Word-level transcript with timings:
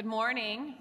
Good 0.00 0.06
morning. 0.06 0.76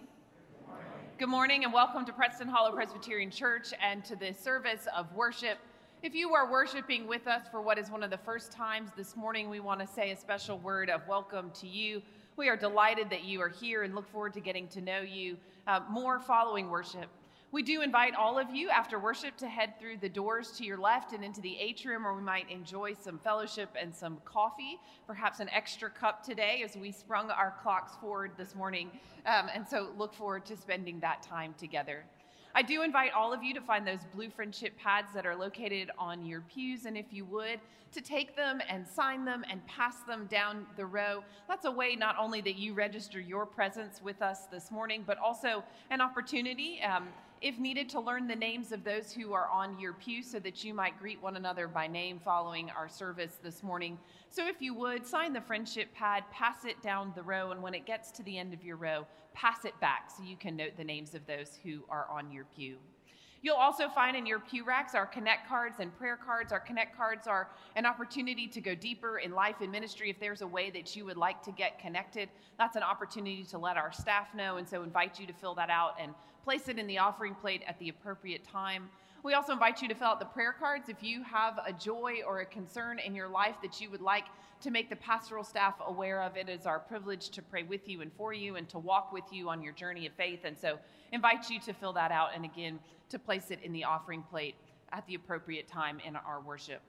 Good 1.18 1.28
morning 1.28 1.66
and 1.66 1.74
welcome 1.74 2.06
to 2.06 2.14
Preston 2.14 2.48
Hollow 2.48 2.72
Presbyterian 2.72 3.30
Church 3.30 3.74
and 3.84 4.06
to 4.06 4.16
the 4.16 4.34
service 4.34 4.88
of 4.96 5.14
worship. 5.14 5.58
If 6.02 6.16
you 6.16 6.34
are 6.34 6.50
worshiping 6.50 7.06
with 7.06 7.28
us 7.28 7.42
for 7.52 7.62
what 7.62 7.78
is 7.78 7.92
one 7.92 8.02
of 8.02 8.12
the 8.12 8.18
first 8.18 8.54
times 8.54 8.92
this 8.96 9.18
morning, 9.18 9.50
we 9.50 9.60
want 9.60 9.82
to 9.82 9.88
say 9.88 10.12
a 10.12 10.16
special 10.16 10.58
word 10.58 10.90
of 10.90 11.06
welcome 11.06 11.52
to 11.56 11.68
you. 11.68 12.02
We 12.38 12.48
are 12.48 12.56
delighted 12.56 13.10
that 13.10 13.26
you 13.26 13.42
are 13.42 13.50
here 13.50 13.84
and 13.84 13.94
look 13.94 14.08
forward 14.08 14.34
to 14.36 14.40
getting 14.40 14.70
to 14.70 14.80
know 14.80 15.02
you 15.02 15.36
uh, 15.68 15.82
more 15.90 16.22
following 16.22 16.70
worship. 16.70 17.10
We 17.52 17.64
do 17.64 17.82
invite 17.82 18.14
all 18.14 18.38
of 18.38 18.54
you 18.54 18.70
after 18.70 19.00
worship 19.00 19.36
to 19.38 19.48
head 19.48 19.74
through 19.80 19.98
the 19.98 20.10
doors 20.10 20.52
to 20.52 20.64
your 20.64 20.78
left 20.78 21.14
and 21.14 21.24
into 21.24 21.42
the 21.42 21.58
atrium 21.58 22.04
where 22.04 22.14
we 22.14 22.22
might 22.22 22.48
enjoy 22.48 22.94
some 22.94 23.18
fellowship 23.18 23.70
and 23.80 23.94
some 23.94 24.20
coffee, 24.24 24.80
perhaps 25.08 25.40
an 25.40 25.50
extra 25.50 25.90
cup 25.90 26.24
today 26.24 26.62
as 26.64 26.78
we 26.78 26.92
sprung 26.92 27.32
our 27.32 27.56
clocks 27.64 27.94
forward 28.00 28.34
this 28.38 28.54
morning. 28.54 28.92
Um, 29.26 29.50
and 29.52 29.68
so 29.68 29.90
look 29.98 30.14
forward 30.14 30.46
to 30.46 30.56
spending 30.56 31.00
that 31.00 31.24
time 31.24 31.56
together. 31.58 32.04
I 32.54 32.62
do 32.62 32.84
invite 32.84 33.14
all 33.14 33.34
of 33.34 33.44
you 33.44 33.56
to 33.56 33.62
find 33.62 33.86
those 33.86 34.06
blue 34.14 34.30
friendship 34.30 34.78
pads 34.78 35.12
that 35.16 35.26
are 35.26 35.36
located 35.36 35.90
on 35.98 36.26
your 36.26 36.42
pews, 36.42 36.86
and 36.86 36.96
if 36.96 37.06
you 37.12 37.26
would, 37.26 37.60
to 37.94 38.02
take 38.02 38.36
them 38.36 38.62
and 38.70 38.88
sign 38.88 39.26
them 39.26 39.44
and 39.50 39.66
pass 39.66 40.02
them 40.08 40.28
down 40.30 40.68
the 40.78 40.86
row. 40.86 41.24
That's 41.48 41.66
a 41.66 41.72
way 41.72 41.96
not 41.96 42.16
only 42.20 42.42
that 42.42 42.58
you 42.58 42.76
register 42.76 43.20
your 43.20 43.48
presence 43.48 44.02
with 44.04 44.22
us 44.22 44.46
this 44.52 44.70
morning, 44.70 45.04
but 45.06 45.18
also 45.18 45.64
an 45.90 46.02
opportunity. 46.02 46.82
Um, 46.82 47.08
if 47.42 47.58
needed, 47.60 47.90
to 47.90 48.00
learn 48.00 48.28
the 48.28 48.36
names 48.36 48.72
of 48.72 48.84
those 48.84 49.12
who 49.12 49.34
are 49.34 49.50
on 49.50 49.80
your 49.80 49.94
pew 49.94 50.22
so 50.22 50.40
that 50.40 50.64
you 50.64 50.74
might 50.74 51.00
greet 51.00 51.22
one 51.22 51.38
another 51.38 51.68
by 51.68 51.88
name 51.88 52.20
following 52.24 52.70
our 52.72 52.90
service 52.90 53.38
this 53.42 53.64
morning. 53.64 53.98
So, 54.30 54.48
if 54.48 54.62
you 54.62 54.74
would, 54.74 55.06
sign 55.06 55.34
the 55.34 55.42
friendship 55.42 55.94
pad, 55.94 56.24
pass 56.32 56.66
it 56.66 56.82
down 56.82 57.14
the 57.16 57.24
row, 57.24 57.52
and 57.52 57.62
when 57.62 57.74
it 57.74 57.86
gets 57.86 58.12
to 58.12 58.24
the 58.24 58.38
end 58.38 58.54
of 58.54 58.64
your 58.64 58.76
row, 58.76 59.08
pass 59.34 59.66
it 59.66 59.80
back 59.80 60.12
so 60.16 60.24
you 60.24 60.36
can 60.36 60.56
note 60.56 60.78
the 60.78 60.84
names 60.84 61.16
of 61.16 61.26
those 61.26 61.58
who 61.64 61.84
are 61.90 62.08
on 62.12 62.32
your 62.32 62.46
pew. 62.56 62.78
You'll 63.42 63.56
also 63.56 63.88
find 63.88 64.18
in 64.18 64.26
your 64.26 64.40
pew 64.40 64.66
racks 64.66 64.96
our 64.96 65.06
connect 65.06 65.48
cards 65.48 65.78
and 65.80 65.98
prayer 65.98 66.18
cards. 66.18 66.52
Our 66.52 66.60
connect 66.60 66.98
cards 66.98 67.26
are 67.26 67.48
an 67.76 67.86
opportunity 67.86 68.48
to 68.48 68.60
go 68.60 68.76
deeper 68.76 69.20
in 69.20 69.32
life 69.32 69.56
and 69.62 69.72
ministry. 69.72 70.10
If 70.10 70.20
there's 70.20 70.42
a 70.42 70.48
way 70.48 70.70
that 70.72 70.94
you 70.96 71.06
would 71.06 71.16
like 71.16 71.42
to 71.44 71.52
get 71.52 71.80
connected, 71.80 72.28
that's 72.58 72.76
an 72.76 72.84
opportunity 72.84 73.44
to 73.46 73.58
let 73.58 73.78
our 73.78 73.94
staff 73.94 74.34
know. 74.36 74.58
And 74.58 74.68
so 74.68 74.84
invite 74.84 75.20
you 75.20 75.26
to 75.28 75.34
fill 75.34 75.56
that 75.56 75.70
out 75.70 75.96
and 76.02 76.14
place 76.44 76.68
it 76.68 76.78
in 76.78 76.88
the 76.88 76.98
offering 76.98 77.34
plate 77.34 77.62
at 77.66 77.80
the 77.80 77.90
appropriate 77.90 78.44
time. 78.46 78.90
We 79.22 79.34
also 79.34 79.52
invite 79.52 79.82
you 79.82 79.90
to 79.90 79.96
fill 79.96 80.08
out 80.08 80.20
the 80.20 80.26
prayer 80.26 80.56
cards 80.58 80.88
if 80.88 81.04
you 81.04 81.24
have 81.24 81.60
a 81.66 81.74
joy 81.74 82.22
or 82.26 82.40
a 82.40 82.46
concern 82.46 83.00
in 83.00 83.14
your 83.14 83.28
life 83.28 83.56
that 83.62 83.82
you 83.82 83.90
would 83.90 84.02
like 84.02 84.24
to 84.62 84.72
make 84.72 84.90
the 84.90 84.96
pastoral 84.96 85.44
staff 85.44 85.76
aware 85.86 86.22
of. 86.22 86.38
It 86.38 86.48
is 86.48 86.66
our 86.66 86.80
privilege 86.80 87.30
to 87.32 87.42
pray 87.42 87.64
with 87.64 87.90
you 87.90 88.02
and 88.02 88.12
for 88.14 88.32
you 88.32 88.56
and 88.56 88.70
to 88.70 88.80
walk 88.80 89.12
with 89.12 89.26
you 89.32 89.50
on 89.50 89.62
your 89.62 89.74
journey 89.74 90.06
of 90.06 90.14
faith. 90.14 90.46
And 90.46 90.58
so 90.58 90.80
invite 91.12 91.50
you 91.50 91.60
to 91.62 91.74
fill 91.74 91.92
that 91.94 92.12
out 92.12 92.30
and 92.34 92.46
again 92.46 92.80
to 93.10 93.20
place 93.20 93.52
it 93.52 93.60
in 93.62 93.74
the 93.74 93.84
offering 93.84 94.24
plate 94.24 94.56
at 94.94 95.06
the 95.06 95.16
appropriate 95.16 95.68
time 95.68 96.00
in 96.06 96.16
our 96.16 96.40
worship. 96.40 96.82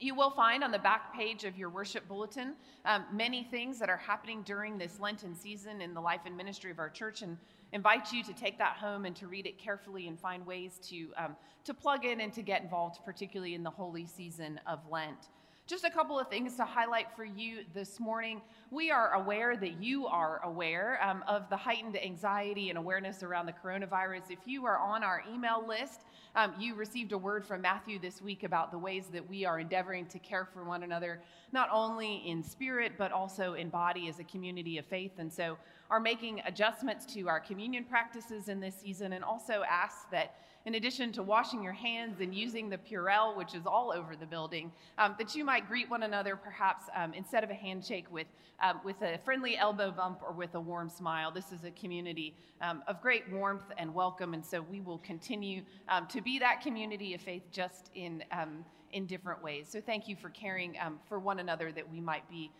You 0.00 0.14
will 0.14 0.30
find 0.30 0.62
on 0.62 0.70
the 0.70 0.78
back 0.78 1.12
page 1.14 1.44
of 1.44 1.58
your 1.58 1.70
worship 1.70 2.06
bulletin 2.06 2.54
um, 2.84 3.04
many 3.12 3.42
things 3.42 3.78
that 3.80 3.90
are 3.90 3.96
happening 3.96 4.42
during 4.42 4.78
this 4.78 5.00
Lenten 5.00 5.34
season 5.34 5.82
in 5.82 5.92
the 5.92 6.00
life 6.00 6.20
and 6.24 6.36
ministry 6.36 6.70
of 6.70 6.78
our 6.78 6.88
church, 6.88 7.22
and 7.22 7.36
invite 7.72 8.12
you 8.12 8.22
to 8.24 8.32
take 8.32 8.58
that 8.58 8.76
home 8.76 9.04
and 9.04 9.14
to 9.16 9.26
read 9.26 9.46
it 9.46 9.58
carefully 9.58 10.08
and 10.08 10.18
find 10.18 10.46
ways 10.46 10.78
to, 10.88 11.12
um, 11.16 11.36
to 11.64 11.74
plug 11.74 12.04
in 12.04 12.20
and 12.20 12.32
to 12.32 12.42
get 12.42 12.62
involved, 12.62 13.00
particularly 13.04 13.54
in 13.54 13.62
the 13.62 13.70
holy 13.70 14.06
season 14.06 14.60
of 14.66 14.80
Lent. 14.90 15.28
Just 15.68 15.84
a 15.84 15.90
couple 15.90 16.18
of 16.18 16.28
things 16.28 16.56
to 16.56 16.64
highlight 16.64 17.14
for 17.14 17.26
you 17.26 17.58
this 17.74 18.00
morning. 18.00 18.40
We 18.70 18.90
are 18.90 19.12
aware 19.12 19.54
that 19.54 19.82
you 19.82 20.06
are 20.06 20.40
aware 20.42 20.98
um, 21.04 21.22
of 21.28 21.50
the 21.50 21.58
heightened 21.58 22.02
anxiety 22.02 22.70
and 22.70 22.78
awareness 22.78 23.22
around 23.22 23.44
the 23.44 23.52
coronavirus. 23.52 24.30
If 24.30 24.38
you 24.46 24.64
are 24.64 24.78
on 24.78 25.04
our 25.04 25.22
email 25.30 25.62
list, 25.68 26.06
um, 26.36 26.54
you 26.58 26.74
received 26.74 27.12
a 27.12 27.18
word 27.18 27.44
from 27.44 27.60
Matthew 27.60 27.98
this 27.98 28.22
week 28.22 28.44
about 28.44 28.70
the 28.70 28.78
ways 28.78 29.08
that 29.12 29.28
we 29.28 29.44
are 29.44 29.60
endeavoring 29.60 30.06
to 30.06 30.18
care 30.18 30.46
for 30.46 30.64
one 30.64 30.84
another, 30.84 31.20
not 31.52 31.68
only 31.70 32.26
in 32.26 32.42
spirit, 32.42 32.92
but 32.96 33.12
also 33.12 33.52
in 33.52 33.68
body 33.68 34.08
as 34.08 34.20
a 34.20 34.24
community 34.24 34.78
of 34.78 34.86
faith. 34.86 35.18
And 35.18 35.30
so, 35.30 35.58
are 35.90 36.00
making 36.00 36.40
adjustments 36.46 37.04
to 37.12 37.28
our 37.28 37.40
communion 37.40 37.84
practices 37.84 38.48
in 38.48 38.58
this 38.58 38.74
season, 38.74 39.12
and 39.12 39.22
also 39.22 39.64
ask 39.68 40.10
that 40.12 40.34
in 40.68 40.74
addition 40.74 41.10
to 41.10 41.22
washing 41.22 41.62
your 41.62 41.72
hands 41.72 42.20
and 42.20 42.34
using 42.34 42.68
the 42.68 42.76
Purell, 42.76 43.34
which 43.34 43.54
is 43.54 43.64
all 43.64 43.90
over 43.90 44.14
the 44.14 44.26
building, 44.26 44.70
um, 44.98 45.14
that 45.18 45.34
you 45.34 45.42
might 45.42 45.66
greet 45.66 45.88
one 45.88 46.02
another 46.02 46.36
perhaps 46.36 46.84
um, 46.94 47.14
instead 47.14 47.42
of 47.42 47.48
a 47.48 47.54
handshake 47.54 48.04
with, 48.10 48.26
um, 48.62 48.78
with 48.84 49.00
a 49.00 49.16
friendly 49.24 49.56
elbow 49.56 49.90
bump 49.90 50.20
or 50.22 50.30
with 50.30 50.54
a 50.56 50.60
warm 50.60 50.90
smile. 50.90 51.30
This 51.30 51.52
is 51.52 51.64
a 51.64 51.70
community 51.70 52.34
um, 52.60 52.82
of 52.86 53.00
great 53.00 53.26
warmth 53.30 53.64
and 53.78 53.94
welcome, 53.94 54.34
and 54.34 54.44
so 54.44 54.60
we 54.60 54.82
will 54.82 54.98
continue 54.98 55.62
um, 55.88 56.06
to 56.08 56.20
be 56.20 56.38
that 56.38 56.60
community 56.60 57.14
of 57.14 57.22
faith 57.22 57.44
just 57.50 57.90
in, 57.94 58.22
um, 58.30 58.62
in 58.92 59.06
different 59.06 59.42
ways. 59.42 59.68
So 59.70 59.80
thank 59.80 60.06
you 60.06 60.16
for 60.16 60.28
caring 60.28 60.76
for 61.08 61.18
one 61.18 61.38
another 61.38 61.72
that 61.72 61.90
we 61.90 61.98
might 61.98 62.28
be 62.28 62.50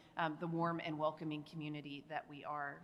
the 0.40 0.46
warm 0.46 0.80
and 0.82 0.98
welcoming 0.98 1.44
community 1.52 2.04
that 2.08 2.24
we 2.30 2.42
are. 2.42 2.78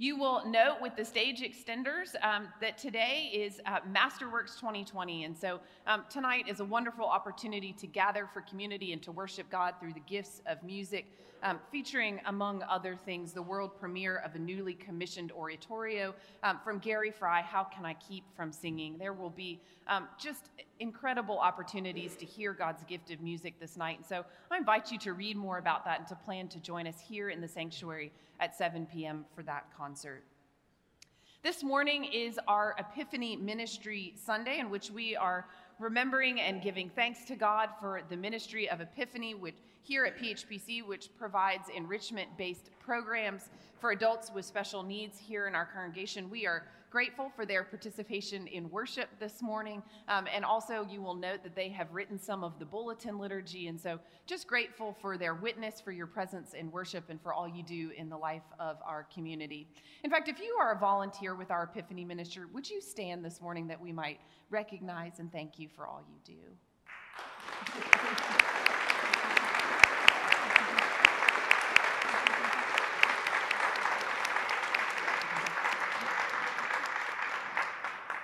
You 0.00 0.16
will 0.16 0.42
note 0.46 0.78
with 0.80 0.96
the 0.96 1.04
stage 1.04 1.42
extenders 1.42 2.14
um, 2.24 2.48
that 2.62 2.78
today 2.78 3.30
is 3.34 3.60
uh, 3.66 3.80
Masterworks 3.80 4.58
2020. 4.58 5.24
And 5.24 5.36
so 5.36 5.60
um, 5.86 6.04
tonight 6.08 6.46
is 6.48 6.60
a 6.60 6.64
wonderful 6.64 7.04
opportunity 7.04 7.74
to 7.74 7.86
gather 7.86 8.26
for 8.32 8.40
community 8.40 8.94
and 8.94 9.02
to 9.02 9.12
worship 9.12 9.50
God 9.50 9.74
through 9.78 9.92
the 9.92 10.00
gifts 10.00 10.40
of 10.46 10.62
music, 10.62 11.04
um, 11.42 11.58
featuring, 11.70 12.20
among 12.26 12.62
other 12.62 12.96
things, 13.04 13.32
the 13.32 13.42
world 13.42 13.78
premiere 13.78 14.18
of 14.18 14.34
a 14.34 14.38
newly 14.38 14.74
commissioned 14.74 15.32
oratorio 15.32 16.14
um, 16.42 16.60
from 16.62 16.78
Gary 16.78 17.10
Fry, 17.10 17.42
How 17.42 17.64
Can 17.64 17.84
I 17.84 17.94
Keep 17.94 18.24
From 18.36 18.52
Singing? 18.52 18.96
There 18.98 19.12
will 19.12 19.30
be 19.30 19.60
um, 19.88 20.08
just 20.18 20.50
incredible 20.78 21.38
opportunities 21.38 22.16
to 22.16 22.26
hear 22.26 22.52
God's 22.52 22.84
gift 22.84 23.10
of 23.10 23.20
music 23.20 23.54
this 23.60 23.76
night. 23.76 23.98
And 23.98 24.06
so 24.06 24.24
I 24.50 24.56
invite 24.56 24.90
you 24.90 24.98
to 24.98 25.12
read 25.12 25.36
more 25.36 25.58
about 25.58 25.84
that 25.84 25.98
and 25.98 26.08
to 26.08 26.14
plan 26.14 26.48
to 26.48 26.60
join 26.60 26.86
us 26.86 26.96
here 27.00 27.30
in 27.30 27.40
the 27.40 27.48
sanctuary 27.48 28.12
at 28.40 28.56
7 28.56 28.86
p.m. 28.86 29.24
for 29.34 29.42
that 29.42 29.66
concert. 29.76 30.22
This 31.42 31.62
morning 31.62 32.04
is 32.04 32.38
our 32.46 32.74
Epiphany 32.78 33.34
Ministry 33.34 34.12
Sunday, 34.14 34.58
in 34.58 34.68
which 34.68 34.90
we 34.90 35.16
are 35.16 35.46
remembering 35.80 36.40
and 36.40 36.60
giving 36.60 36.90
thanks 36.90 37.24
to 37.24 37.34
God 37.34 37.70
for 37.80 38.02
the 38.10 38.16
ministry 38.16 38.68
of 38.68 38.80
Epiphany, 38.82 39.34
which 39.34 39.56
here 39.82 40.04
at 40.04 40.18
PHPC, 40.18 40.86
which 40.86 41.08
provides 41.18 41.68
enrichment-based 41.74 42.70
programs 42.80 43.48
for 43.80 43.92
adults 43.92 44.30
with 44.30 44.44
special 44.44 44.82
needs 44.82 45.18
here 45.18 45.46
in 45.46 45.54
our 45.54 45.64
congregation. 45.64 46.28
We 46.28 46.46
are 46.46 46.64
grateful 46.90 47.30
for 47.34 47.46
their 47.46 47.62
participation 47.62 48.46
in 48.48 48.68
worship 48.68 49.08
this 49.20 49.40
morning. 49.40 49.82
Um, 50.08 50.26
and 50.34 50.44
also, 50.44 50.86
you 50.90 51.00
will 51.00 51.14
note 51.14 51.42
that 51.44 51.54
they 51.54 51.68
have 51.68 51.92
written 51.92 52.18
some 52.18 52.42
of 52.42 52.58
the 52.58 52.64
bulletin 52.64 53.18
liturgy. 53.18 53.68
And 53.68 53.80
so, 53.80 54.00
just 54.26 54.46
grateful 54.46 54.96
for 55.00 55.16
their 55.16 55.34
witness, 55.34 55.80
for 55.80 55.92
your 55.92 56.06
presence 56.06 56.54
in 56.54 56.70
worship, 56.70 57.04
and 57.08 57.22
for 57.22 57.32
all 57.32 57.48
you 57.48 57.62
do 57.62 57.92
in 57.96 58.08
the 58.08 58.16
life 58.16 58.42
of 58.58 58.76
our 58.84 59.06
community. 59.14 59.68
In 60.02 60.10
fact, 60.10 60.28
if 60.28 60.40
you 60.40 60.56
are 60.60 60.72
a 60.74 60.78
volunteer 60.78 61.34
with 61.34 61.50
our 61.50 61.64
Epiphany 61.64 62.04
Ministry, 62.04 62.44
would 62.52 62.68
you 62.68 62.80
stand 62.80 63.24
this 63.24 63.40
morning 63.40 63.68
that 63.68 63.80
we 63.80 63.92
might 63.92 64.20
recognize 64.50 65.18
and 65.18 65.30
thank 65.32 65.58
you 65.58 65.68
for 65.68 65.86
all 65.86 66.02
you 66.08 66.18
do? 66.24 66.40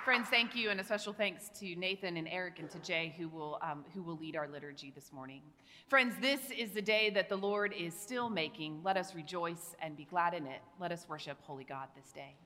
Friends, 0.07 0.29
thank 0.29 0.55
you, 0.55 0.69
and 0.69 0.79
a 0.79 0.85
special 0.85 1.11
thanks 1.11 1.49
to 1.59 1.75
Nathan 1.75 2.15
and 2.15 2.29
Eric 2.29 2.59
and 2.59 2.69
to 2.71 2.79
Jay 2.79 3.13
who 3.17 3.27
will, 3.27 3.59
um, 3.61 3.83
who 3.93 4.01
will 4.01 4.15
lead 4.15 4.37
our 4.37 4.47
liturgy 4.47 4.89
this 4.95 5.11
morning. 5.11 5.41
Friends, 5.89 6.15
this 6.21 6.39
is 6.57 6.71
the 6.71 6.81
day 6.81 7.09
that 7.09 7.27
the 7.27 7.35
Lord 7.35 7.73
is 7.77 7.93
still 7.93 8.29
making. 8.29 8.79
Let 8.85 8.95
us 8.95 9.13
rejoice 9.13 9.75
and 9.81 9.97
be 9.97 10.05
glad 10.05 10.33
in 10.33 10.47
it. 10.47 10.61
Let 10.79 10.93
us 10.93 11.05
worship 11.09 11.37
Holy 11.41 11.65
God 11.65 11.89
this 11.93 12.13
day. 12.13 12.37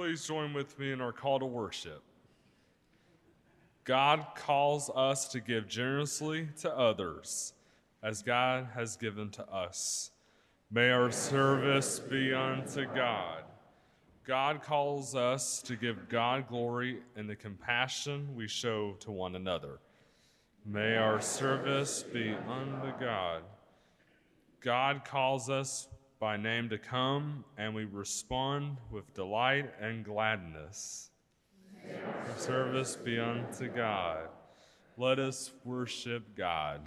Please 0.00 0.26
join 0.26 0.54
with 0.54 0.78
me 0.78 0.92
in 0.92 1.00
our 1.02 1.12
call 1.12 1.38
to 1.38 1.44
worship? 1.44 2.02
God 3.84 4.24
calls 4.34 4.88
us 4.96 5.28
to 5.28 5.40
give 5.40 5.68
generously 5.68 6.48
to 6.62 6.74
others 6.74 7.52
as 8.02 8.22
God 8.22 8.68
has 8.74 8.96
given 8.96 9.28
to 9.32 9.46
us. 9.52 10.10
May 10.70 10.90
our 10.90 11.10
service 11.10 11.98
be 11.98 12.32
unto 12.32 12.86
God. 12.86 13.42
God 14.26 14.62
calls 14.62 15.14
us 15.14 15.60
to 15.64 15.76
give 15.76 16.08
God 16.08 16.48
glory 16.48 17.00
in 17.14 17.26
the 17.26 17.36
compassion 17.36 18.34
we 18.34 18.48
show 18.48 18.96
to 19.00 19.10
one 19.10 19.36
another. 19.36 19.80
May 20.64 20.96
our 20.96 21.20
service 21.20 22.04
be 22.04 22.34
unto 22.48 22.98
God. 22.98 23.42
God 24.62 25.04
calls 25.04 25.50
us 25.50 25.88
by 26.20 26.36
name 26.36 26.68
to 26.68 26.76
come, 26.76 27.42
and 27.56 27.74
we 27.74 27.86
respond 27.86 28.76
with 28.90 29.14
delight 29.14 29.72
and 29.80 30.04
gladness. 30.04 31.10
Service 32.36 32.94
be 32.94 33.18
unto 33.18 33.68
God. 33.68 34.28
Let 34.98 35.18
us 35.18 35.50
worship 35.64 36.36
God. 36.36 36.82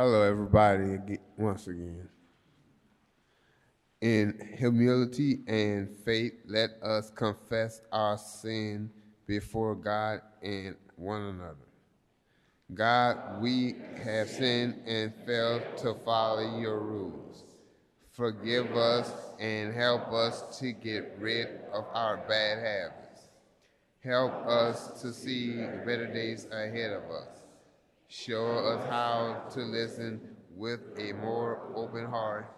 Hello, 0.00 0.22
everybody, 0.22 1.18
once 1.36 1.66
again. 1.66 2.08
In 4.00 4.54
humility 4.56 5.40
and 5.48 5.90
faith, 6.04 6.34
let 6.46 6.70
us 6.84 7.10
confess 7.10 7.80
our 7.90 8.16
sin 8.16 8.92
before 9.26 9.74
God 9.74 10.20
and 10.40 10.76
one 10.94 11.22
another. 11.22 11.66
God, 12.72 13.42
we 13.42 13.74
have 14.04 14.28
sinned 14.28 14.80
and 14.86 15.12
failed 15.26 15.64
to 15.78 15.94
follow 16.04 16.60
your 16.60 16.78
rules. 16.78 17.42
Forgive 18.12 18.76
us 18.76 19.12
and 19.40 19.74
help 19.74 20.12
us 20.12 20.60
to 20.60 20.70
get 20.70 21.16
rid 21.18 21.48
of 21.72 21.84
our 21.92 22.18
bad 22.18 22.58
habits. 22.58 23.22
Help 24.04 24.46
us 24.46 25.02
to 25.02 25.12
see 25.12 25.56
better 25.84 26.06
days 26.06 26.46
ahead 26.52 26.92
of 26.92 27.02
us. 27.10 27.47
Show 28.10 28.46
us 28.46 28.88
how 28.88 29.42
to 29.52 29.60
listen 29.60 30.18
with 30.56 30.80
a 30.98 31.12
more 31.12 31.70
open 31.74 32.06
heart 32.06 32.50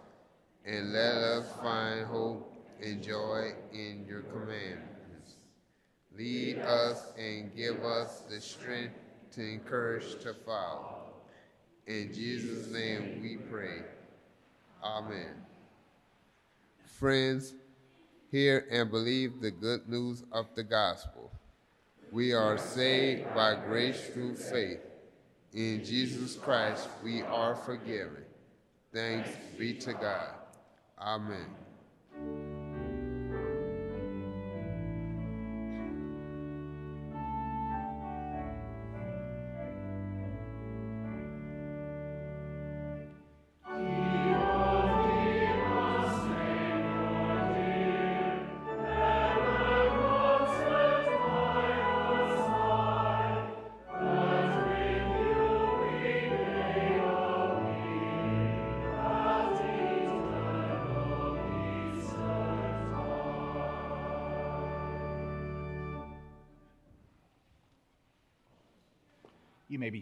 and 0.65 0.93
let 0.93 1.15
us 1.15 1.45
find 1.61 2.05
hope 2.05 2.55
and 2.81 3.03
joy 3.03 3.51
in 3.73 4.05
your 4.07 4.21
commandments. 4.21 5.35
Lead 6.17 6.59
us 6.59 7.05
and 7.17 7.53
give 7.53 7.83
us 7.83 8.21
the 8.29 8.39
strength 8.39 8.95
to 9.33 9.41
encourage 9.41 10.19
to 10.21 10.33
follow. 10.45 11.03
In 11.85 12.13
Jesus' 12.13 12.71
name 12.71 13.19
we 13.21 13.35
pray. 13.35 13.81
Amen. 14.81 15.35
Friends, 16.85 17.55
hear 18.31 18.65
and 18.71 18.89
believe 18.89 19.41
the 19.41 19.51
good 19.51 19.89
news 19.89 20.23
of 20.31 20.45
the 20.55 20.63
gospel. 20.63 21.29
We 22.09 22.31
are 22.31 22.57
saved 22.57 23.35
by 23.35 23.55
grace 23.55 24.07
through 24.13 24.35
faith. 24.37 24.79
In 25.53 25.83
Jesus 25.83 26.35
Christ 26.35 26.87
we 27.03 27.23
are 27.23 27.55
forgiven. 27.55 28.23
Thanks 28.93 29.29
be 29.57 29.73
to 29.75 29.93
God. 29.93 30.33
Amen. 30.97 31.47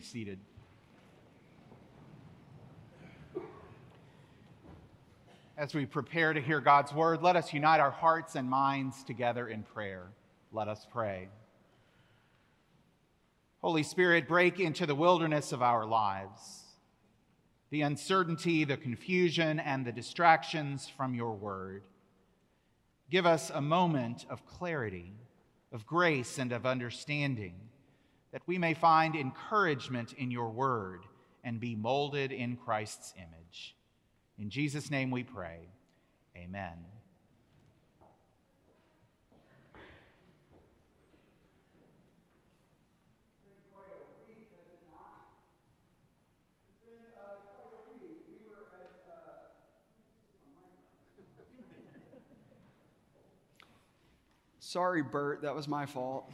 Seated. 0.01 0.39
As 5.57 5.73
we 5.73 5.85
prepare 5.85 6.31
to 6.31 6.39
hear 6.39 6.61
God's 6.61 6.93
word, 6.93 7.21
let 7.21 7.35
us 7.35 7.53
unite 7.53 7.81
our 7.81 7.91
hearts 7.91 8.35
and 8.35 8.49
minds 8.49 9.03
together 9.03 9.47
in 9.47 9.63
prayer. 9.63 10.07
Let 10.53 10.69
us 10.69 10.87
pray. 10.89 11.27
Holy 13.61 13.83
Spirit, 13.83 14.27
break 14.27 14.59
into 14.59 14.85
the 14.85 14.95
wilderness 14.95 15.51
of 15.51 15.61
our 15.61 15.85
lives 15.85 16.63
the 17.71 17.81
uncertainty, 17.81 18.63
the 18.63 18.77
confusion, 18.77 19.59
and 19.59 19.85
the 19.85 19.91
distractions 19.91 20.89
from 20.89 21.13
your 21.13 21.35
word. 21.35 21.83
Give 23.11 23.25
us 23.27 23.51
a 23.53 23.61
moment 23.61 24.25
of 24.29 24.45
clarity, 24.45 25.13
of 25.71 25.85
grace, 25.85 26.39
and 26.39 26.51
of 26.51 26.65
understanding 26.65 27.68
that 28.31 28.41
we 28.45 28.57
may 28.57 28.73
find 28.73 29.15
encouragement 29.15 30.13
in 30.13 30.31
your 30.31 30.49
word 30.49 31.05
and 31.43 31.59
be 31.59 31.75
molded 31.75 32.31
in 32.31 32.55
Christ's 32.55 33.13
image. 33.17 33.75
In 34.37 34.49
Jesus' 34.49 34.91
name 34.91 35.11
we 35.11 35.23
pray. 35.23 35.69
Amen. 36.37 36.85
Sorry, 54.69 55.01
Bert, 55.01 55.41
that 55.41 55.55
was 55.55 55.67
my 55.67 55.87
fault. 55.87 56.29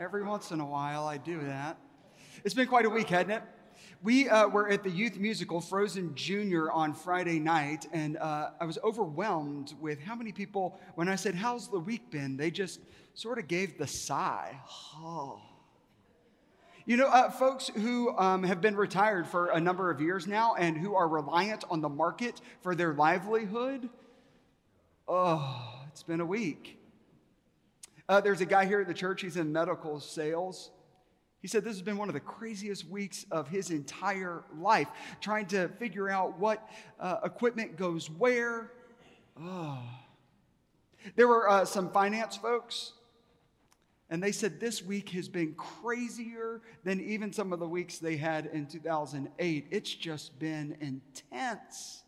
Every 0.00 0.22
once 0.22 0.50
in 0.50 0.60
a 0.60 0.66
while, 0.66 1.06
I 1.06 1.18
do 1.18 1.40
that. 1.40 1.76
It's 2.44 2.54
been 2.54 2.66
quite 2.66 2.86
a 2.86 2.90
week, 2.90 3.08
hasn't 3.08 3.32
it? 3.32 3.42
We 4.02 4.28
uh, 4.28 4.48
were 4.48 4.68
at 4.68 4.82
the 4.82 4.90
youth 4.90 5.18
musical 5.18 5.60
Frozen 5.60 6.14
Junior 6.14 6.72
on 6.72 6.94
Friday 6.94 7.38
night, 7.38 7.86
and 7.92 8.16
uh, 8.16 8.50
I 8.58 8.64
was 8.64 8.78
overwhelmed 8.82 9.74
with 9.80 10.00
how 10.00 10.14
many 10.14 10.32
people, 10.32 10.80
when 10.94 11.08
I 11.08 11.16
said, 11.16 11.34
How's 11.34 11.68
the 11.68 11.78
week 11.78 12.10
been? 12.10 12.36
they 12.36 12.50
just 12.50 12.80
sort 13.14 13.38
of 13.38 13.48
gave 13.48 13.76
the 13.76 13.86
sigh. 13.86 14.58
Oh. 14.96 15.40
You 16.86 16.96
know, 16.96 17.06
uh, 17.06 17.30
folks 17.30 17.68
who 17.68 18.16
um, 18.16 18.42
have 18.44 18.60
been 18.60 18.76
retired 18.76 19.26
for 19.26 19.48
a 19.48 19.60
number 19.60 19.90
of 19.90 20.00
years 20.00 20.26
now 20.26 20.54
and 20.54 20.76
who 20.76 20.94
are 20.94 21.06
reliant 21.06 21.64
on 21.70 21.80
the 21.80 21.88
market 21.88 22.40
for 22.62 22.74
their 22.74 22.94
livelihood, 22.94 23.88
oh, 25.06 25.84
it's 25.88 26.02
been 26.02 26.20
a 26.20 26.26
week. 26.26 26.81
Uh, 28.08 28.20
there's 28.20 28.40
a 28.40 28.46
guy 28.46 28.64
here 28.64 28.80
at 28.80 28.86
the 28.86 28.94
church, 28.94 29.22
he's 29.22 29.36
in 29.36 29.52
medical 29.52 30.00
sales. 30.00 30.70
He 31.40 31.48
said 31.48 31.64
this 31.64 31.74
has 31.74 31.82
been 31.82 31.96
one 31.96 32.08
of 32.08 32.14
the 32.14 32.20
craziest 32.20 32.88
weeks 32.88 33.26
of 33.32 33.48
his 33.48 33.70
entire 33.70 34.44
life, 34.58 34.88
trying 35.20 35.46
to 35.46 35.68
figure 35.80 36.08
out 36.08 36.38
what 36.38 36.68
uh, 37.00 37.18
equipment 37.24 37.76
goes 37.76 38.08
where. 38.08 38.72
Oh. 39.40 39.82
There 41.16 41.26
were 41.26 41.48
uh, 41.48 41.64
some 41.64 41.90
finance 41.90 42.36
folks, 42.36 42.92
and 44.08 44.22
they 44.22 44.30
said 44.30 44.60
this 44.60 44.84
week 44.84 45.08
has 45.10 45.28
been 45.28 45.54
crazier 45.54 46.60
than 46.84 47.00
even 47.00 47.32
some 47.32 47.52
of 47.52 47.58
the 47.58 47.66
weeks 47.66 47.98
they 47.98 48.16
had 48.16 48.46
in 48.52 48.66
2008. 48.66 49.66
It's 49.70 49.94
just 49.94 50.38
been 50.38 50.76
intense. 50.80 52.01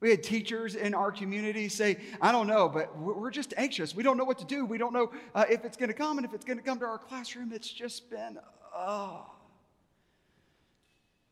We 0.00 0.10
had 0.10 0.22
teachers 0.22 0.76
in 0.76 0.94
our 0.94 1.10
community 1.10 1.68
say, 1.68 1.98
I 2.20 2.30
don't 2.30 2.46
know, 2.46 2.68
but 2.68 2.96
we're 2.96 3.30
just 3.30 3.52
anxious. 3.56 3.94
We 3.94 4.04
don't 4.04 4.16
know 4.16 4.24
what 4.24 4.38
to 4.38 4.44
do. 4.44 4.64
We 4.64 4.78
don't 4.78 4.92
know 4.92 5.10
uh, 5.34 5.44
if 5.50 5.64
it's 5.64 5.76
going 5.76 5.88
to 5.88 5.94
come 5.94 6.18
and 6.18 6.24
if 6.24 6.32
it's 6.32 6.44
going 6.44 6.58
to 6.58 6.64
come 6.64 6.78
to 6.78 6.84
our 6.84 6.98
classroom. 6.98 7.52
It's 7.52 7.70
just 7.70 8.08
been, 8.08 8.38
oh. 8.74 9.26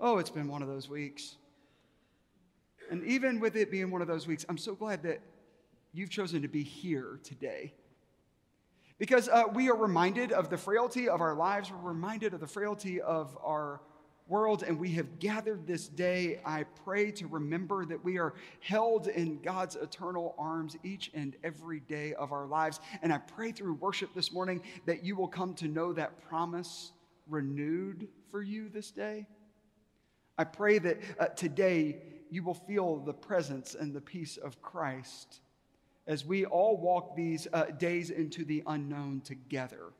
Oh, 0.00 0.18
it's 0.18 0.30
been 0.30 0.48
one 0.48 0.62
of 0.62 0.68
those 0.68 0.88
weeks. 0.88 1.36
And 2.90 3.04
even 3.04 3.38
with 3.40 3.56
it 3.56 3.70
being 3.70 3.90
one 3.90 4.02
of 4.02 4.08
those 4.08 4.26
weeks, 4.26 4.44
I'm 4.48 4.58
so 4.58 4.74
glad 4.74 5.02
that 5.04 5.20
you've 5.92 6.10
chosen 6.10 6.42
to 6.42 6.48
be 6.48 6.62
here 6.64 7.20
today. 7.22 7.72
Because 8.98 9.28
uh, 9.28 9.44
we 9.52 9.68
are 9.68 9.76
reminded 9.76 10.32
of 10.32 10.50
the 10.50 10.56
frailty 10.56 11.08
of 11.08 11.20
our 11.20 11.34
lives, 11.34 11.70
we're 11.70 11.90
reminded 11.90 12.34
of 12.34 12.40
the 12.40 12.46
frailty 12.46 13.00
of 13.00 13.36
our 13.44 13.80
world, 14.28 14.62
and 14.62 14.78
we 14.78 14.92
have 14.92 15.18
gathered 15.18 15.66
this 15.66 15.88
day. 15.88 16.40
I 16.44 16.64
pray 16.84 17.10
to 17.12 17.26
remember 17.26 17.84
that 17.84 18.02
we 18.04 18.18
are 18.18 18.34
held 18.60 19.08
in 19.08 19.40
God's 19.40 19.76
eternal 19.76 20.34
arms 20.38 20.76
each 20.82 21.10
and 21.14 21.36
every 21.44 21.80
day 21.80 22.14
of 22.14 22.32
our 22.32 22.46
lives. 22.46 22.80
And 23.02 23.12
I 23.12 23.18
pray 23.18 23.52
through 23.52 23.74
worship 23.74 24.14
this 24.14 24.32
morning 24.32 24.62
that 24.86 25.04
you 25.04 25.16
will 25.16 25.28
come 25.28 25.54
to 25.54 25.68
know 25.68 25.92
that 25.92 26.20
promise 26.28 26.92
renewed 27.28 28.08
for 28.30 28.42
you 28.42 28.68
this 28.68 28.90
day. 28.90 29.26
I 30.38 30.44
pray 30.44 30.78
that 30.78 31.00
uh, 31.18 31.26
today 31.26 32.02
you 32.30 32.42
will 32.42 32.54
feel 32.54 32.98
the 32.98 33.14
presence 33.14 33.74
and 33.74 33.94
the 33.94 34.00
peace 34.00 34.36
of 34.36 34.60
Christ 34.60 35.40
as 36.06 36.24
we 36.24 36.44
all 36.44 36.76
walk 36.76 37.16
these 37.16 37.48
uh, 37.52 37.64
days 37.64 38.10
into 38.10 38.44
the 38.44 38.62
unknown 38.66 39.20
together. 39.22 39.92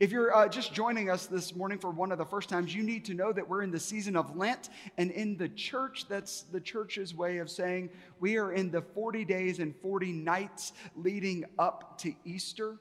If 0.00 0.12
you're 0.12 0.34
uh, 0.34 0.48
just 0.48 0.72
joining 0.72 1.10
us 1.10 1.26
this 1.26 1.54
morning 1.54 1.78
for 1.78 1.90
one 1.90 2.10
of 2.10 2.16
the 2.16 2.24
first 2.24 2.48
times, 2.48 2.74
you 2.74 2.82
need 2.82 3.04
to 3.04 3.14
know 3.14 3.32
that 3.32 3.46
we're 3.46 3.62
in 3.62 3.70
the 3.70 3.80
season 3.80 4.16
of 4.16 4.34
Lent. 4.34 4.70
And 4.96 5.10
in 5.10 5.36
the 5.36 5.48
church, 5.50 6.06
that's 6.08 6.42
the 6.42 6.60
church's 6.60 7.14
way 7.14 7.38
of 7.38 7.50
saying 7.50 7.90
we 8.18 8.38
are 8.38 8.52
in 8.52 8.70
the 8.70 8.80
40 8.80 9.26
days 9.26 9.58
and 9.58 9.74
40 9.82 10.12
nights 10.12 10.72
leading 10.96 11.44
up 11.58 11.98
to 11.98 12.14
Easter. 12.24 12.78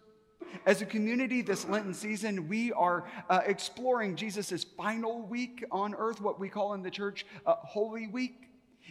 As 0.66 0.82
a 0.82 0.86
community, 0.86 1.42
this 1.42 1.68
Lenten 1.68 1.94
season, 1.94 2.48
we 2.48 2.72
are 2.72 3.06
uh, 3.30 3.42
exploring 3.46 4.16
Jesus' 4.16 4.64
final 4.64 5.24
week 5.24 5.66
on 5.72 5.96
earth, 5.96 6.22
what 6.22 6.40
we 6.40 6.48
call 6.48 6.74
in 6.74 6.84
the 6.84 6.92
church 6.92 7.26
uh, 7.46 7.56
Holy 7.56 8.08
Week. 8.08 8.50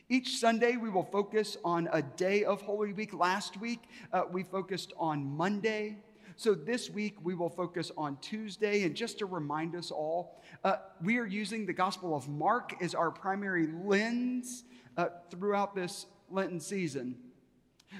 Each 0.08 0.36
Sunday, 0.36 0.76
we 0.76 0.90
will 0.90 1.04
focus 1.04 1.56
on 1.64 1.88
a 1.92 2.02
day 2.02 2.44
of 2.44 2.60
Holy 2.60 2.92
Week. 2.92 3.14
Last 3.14 3.58
week, 3.58 3.80
uh, 4.12 4.24
we 4.30 4.42
focused 4.42 4.92
on 4.98 5.24
Monday. 5.24 5.96
So 6.42 6.54
this 6.54 6.90
week 6.90 7.14
we 7.22 7.36
will 7.36 7.48
focus 7.48 7.92
on 7.96 8.16
Tuesday. 8.20 8.82
And 8.82 8.96
just 8.96 9.16
to 9.20 9.26
remind 9.26 9.76
us 9.76 9.92
all, 9.92 10.42
uh, 10.64 10.78
we 11.00 11.18
are 11.18 11.24
using 11.24 11.66
the 11.66 11.72
Gospel 11.72 12.16
of 12.16 12.28
Mark 12.28 12.74
as 12.82 12.96
our 12.96 13.12
primary 13.12 13.68
lens 13.68 14.64
uh, 14.96 15.06
throughout 15.30 15.76
this 15.76 16.06
Lenten 16.32 16.58
season. 16.58 17.14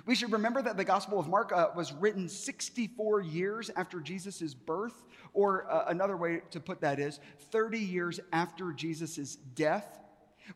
We 0.06 0.16
should 0.16 0.32
remember 0.32 0.60
that 0.60 0.76
the 0.76 0.82
Gospel 0.82 1.20
of 1.20 1.28
Mark 1.28 1.52
uh, 1.52 1.68
was 1.76 1.92
written 1.92 2.28
64 2.28 3.20
years 3.20 3.70
after 3.76 4.00
Jesus' 4.00 4.54
birth, 4.54 5.04
or 5.34 5.70
uh, 5.70 5.84
another 5.86 6.16
way 6.16 6.40
to 6.50 6.58
put 6.58 6.80
that 6.80 6.98
is 6.98 7.20
30 7.52 7.78
years 7.78 8.18
after 8.32 8.72
Jesus' 8.72 9.36
death. 9.36 10.00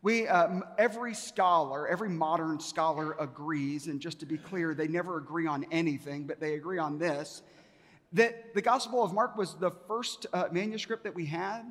We, 0.03 0.27
um, 0.27 0.65
every 0.77 1.15
scholar, 1.15 1.87
every 1.87 2.09
modern 2.09 2.59
scholar 2.59 3.13
agrees, 3.21 3.87
and 3.87 4.01
just 4.01 4.19
to 4.19 4.27
be 4.27 4.39
clear, 4.39 4.75
they 4.75 4.89
never 4.89 5.19
agree 5.19 5.47
on 5.47 5.65
anything, 5.71 6.27
but 6.27 6.41
they 6.41 6.55
agree 6.55 6.79
on 6.79 6.99
this 6.99 7.43
that 8.17 8.55
the 8.55 8.63
Gospel 8.63 9.05
of 9.05 9.13
Mark 9.13 9.37
was 9.37 9.55
the 9.55 9.71
first 9.71 10.27
uh, 10.33 10.47
manuscript 10.51 11.05
that 11.05 11.15
we 11.15 11.27
had, 11.27 11.63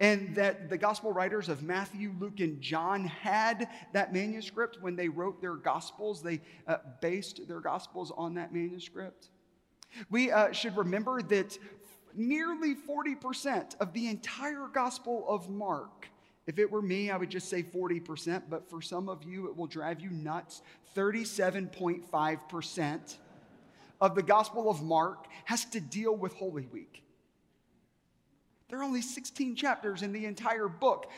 and 0.00 0.34
that 0.34 0.68
the 0.68 0.78
Gospel 0.78 1.12
writers 1.12 1.48
of 1.48 1.62
Matthew, 1.62 2.12
Luke, 2.18 2.40
and 2.40 2.60
John 2.60 3.04
had 3.04 3.68
that 3.92 4.12
manuscript 4.12 4.78
when 4.80 4.96
they 4.96 5.08
wrote 5.08 5.40
their 5.40 5.54
Gospels. 5.54 6.22
They 6.22 6.40
uh, 6.66 6.78
based 7.00 7.46
their 7.46 7.60
Gospels 7.60 8.10
on 8.16 8.34
that 8.34 8.52
manuscript. 8.52 9.28
We 10.10 10.30
uh, 10.30 10.52
should 10.52 10.76
remember 10.76 11.22
that 11.22 11.56
nearly 12.14 12.74
40% 12.74 13.76
of 13.78 13.92
the 13.92 14.08
entire 14.08 14.66
Gospel 14.72 15.24
of 15.28 15.48
Mark 15.48 16.08
if 16.46 16.58
it 16.60 16.70
were 16.70 16.82
me, 16.82 17.10
I 17.10 17.16
would 17.16 17.30
just 17.30 17.48
say 17.48 17.64
40%, 17.64 18.42
but 18.48 18.70
for 18.70 18.80
some 18.80 19.08
of 19.08 19.24
you, 19.24 19.48
it 19.48 19.56
will 19.56 19.66
drive 19.66 20.00
you 20.00 20.10
nuts. 20.10 20.62
37.5% 20.94 23.16
of 24.00 24.14
the 24.14 24.22
Gospel 24.22 24.70
of 24.70 24.82
Mark 24.82 25.26
has 25.44 25.64
to 25.66 25.80
deal 25.80 26.14
with 26.14 26.34
Holy 26.34 26.66
Week. 26.66 27.02
There 28.68 28.80
are 28.80 28.84
only 28.84 29.02
16 29.02 29.54
chapters 29.56 30.02
in 30.02 30.12
the 30.12 30.26
entire 30.26 30.68
book. 30.68 31.10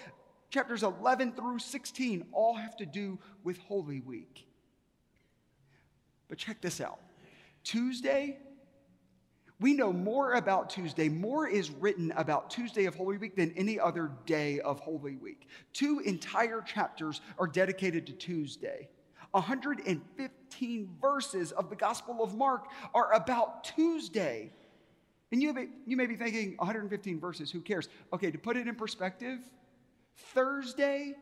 Chapters 0.51 0.83
11 0.83 1.33
through 1.33 1.59
16 1.59 2.27
all 2.33 2.55
have 2.55 2.77
to 2.77 2.87
do 2.87 3.19
with 3.45 3.59
Holy 3.59 4.01
Week. 4.01 4.47
But 6.29 6.39
check 6.39 6.61
this 6.61 6.81
out 6.81 7.01
Tuesday 7.65 8.39
we 9.61 9.75
know 9.75 9.93
more 9.93 10.35
about 10.35 10.71
Tuesday, 10.71 11.09
more 11.09 11.49
is 11.49 11.71
written 11.71 12.13
about 12.17 12.49
Tuesday 12.49 12.85
of 12.85 12.95
Holy 12.95 13.17
Week 13.19 13.35
than 13.35 13.53
any 13.57 13.81
other 13.81 14.13
day 14.25 14.61
of 14.61 14.79
Holy 14.79 15.17
Week. 15.17 15.49
Two 15.73 16.01
entire 16.05 16.61
chapters 16.61 17.21
are 17.39 17.49
dedicated 17.49 18.07
to 18.07 18.13
Tuesday. 18.13 18.89
115 19.33 20.89
verses 21.01 21.53
of 21.53 21.71
the 21.71 21.77
Gospel 21.77 22.23
of 22.23 22.35
Mark 22.35 22.67
are 22.95 23.13
about 23.13 23.65
Tuesday. 23.65 24.53
And 25.31 25.43
you 25.43 25.53
may, 25.53 25.69
you 25.87 25.97
may 25.97 26.07
be 26.07 26.17
thinking, 26.17 26.55
115 26.59 27.21
verses, 27.21 27.51
who 27.51 27.61
cares? 27.61 27.89
Okay, 28.13 28.31
to 28.31 28.39
put 28.39 28.57
it 28.57 28.67
in 28.67 28.75
perspective, 28.75 29.39
Thursday, 30.35 31.15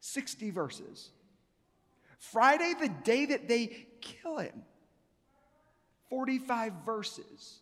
60 0.00 0.50
verses. 0.50 1.10
Friday, 2.18 2.74
the 2.80 2.88
day 2.88 3.26
that 3.26 3.48
they 3.48 3.86
kill 4.00 4.38
him, 4.38 4.62
45 6.10 6.72
verses. 6.86 7.60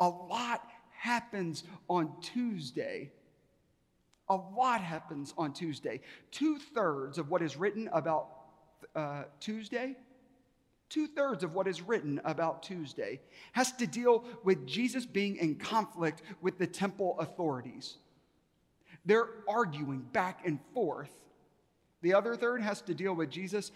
A 0.00 0.08
lot 0.08 0.68
happens 0.90 1.64
on 1.88 2.12
Tuesday. 2.20 3.10
A 4.28 4.36
lot 4.36 4.80
happens 4.80 5.32
on 5.38 5.52
Tuesday. 5.52 6.00
Two 6.30 6.58
thirds 6.58 7.16
of 7.16 7.30
what 7.30 7.40
is 7.42 7.56
written 7.56 7.88
about 7.92 8.35
uh, 8.96 9.24
Tuesday, 9.38 9.94
two 10.88 11.06
thirds 11.06 11.44
of 11.44 11.54
what 11.54 11.68
is 11.68 11.82
written 11.82 12.20
about 12.24 12.62
Tuesday 12.62 13.20
has 13.52 13.72
to 13.72 13.86
deal 13.86 14.24
with 14.42 14.66
Jesus 14.66 15.06
being 15.06 15.36
in 15.36 15.56
conflict 15.56 16.22
with 16.40 16.58
the 16.58 16.66
temple 16.66 17.16
authorities. 17.20 17.98
They're 19.04 19.28
arguing 19.48 20.00
back 20.00 20.46
and 20.46 20.58
forth. 20.74 21.12
The 22.02 22.14
other 22.14 22.36
third 22.36 22.62
has 22.62 22.82
to 22.82 22.94
deal 22.94 23.14
with 23.14 23.30
Jesus 23.30 23.70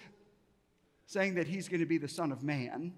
saying 1.07 1.35
that 1.35 1.47
he's 1.47 1.69
going 1.69 1.81
to 1.81 1.87
be 1.87 1.99
the 1.99 2.09
Son 2.09 2.33
of 2.33 2.43
Man 2.43 2.93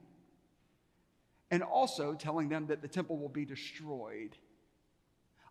and 1.51 1.63
also 1.63 2.15
telling 2.15 2.49
them 2.49 2.67
that 2.67 2.81
the 2.81 2.89
temple 2.89 3.19
will 3.19 3.29
be 3.29 3.45
destroyed. 3.45 4.37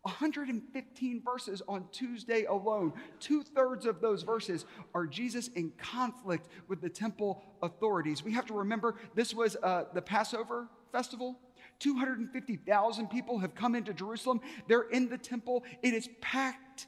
115 0.04 1.22
verses 1.24 1.62
on 1.68 1.86
Tuesday 1.92 2.46
alone. 2.46 2.94
Two 3.20 3.44
thirds 3.44 3.86
of 3.86 4.02
those 4.02 4.24
verses 4.24 4.66
are 4.96 5.06
Jesus 5.06 5.48
in 5.50 5.72
conflict 5.78 6.48
with 6.68 6.82
the 6.82 6.90
temple 6.90 7.44
authorities. 7.62 8.24
We 8.24 8.32
have 8.34 8.48
to 8.48 8.54
remember 8.54 8.96
this 9.14 9.34
was 9.34 9.56
uh, 9.62 9.86
the 9.94 10.02
Passover 10.02 10.68
festival. 10.92 11.38
250,000 11.80 13.08
people 13.10 13.40
have 13.40 13.54
come 13.56 13.76
into 13.76 13.94
Jerusalem. 13.94 14.42
They're 14.68 14.90
in 14.90 15.10
the 15.10 15.18
temple, 15.18 15.64
it 15.82 15.94
is 15.94 16.10
packed. 16.20 16.88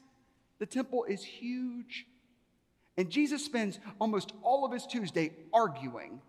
The 0.58 0.66
temple 0.66 1.04
is 1.04 1.22
huge. 1.22 2.06
And 2.96 3.10
Jesus 3.10 3.44
spends 3.44 3.80
almost 4.00 4.32
all 4.42 4.64
of 4.64 4.72
his 4.72 4.86
Tuesday 4.86 5.32
arguing 5.52 6.20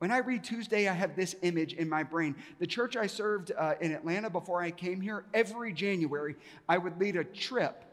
when 0.00 0.10
I 0.10 0.18
read 0.18 0.42
Tuesday, 0.42 0.88
I 0.88 0.94
have 0.94 1.14
this 1.14 1.36
image 1.42 1.74
in 1.74 1.86
my 1.86 2.02
brain. 2.02 2.34
The 2.58 2.66
church 2.66 2.96
I 2.96 3.06
served 3.06 3.52
uh, 3.56 3.74
in 3.82 3.92
Atlanta 3.92 4.30
before 4.30 4.62
I 4.62 4.70
came 4.70 4.98
here, 4.98 5.26
every 5.34 5.74
January, 5.74 6.36
I 6.66 6.78
would 6.78 6.98
lead 6.98 7.16
a 7.16 7.24
trip 7.24 7.84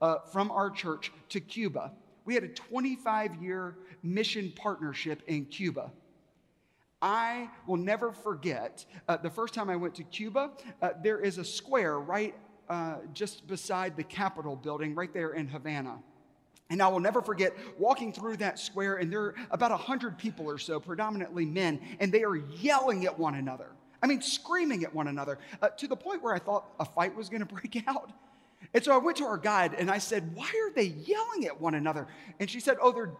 uh, 0.00 0.16
from 0.32 0.50
our 0.50 0.70
church 0.70 1.12
to 1.28 1.38
Cuba. 1.38 1.92
We 2.24 2.34
had 2.34 2.42
a 2.42 2.48
25 2.48 3.40
year 3.40 3.76
mission 4.02 4.52
partnership 4.56 5.22
in 5.28 5.44
Cuba. 5.44 5.92
I 7.00 7.48
will 7.68 7.76
never 7.76 8.10
forget 8.10 8.84
uh, 9.06 9.16
the 9.16 9.30
first 9.30 9.54
time 9.54 9.70
I 9.70 9.76
went 9.76 9.94
to 9.94 10.02
Cuba. 10.02 10.50
Uh, 10.82 10.90
there 11.00 11.20
is 11.20 11.38
a 11.38 11.44
square 11.44 12.00
right 12.00 12.34
uh, 12.68 12.96
just 13.12 13.46
beside 13.46 13.96
the 13.96 14.02
Capitol 14.02 14.56
building, 14.56 14.96
right 14.96 15.14
there 15.14 15.34
in 15.34 15.46
Havana. 15.46 16.00
And 16.68 16.82
I 16.82 16.88
will 16.88 17.00
never 17.00 17.22
forget 17.22 17.54
walking 17.78 18.12
through 18.12 18.38
that 18.38 18.58
square, 18.58 18.96
and 18.96 19.12
there 19.12 19.20
are 19.20 19.34
about 19.50 19.70
100 19.70 20.18
people 20.18 20.50
or 20.50 20.58
so, 20.58 20.80
predominantly 20.80 21.44
men, 21.44 21.80
and 22.00 22.10
they 22.10 22.24
are 22.24 22.36
yelling 22.36 23.04
at 23.06 23.16
one 23.16 23.36
another. 23.36 23.68
I 24.02 24.06
mean, 24.06 24.20
screaming 24.20 24.84
at 24.84 24.94
one 24.94 25.08
another 25.08 25.38
uh, 25.62 25.68
to 25.68 25.86
the 25.86 25.96
point 25.96 26.22
where 26.22 26.34
I 26.34 26.38
thought 26.38 26.66
a 26.80 26.84
fight 26.84 27.14
was 27.14 27.28
going 27.28 27.40
to 27.46 27.52
break 27.52 27.82
out. 27.86 28.12
And 28.74 28.82
so 28.82 28.92
I 28.92 28.98
went 28.98 29.16
to 29.18 29.24
our 29.24 29.38
guide 29.38 29.74
and 29.74 29.90
I 29.90 29.98
said, 29.98 30.34
Why 30.34 30.48
are 30.64 30.72
they 30.72 30.86
yelling 30.86 31.46
at 31.46 31.60
one 31.60 31.74
another? 31.74 32.08
And 32.40 32.50
she 32.50 32.60
said, 32.60 32.78
Oh, 32.80 32.92
they're 32.92 33.12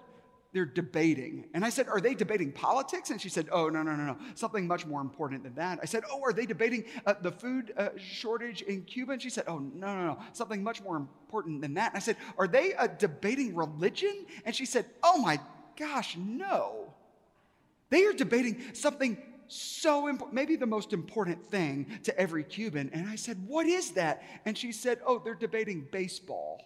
they're 0.57 0.65
debating. 0.65 1.45
And 1.53 1.67
I 1.67 1.69
said, 1.69 1.87
Are 1.87 2.01
they 2.01 2.15
debating 2.15 2.51
politics? 2.51 3.11
And 3.11 3.21
she 3.21 3.29
said, 3.29 3.47
Oh, 3.53 3.69
no, 3.69 3.83
no, 3.83 3.95
no, 3.95 4.05
no. 4.05 4.17
Something 4.35 4.67
much 4.67 4.87
more 4.87 5.03
important 5.03 5.43
than 5.43 5.55
that. 5.57 5.79
I 5.83 5.85
said, 5.85 6.03
Oh, 6.11 6.23
are 6.23 6.33
they 6.33 6.47
debating 6.47 6.85
uh, 7.05 7.13
the 7.21 7.31
food 7.31 7.75
uh, 7.77 7.91
shortage 7.99 8.63
in 8.63 8.83
Cuba? 8.85 9.13
And 9.13 9.23
she 9.23 9.29
said, 9.29 9.45
Oh, 9.49 9.59
no, 9.59 9.95
no, 9.95 10.07
no. 10.07 10.19
Something 10.33 10.63
much 10.63 10.83
more 10.83 10.97
important 10.97 11.61
than 11.61 11.75
that. 11.75 11.91
And 11.91 11.99
I 11.99 12.01
said, 12.01 12.17
Are 12.39 12.49
they 12.49 12.73
uh, 12.73 12.87
debating 12.87 13.55
religion? 13.55 14.25
And 14.47 14.57
she 14.57 14.65
said, 14.65 14.87
Oh 15.03 15.19
my 15.19 15.39
gosh, 15.79 16.17
no. 16.17 16.95
They 17.91 18.07
are 18.07 18.15
debating 18.15 18.63
something 18.73 19.19
so 19.49 20.09
important, 20.09 20.35
maybe 20.35 20.57
the 20.57 20.65
most 20.65 20.95
important 20.95 21.45
thing 21.51 21.99
to 22.05 22.19
every 22.19 22.45
Cuban. 22.45 22.89
And 22.95 23.11
I 23.11 23.17
said, 23.17 23.47
What 23.47 23.67
is 23.67 23.91
that? 23.91 24.23
And 24.47 24.57
she 24.57 24.73
said, 24.73 25.01
Oh, 25.07 25.21
they're 25.23 25.35
debating 25.35 25.87
baseball. 25.93 26.63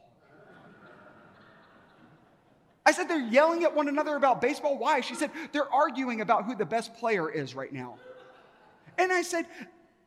I 2.91 2.93
said, 2.93 3.07
they're 3.07 3.29
yelling 3.29 3.63
at 3.63 3.73
one 3.73 3.87
another 3.87 4.17
about 4.17 4.41
baseball. 4.41 4.77
Why? 4.77 5.01
She 5.01 5.15
said, 5.15 5.31
they're 5.53 5.73
arguing 5.73 6.23
about 6.23 6.45
who 6.45 6.57
the 6.57 6.67
best 6.67 6.93
player 6.97 7.31
is 7.31 7.55
right 7.55 7.73
now. 7.73 7.99
And 8.99 9.13
I 9.13 9.23
said, 9.23 9.47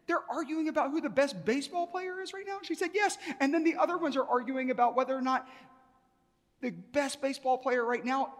they're 0.05 0.29
arguing 0.29 0.67
about 0.67 0.91
who 0.91 0.99
the 0.99 1.09
best 1.09 1.45
baseball 1.45 1.87
player 1.87 2.19
is 2.19 2.33
right 2.33 2.43
now? 2.45 2.57
She 2.61 2.75
said, 2.75 2.89
yes. 2.93 3.17
And 3.39 3.53
then 3.53 3.63
the 3.63 3.77
other 3.77 3.97
ones 3.97 4.17
are 4.17 4.27
arguing 4.27 4.69
about 4.69 4.97
whether 4.97 5.15
or 5.15 5.21
not 5.21 5.47
the 6.59 6.71
best 6.71 7.21
baseball 7.21 7.57
player 7.57 7.85
right 7.85 8.03
now 8.03 8.33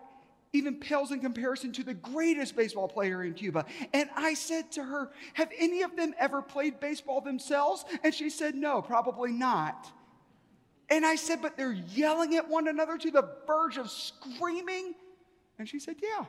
even 0.52 0.76
pales 0.76 1.12
in 1.14 1.22
comparison 1.22 1.72
to 1.72 1.84
the 1.84 1.94
greatest 1.94 2.54
baseball 2.54 2.90
player 2.90 3.24
in 3.24 3.34
Cuba. 3.34 3.66
And 3.94 4.10
I 4.14 4.34
said 4.34 4.74
to 4.74 4.84
her, 4.84 5.10
Have 5.36 5.50
any 5.58 5.84
of 5.84 5.96
them 5.96 6.14
ever 6.20 6.42
played 6.42 6.82
baseball 6.82 7.22
themselves? 7.22 7.86
And 8.04 8.14
she 8.14 8.30
said, 8.30 8.56
No, 8.56 8.82
probably 8.82 9.32
not. 9.32 9.90
And 10.94 11.08
I 11.08 11.16
said, 11.16 11.42
But 11.42 11.58
they're 11.58 11.72
yelling 11.72 12.36
at 12.36 12.48
one 12.48 12.68
another 12.68 13.00
to 13.00 13.10
the 13.10 13.28
verge 13.48 13.78
of 13.78 13.90
screaming? 13.90 14.94
And 15.58 15.68
she 15.68 15.80
said, 15.80 15.96
Yeah. 16.02 16.26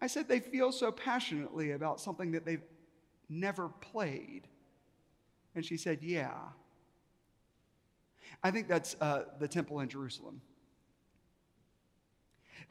I 0.00 0.06
said, 0.06 0.26
They 0.26 0.40
feel 0.40 0.72
so 0.72 0.90
passionately 0.90 1.72
about 1.72 2.00
something 2.00 2.32
that 2.32 2.46
they've 2.46 2.62
never 3.28 3.68
played. 3.68 4.48
And 5.54 5.62
she 5.62 5.76
said, 5.76 5.98
Yeah. 6.00 6.32
I 8.42 8.50
think 8.50 8.68
that's 8.68 8.96
uh, 9.02 9.24
the 9.38 9.46
temple 9.46 9.80
in 9.80 9.90
Jerusalem. 9.90 10.40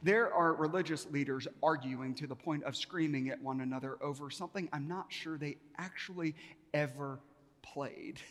There 0.02 0.34
are 0.34 0.52
religious 0.52 1.06
leaders 1.12 1.46
arguing 1.62 2.14
to 2.16 2.26
the 2.26 2.34
point 2.34 2.64
of 2.64 2.74
screaming 2.74 3.28
at 3.28 3.40
one 3.40 3.60
another 3.60 3.98
over 4.02 4.30
something 4.30 4.68
I'm 4.72 4.88
not 4.88 5.12
sure 5.12 5.38
they 5.38 5.58
actually 5.78 6.34
ever 6.74 7.20
played. 7.62 8.18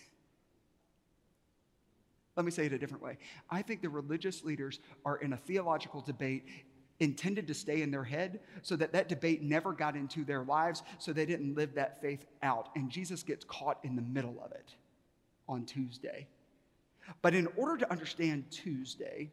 Let 2.39 2.45
me 2.45 2.51
say 2.51 2.67
it 2.67 2.71
a 2.71 2.77
different 2.77 3.03
way. 3.03 3.17
I 3.49 3.61
think 3.61 3.81
the 3.81 3.89
religious 3.89 4.45
leaders 4.45 4.79
are 5.03 5.17
in 5.17 5.33
a 5.33 5.37
theological 5.37 5.99
debate 5.99 6.45
intended 7.01 7.45
to 7.47 7.53
stay 7.53 7.81
in 7.81 7.91
their 7.91 8.05
head 8.05 8.39
so 8.61 8.77
that 8.77 8.93
that 8.93 9.09
debate 9.09 9.41
never 9.41 9.73
got 9.73 9.97
into 9.97 10.23
their 10.23 10.45
lives 10.45 10.81
so 10.99 11.11
they 11.11 11.25
didn't 11.25 11.53
live 11.55 11.75
that 11.75 11.99
faith 12.01 12.23
out. 12.41 12.69
And 12.77 12.89
Jesus 12.89 13.23
gets 13.23 13.43
caught 13.43 13.77
in 13.83 13.97
the 13.97 14.01
middle 14.01 14.41
of 14.41 14.53
it 14.53 14.73
on 15.49 15.65
Tuesday. 15.65 16.27
But 17.21 17.33
in 17.35 17.49
order 17.57 17.75
to 17.75 17.91
understand 17.91 18.45
Tuesday, 18.51 19.31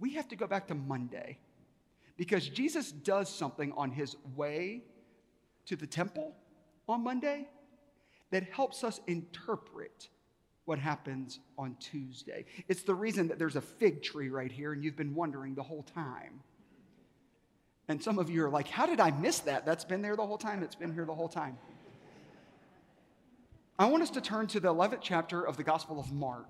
we 0.00 0.14
have 0.14 0.26
to 0.26 0.34
go 0.34 0.48
back 0.48 0.66
to 0.66 0.74
Monday. 0.74 1.38
because 2.16 2.48
Jesus 2.48 2.90
does 2.92 3.28
something 3.28 3.72
on 3.76 3.90
his 3.90 4.16
way 4.34 4.82
to 5.66 5.76
the 5.76 5.86
temple 5.86 6.34
on 6.88 7.04
Monday 7.04 7.48
that 8.30 8.44
helps 8.44 8.82
us 8.84 9.00
interpret 9.06 10.08
what 10.66 10.78
happens 10.78 11.40
on 11.56 11.76
Tuesday. 11.80 12.44
It's 12.68 12.82
the 12.82 12.94
reason 12.94 13.28
that 13.28 13.38
there's 13.38 13.56
a 13.56 13.60
fig 13.60 14.02
tree 14.02 14.28
right 14.28 14.52
here, 14.52 14.72
and 14.72 14.84
you've 14.84 14.96
been 14.96 15.14
wondering 15.14 15.54
the 15.54 15.62
whole 15.62 15.84
time. 15.94 16.40
And 17.88 18.02
some 18.02 18.18
of 18.18 18.28
you 18.28 18.44
are 18.44 18.50
like, 18.50 18.68
How 18.68 18.84
did 18.84 19.00
I 19.00 19.12
miss 19.12 19.40
that? 19.40 19.64
That's 19.64 19.84
been 19.84 20.02
there 20.02 20.16
the 20.16 20.26
whole 20.26 20.38
time. 20.38 20.62
It's 20.62 20.74
been 20.74 20.92
here 20.92 21.04
the 21.04 21.14
whole 21.14 21.28
time. 21.28 21.56
I 23.78 23.86
want 23.86 24.02
us 24.02 24.10
to 24.10 24.20
turn 24.20 24.46
to 24.48 24.60
the 24.60 24.72
11th 24.72 25.00
chapter 25.02 25.42
of 25.42 25.56
the 25.56 25.62
Gospel 25.62 26.00
of 26.00 26.12
Mark. 26.12 26.48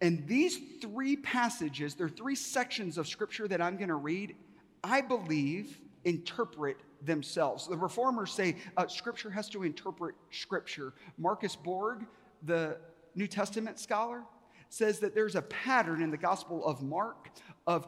And 0.00 0.26
these 0.26 0.58
three 0.80 1.16
passages, 1.16 1.94
there 1.94 2.06
are 2.06 2.10
three 2.10 2.34
sections 2.34 2.96
of 2.96 3.06
scripture 3.06 3.46
that 3.48 3.60
I'm 3.60 3.76
going 3.76 3.88
to 3.88 3.94
read, 3.94 4.34
I 4.82 5.00
believe 5.00 5.78
interpret 6.04 6.76
themselves. 7.04 7.68
The 7.68 7.76
reformers 7.76 8.32
say 8.32 8.56
uh, 8.76 8.86
scripture 8.86 9.30
has 9.30 9.48
to 9.50 9.62
interpret 9.62 10.14
scripture. 10.30 10.92
Marcus 11.18 11.56
Borg, 11.56 12.04
the 12.42 12.78
New 13.14 13.26
Testament 13.26 13.78
scholar, 13.78 14.22
says 14.68 15.00
that 15.00 15.14
there's 15.14 15.34
a 15.34 15.42
pattern 15.42 16.02
in 16.02 16.10
the 16.10 16.16
Gospel 16.16 16.64
of 16.64 16.82
Mark 16.82 17.30
of 17.66 17.86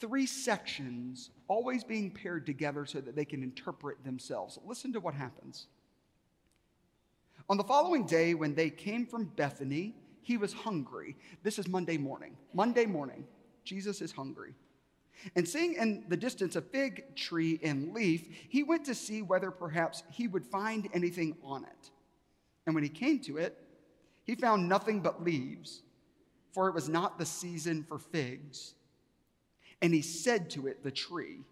three 0.00 0.26
sections 0.26 1.30
always 1.48 1.84
being 1.84 2.10
paired 2.10 2.44
together 2.44 2.84
so 2.84 3.00
that 3.00 3.14
they 3.14 3.24
can 3.24 3.42
interpret 3.42 4.02
themselves. 4.04 4.58
Listen 4.66 4.92
to 4.92 5.00
what 5.00 5.14
happens. 5.14 5.68
On 7.48 7.56
the 7.56 7.64
following 7.64 8.06
day, 8.06 8.34
when 8.34 8.54
they 8.54 8.70
came 8.70 9.06
from 9.06 9.26
Bethany, 9.36 9.94
he 10.22 10.36
was 10.36 10.52
hungry. 10.52 11.16
This 11.44 11.58
is 11.58 11.68
Monday 11.68 11.96
morning. 11.96 12.36
Monday 12.52 12.86
morning, 12.86 13.24
Jesus 13.64 14.00
is 14.00 14.10
hungry. 14.10 14.54
And 15.36 15.48
seeing 15.48 15.74
in 15.74 16.04
the 16.08 16.16
distance 16.16 16.56
a 16.56 16.60
fig 16.60 17.14
tree 17.14 17.60
in 17.62 17.94
leaf, 17.94 18.28
he 18.48 18.64
went 18.64 18.84
to 18.86 18.94
see 18.94 19.22
whether 19.22 19.52
perhaps 19.52 20.02
he 20.10 20.26
would 20.26 20.44
find 20.44 20.88
anything 20.92 21.36
on 21.44 21.62
it. 21.62 21.90
And 22.66 22.74
when 22.74 22.82
he 22.82 22.90
came 22.90 23.20
to 23.20 23.38
it, 23.38 23.56
he 24.26 24.34
found 24.34 24.68
nothing 24.68 25.00
but 25.00 25.22
leaves, 25.22 25.82
for 26.52 26.68
it 26.68 26.74
was 26.74 26.88
not 26.88 27.18
the 27.18 27.24
season 27.24 27.84
for 27.84 27.98
figs. 27.98 28.74
And 29.80 29.94
he 29.94 30.02
said 30.02 30.50
to 30.50 30.66
it, 30.66 30.82
the 30.82 30.90
tree, 30.90 31.44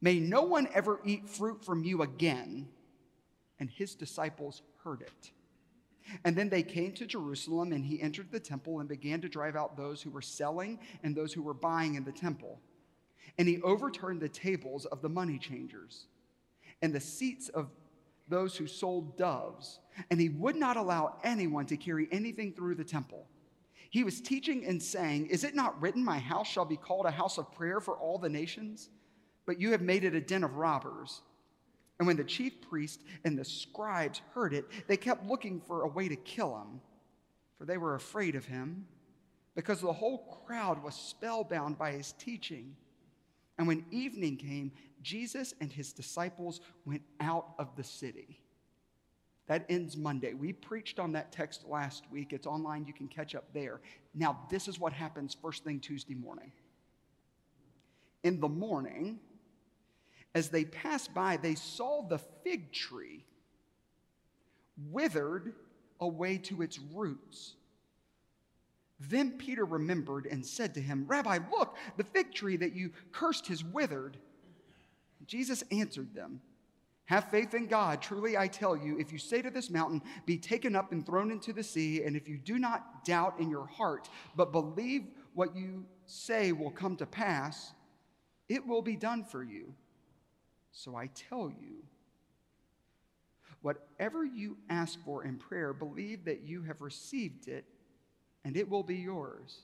May 0.00 0.18
no 0.18 0.42
one 0.42 0.68
ever 0.74 1.00
eat 1.04 1.28
fruit 1.28 1.64
from 1.64 1.84
you 1.84 2.02
again. 2.02 2.68
And 3.60 3.70
his 3.70 3.94
disciples 3.94 4.62
heard 4.82 5.02
it. 5.02 5.30
And 6.24 6.34
then 6.34 6.48
they 6.48 6.64
came 6.64 6.92
to 6.94 7.06
Jerusalem, 7.06 7.72
and 7.72 7.84
he 7.84 8.02
entered 8.02 8.32
the 8.32 8.40
temple 8.40 8.80
and 8.80 8.88
began 8.88 9.20
to 9.20 9.28
drive 9.28 9.54
out 9.54 9.76
those 9.76 10.02
who 10.02 10.10
were 10.10 10.20
selling 10.20 10.80
and 11.04 11.14
those 11.14 11.32
who 11.32 11.42
were 11.42 11.54
buying 11.54 11.94
in 11.94 12.02
the 12.02 12.10
temple. 12.10 12.58
And 13.38 13.46
he 13.46 13.62
overturned 13.62 14.20
the 14.20 14.28
tables 14.28 14.84
of 14.86 15.00
the 15.00 15.08
money 15.08 15.38
changers 15.38 16.06
and 16.82 16.92
the 16.92 17.00
seats 17.00 17.48
of 17.50 17.70
those 18.32 18.56
who 18.56 18.66
sold 18.66 19.16
doves, 19.16 19.78
and 20.10 20.18
he 20.18 20.30
would 20.30 20.56
not 20.56 20.76
allow 20.76 21.18
anyone 21.22 21.66
to 21.66 21.76
carry 21.76 22.08
anything 22.10 22.52
through 22.52 22.74
the 22.74 22.84
temple. 22.84 23.26
He 23.90 24.04
was 24.04 24.22
teaching 24.22 24.64
and 24.64 24.82
saying, 24.82 25.26
Is 25.26 25.44
it 25.44 25.54
not 25.54 25.80
written, 25.80 26.02
My 26.02 26.18
house 26.18 26.48
shall 26.48 26.64
be 26.64 26.78
called 26.78 27.04
a 27.04 27.10
house 27.10 27.36
of 27.36 27.52
prayer 27.52 27.78
for 27.78 27.94
all 27.94 28.16
the 28.16 28.30
nations? 28.30 28.88
But 29.44 29.60
you 29.60 29.70
have 29.72 29.82
made 29.82 30.04
it 30.04 30.14
a 30.14 30.20
den 30.20 30.44
of 30.44 30.56
robbers. 30.56 31.20
And 31.98 32.06
when 32.06 32.16
the 32.16 32.24
chief 32.24 32.62
priest 32.62 33.02
and 33.24 33.38
the 33.38 33.44
scribes 33.44 34.22
heard 34.34 34.54
it, 34.54 34.64
they 34.88 34.96
kept 34.96 35.26
looking 35.26 35.60
for 35.60 35.82
a 35.82 35.88
way 35.88 36.08
to 36.08 36.16
kill 36.16 36.56
him, 36.56 36.80
for 37.58 37.66
they 37.66 37.76
were 37.76 37.94
afraid 37.94 38.34
of 38.34 38.46
him, 38.46 38.86
because 39.54 39.82
the 39.82 39.92
whole 39.92 40.42
crowd 40.46 40.82
was 40.82 40.94
spellbound 40.94 41.76
by 41.76 41.92
his 41.92 42.12
teaching. 42.12 42.74
And 43.58 43.68
when 43.68 43.84
evening 43.90 44.38
came, 44.38 44.72
Jesus 45.02 45.54
and 45.60 45.72
his 45.72 45.92
disciples 45.92 46.60
went 46.84 47.02
out 47.20 47.54
of 47.58 47.74
the 47.76 47.84
city. 47.84 48.40
That 49.46 49.66
ends 49.68 49.96
Monday. 49.96 50.34
We 50.34 50.52
preached 50.52 50.98
on 50.98 51.12
that 51.12 51.32
text 51.32 51.64
last 51.68 52.04
week. 52.10 52.32
It's 52.32 52.46
online. 52.46 52.86
You 52.86 52.92
can 52.92 53.08
catch 53.08 53.34
up 53.34 53.52
there. 53.52 53.80
Now, 54.14 54.38
this 54.50 54.68
is 54.68 54.78
what 54.78 54.92
happens 54.92 55.36
first 55.42 55.64
thing 55.64 55.80
Tuesday 55.80 56.14
morning. 56.14 56.52
In 58.22 58.40
the 58.40 58.48
morning, 58.48 59.18
as 60.34 60.48
they 60.48 60.64
passed 60.64 61.12
by, 61.12 61.36
they 61.36 61.56
saw 61.56 62.02
the 62.02 62.18
fig 62.44 62.72
tree 62.72 63.24
withered 64.90 65.52
away 66.00 66.38
to 66.38 66.62
its 66.62 66.78
roots. 66.94 67.54
Then 69.00 69.32
Peter 69.32 69.64
remembered 69.64 70.26
and 70.26 70.46
said 70.46 70.74
to 70.74 70.80
him, 70.80 71.04
Rabbi, 71.08 71.40
look, 71.50 71.76
the 71.96 72.04
fig 72.04 72.32
tree 72.32 72.56
that 72.56 72.74
you 72.74 72.92
cursed 73.10 73.48
has 73.48 73.64
withered. 73.64 74.16
Jesus 75.26 75.62
answered 75.70 76.14
them, 76.14 76.40
Have 77.06 77.30
faith 77.30 77.54
in 77.54 77.66
God. 77.66 78.02
Truly 78.02 78.36
I 78.36 78.48
tell 78.48 78.76
you, 78.76 78.98
if 78.98 79.12
you 79.12 79.18
say 79.18 79.42
to 79.42 79.50
this 79.50 79.70
mountain, 79.70 80.02
Be 80.26 80.38
taken 80.38 80.76
up 80.76 80.92
and 80.92 81.04
thrown 81.04 81.30
into 81.30 81.52
the 81.52 81.62
sea, 81.62 82.02
and 82.02 82.16
if 82.16 82.28
you 82.28 82.38
do 82.38 82.58
not 82.58 83.04
doubt 83.04 83.38
in 83.38 83.50
your 83.50 83.66
heart, 83.66 84.08
but 84.36 84.52
believe 84.52 85.04
what 85.34 85.56
you 85.56 85.84
say 86.06 86.52
will 86.52 86.70
come 86.70 86.96
to 86.96 87.06
pass, 87.06 87.72
it 88.48 88.66
will 88.66 88.82
be 88.82 88.96
done 88.96 89.24
for 89.24 89.42
you. 89.42 89.74
So 90.72 90.96
I 90.96 91.08
tell 91.08 91.50
you, 91.50 91.84
whatever 93.60 94.24
you 94.24 94.56
ask 94.68 94.98
for 95.04 95.24
in 95.24 95.36
prayer, 95.36 95.72
believe 95.72 96.24
that 96.24 96.42
you 96.42 96.62
have 96.62 96.80
received 96.80 97.48
it, 97.48 97.64
and 98.44 98.56
it 98.56 98.68
will 98.68 98.82
be 98.82 98.96
yours. 98.96 99.60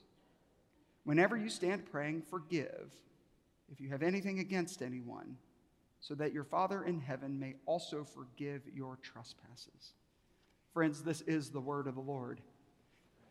Whenever 1.04 1.36
you 1.36 1.48
stand 1.48 1.90
praying, 1.90 2.22
forgive 2.22 2.90
if 3.70 3.80
you 3.80 3.88
have 3.90 4.02
anything 4.02 4.38
against 4.38 4.82
anyone, 4.82 5.36
so 6.00 6.14
that 6.14 6.32
your 6.32 6.44
Father 6.44 6.84
in 6.84 7.00
heaven 7.00 7.38
may 7.38 7.54
also 7.66 8.04
forgive 8.04 8.62
your 8.74 8.98
trespasses. 9.02 9.94
Friends, 10.72 11.02
this 11.02 11.22
is 11.22 11.50
the 11.50 11.60
word 11.60 11.86
of 11.86 11.94
the 11.94 12.00
Lord. 12.00 12.40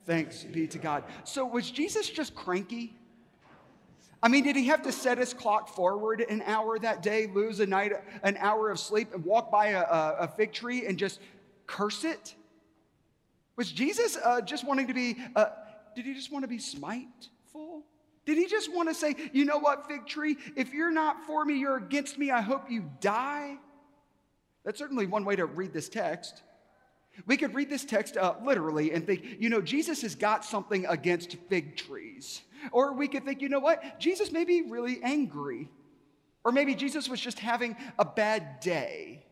Thanks 0.06 0.44
be 0.44 0.68
to 0.68 0.78
God. 0.78 1.04
So, 1.24 1.46
was 1.46 1.70
Jesus 1.70 2.10
just 2.10 2.34
cranky? 2.34 2.96
I 4.22 4.30
mean, 4.30 4.44
did 4.44 4.56
he 4.56 4.66
have 4.68 4.82
to 4.84 4.92
set 4.92 5.18
his 5.18 5.34
clock 5.34 5.70
forward 5.70 6.22
an 6.22 6.42
hour 6.46 6.80
that 6.80 7.04
day, 7.04 7.28
lose 7.28 7.60
a 7.60 7.68
night, 7.68 7.94
an 8.24 8.36
hour 8.38 8.70
of 8.72 8.80
sleep, 8.80 9.14
and 9.14 9.24
walk 9.24 9.52
by 9.52 9.68
a, 9.68 9.82
a 9.82 10.28
fig 10.28 10.54
tree 10.54 10.88
and 10.88 10.98
just 10.98 11.20
curse 11.68 12.04
it? 12.04 12.34
Was 13.58 13.72
Jesus 13.72 14.18
uh, 14.24 14.42
just 14.42 14.66
wanting 14.66 14.88
to 14.88 14.94
be, 14.94 15.18
uh, 15.36 15.48
did 15.96 16.06
he 16.06 16.14
just 16.14 16.32
want 16.32 16.44
to 16.44 16.48
be 16.48 16.58
smiteful? 16.58 17.84
Did 18.28 18.38
he 18.38 18.46
just 18.46 18.72
want 18.76 18.90
to 18.90 18.94
say, 18.94 19.16
you 19.32 19.46
know 19.46 19.58
what, 19.58 19.88
fig 19.88 20.06
tree, 20.06 20.36
if 20.58 20.74
you're 20.74 20.92
not 20.92 21.26
for 21.26 21.46
me, 21.46 21.58
you're 21.58 21.78
against 21.78 22.18
me, 22.18 22.30
I 22.30 22.42
hope 22.42 22.70
you 22.70 22.92
die? 23.00 23.56
That's 24.66 24.78
certainly 24.78 25.06
one 25.06 25.24
way 25.24 25.38
to 25.38 25.46
read 25.46 25.72
this 25.72 25.88
text. 25.88 26.44
We 27.26 27.38
could 27.38 27.56
read 27.56 27.70
this 27.70 27.86
text 27.86 28.18
uh, 28.18 28.36
literally 28.44 28.92
and 28.92 29.06
think, 29.06 29.24
you 29.40 29.48
know, 29.48 29.62
Jesus 29.62 30.02
has 30.02 30.14
got 30.14 30.44
something 30.44 30.86
against 30.88 31.38
fig 31.48 31.78
trees. 31.78 32.42
Or 32.74 32.94
we 32.94 33.08
could 33.08 33.24
think, 33.24 33.42
you 33.42 33.48
know 33.48 33.62
what? 33.62 33.98
Jesus 33.98 34.30
may 34.30 34.44
be 34.44 34.62
really 34.62 35.00
angry. 35.02 35.70
Or 36.44 36.52
maybe 36.52 36.76
Jesus 36.76 37.08
was 37.08 37.22
just 37.22 37.40
having 37.40 37.78
a 37.98 38.04
bad 38.04 38.60
day. 38.60 39.26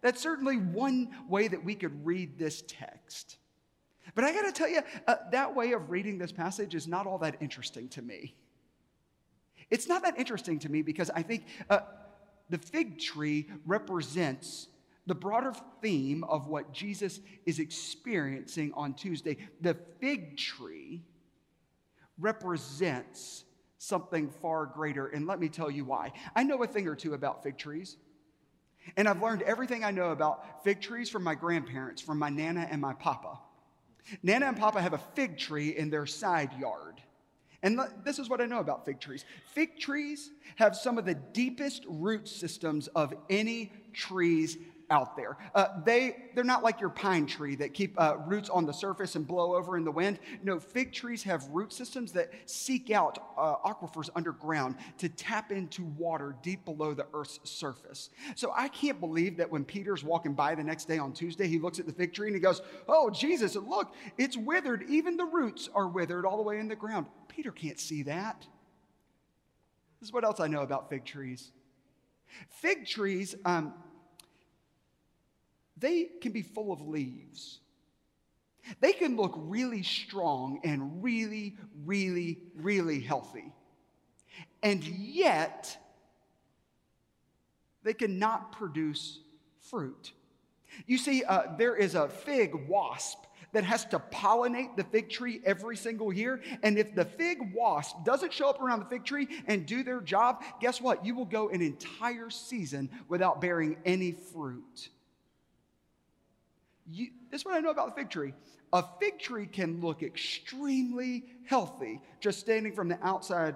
That's 0.00 0.20
certainly 0.20 0.56
one 0.56 1.10
way 1.28 1.46
that 1.46 1.62
we 1.62 1.74
could 1.74 2.06
read 2.06 2.38
this 2.38 2.64
text. 2.66 3.36
But 4.14 4.24
I 4.24 4.32
got 4.32 4.42
to 4.42 4.52
tell 4.52 4.68
you, 4.68 4.80
uh, 5.06 5.16
that 5.30 5.54
way 5.54 5.72
of 5.72 5.90
reading 5.90 6.18
this 6.18 6.32
passage 6.32 6.74
is 6.74 6.86
not 6.86 7.06
all 7.06 7.18
that 7.18 7.36
interesting 7.40 7.88
to 7.90 8.02
me. 8.02 8.34
It's 9.70 9.88
not 9.88 10.02
that 10.02 10.18
interesting 10.18 10.58
to 10.60 10.68
me 10.68 10.82
because 10.82 11.10
I 11.10 11.22
think 11.22 11.46
uh, 11.70 11.80
the 12.50 12.58
fig 12.58 12.98
tree 12.98 13.48
represents 13.64 14.68
the 15.06 15.14
broader 15.14 15.52
theme 15.80 16.24
of 16.24 16.46
what 16.46 16.72
Jesus 16.72 17.20
is 17.46 17.58
experiencing 17.58 18.72
on 18.74 18.94
Tuesday. 18.94 19.36
The 19.60 19.74
fig 20.00 20.36
tree 20.36 21.02
represents 22.18 23.44
something 23.78 24.30
far 24.30 24.66
greater. 24.66 25.08
And 25.08 25.26
let 25.26 25.40
me 25.40 25.48
tell 25.48 25.70
you 25.70 25.84
why. 25.84 26.12
I 26.36 26.44
know 26.44 26.62
a 26.62 26.66
thing 26.66 26.86
or 26.86 26.94
two 26.94 27.14
about 27.14 27.42
fig 27.42 27.58
trees. 27.58 27.96
And 28.96 29.08
I've 29.08 29.22
learned 29.22 29.42
everything 29.42 29.84
I 29.84 29.90
know 29.90 30.10
about 30.10 30.62
fig 30.64 30.80
trees 30.80 31.08
from 31.08 31.24
my 31.24 31.34
grandparents, 31.34 32.02
from 32.02 32.18
my 32.18 32.28
Nana 32.28 32.68
and 32.70 32.80
my 32.80 32.94
Papa. 32.94 33.38
Nana 34.22 34.46
and 34.46 34.56
Papa 34.56 34.80
have 34.80 34.92
a 34.92 34.98
fig 34.98 35.38
tree 35.38 35.76
in 35.76 35.90
their 35.90 36.06
side 36.06 36.52
yard. 36.58 37.00
And 37.62 37.78
this 38.04 38.18
is 38.18 38.28
what 38.28 38.40
I 38.40 38.46
know 38.46 38.58
about 38.58 38.84
fig 38.84 39.00
trees 39.00 39.24
fig 39.54 39.78
trees 39.78 40.30
have 40.56 40.74
some 40.74 40.98
of 40.98 41.04
the 41.04 41.14
deepest 41.14 41.84
root 41.86 42.26
systems 42.28 42.88
of 42.88 43.14
any 43.30 43.72
trees 43.92 44.58
out 44.92 45.16
there. 45.16 45.36
Uh, 45.54 45.68
they, 45.84 46.16
they're 46.34 46.44
not 46.44 46.62
like 46.62 46.80
your 46.80 46.90
pine 46.90 47.26
tree 47.26 47.56
that 47.56 47.74
keep 47.74 47.98
uh, 48.00 48.16
roots 48.26 48.48
on 48.48 48.66
the 48.66 48.72
surface 48.72 49.16
and 49.16 49.26
blow 49.26 49.56
over 49.56 49.76
in 49.76 49.84
the 49.84 49.90
wind. 49.90 50.20
No, 50.44 50.60
fig 50.60 50.92
trees 50.92 51.22
have 51.24 51.48
root 51.48 51.72
systems 51.72 52.12
that 52.12 52.30
seek 52.46 52.90
out 52.90 53.18
uh, 53.36 53.56
aquifers 53.64 54.10
underground 54.14 54.76
to 54.98 55.08
tap 55.08 55.50
into 55.50 55.84
water 55.96 56.36
deep 56.42 56.64
below 56.64 56.94
the 56.94 57.06
earth's 57.14 57.40
surface. 57.44 58.10
So 58.36 58.52
I 58.54 58.68
can't 58.68 59.00
believe 59.00 59.38
that 59.38 59.50
when 59.50 59.64
Peter's 59.64 60.04
walking 60.04 60.34
by 60.34 60.54
the 60.54 60.62
next 60.62 60.86
day 60.86 60.98
on 60.98 61.12
Tuesday, 61.12 61.48
he 61.48 61.58
looks 61.58 61.78
at 61.78 61.86
the 61.86 61.92
fig 61.92 62.12
tree 62.12 62.28
and 62.28 62.36
he 62.36 62.40
goes, 62.40 62.60
Oh, 62.86 63.10
Jesus, 63.10 63.56
look, 63.56 63.94
it's 64.18 64.36
withered. 64.36 64.84
Even 64.88 65.16
the 65.16 65.24
roots 65.24 65.68
are 65.74 65.88
withered 65.88 66.26
all 66.26 66.36
the 66.36 66.42
way 66.42 66.58
in 66.58 66.68
the 66.68 66.76
ground. 66.76 67.06
Peter 67.28 67.50
can't 67.50 67.80
see 67.80 68.02
that. 68.02 68.46
This 70.00 70.08
is 70.08 70.12
what 70.12 70.24
else 70.24 70.40
I 70.40 70.48
know 70.48 70.62
about 70.62 70.90
fig 70.90 71.04
trees. 71.04 71.52
Fig 72.48 72.86
trees, 72.86 73.34
um, 73.44 73.74
they 75.82 76.04
can 76.22 76.32
be 76.32 76.40
full 76.40 76.72
of 76.72 76.80
leaves. 76.80 77.58
They 78.80 78.92
can 78.92 79.16
look 79.16 79.34
really 79.36 79.82
strong 79.82 80.60
and 80.64 81.02
really, 81.02 81.56
really, 81.84 82.38
really 82.54 83.00
healthy. 83.00 83.52
And 84.62 84.82
yet, 84.84 85.76
they 87.82 87.92
cannot 87.92 88.52
produce 88.52 89.18
fruit. 89.60 90.12
You 90.86 90.96
see, 90.96 91.24
uh, 91.24 91.56
there 91.58 91.76
is 91.76 91.94
a 91.96 92.08
fig 92.08 92.54
wasp 92.68 93.18
that 93.52 93.64
has 93.64 93.84
to 93.86 93.98
pollinate 93.98 94.76
the 94.76 94.84
fig 94.84 95.10
tree 95.10 95.40
every 95.44 95.76
single 95.76 96.12
year. 96.12 96.40
And 96.62 96.78
if 96.78 96.94
the 96.94 97.04
fig 97.04 97.52
wasp 97.52 97.96
doesn't 98.04 98.32
show 98.32 98.48
up 98.48 98.62
around 98.62 98.78
the 98.78 98.86
fig 98.86 99.04
tree 99.04 99.28
and 99.46 99.66
do 99.66 99.82
their 99.82 100.00
job, 100.00 100.42
guess 100.60 100.80
what? 100.80 101.04
You 101.04 101.14
will 101.14 101.26
go 101.26 101.50
an 101.50 101.60
entire 101.60 102.30
season 102.30 102.88
without 103.08 103.40
bearing 103.40 103.76
any 103.84 104.12
fruit. 104.12 104.88
You, 106.92 107.08
this 107.30 107.40
is 107.40 107.44
what 107.46 107.54
I 107.54 107.60
know 107.60 107.70
about 107.70 107.94
the 107.94 108.02
fig 108.02 108.10
tree. 108.10 108.34
A 108.74 108.84
fig 109.00 109.18
tree 109.18 109.46
can 109.46 109.80
look 109.80 110.02
extremely 110.02 111.24
healthy 111.46 112.00
just 112.20 112.38
standing 112.38 112.72
from 112.72 112.88
the 112.88 112.98
outside 113.02 113.54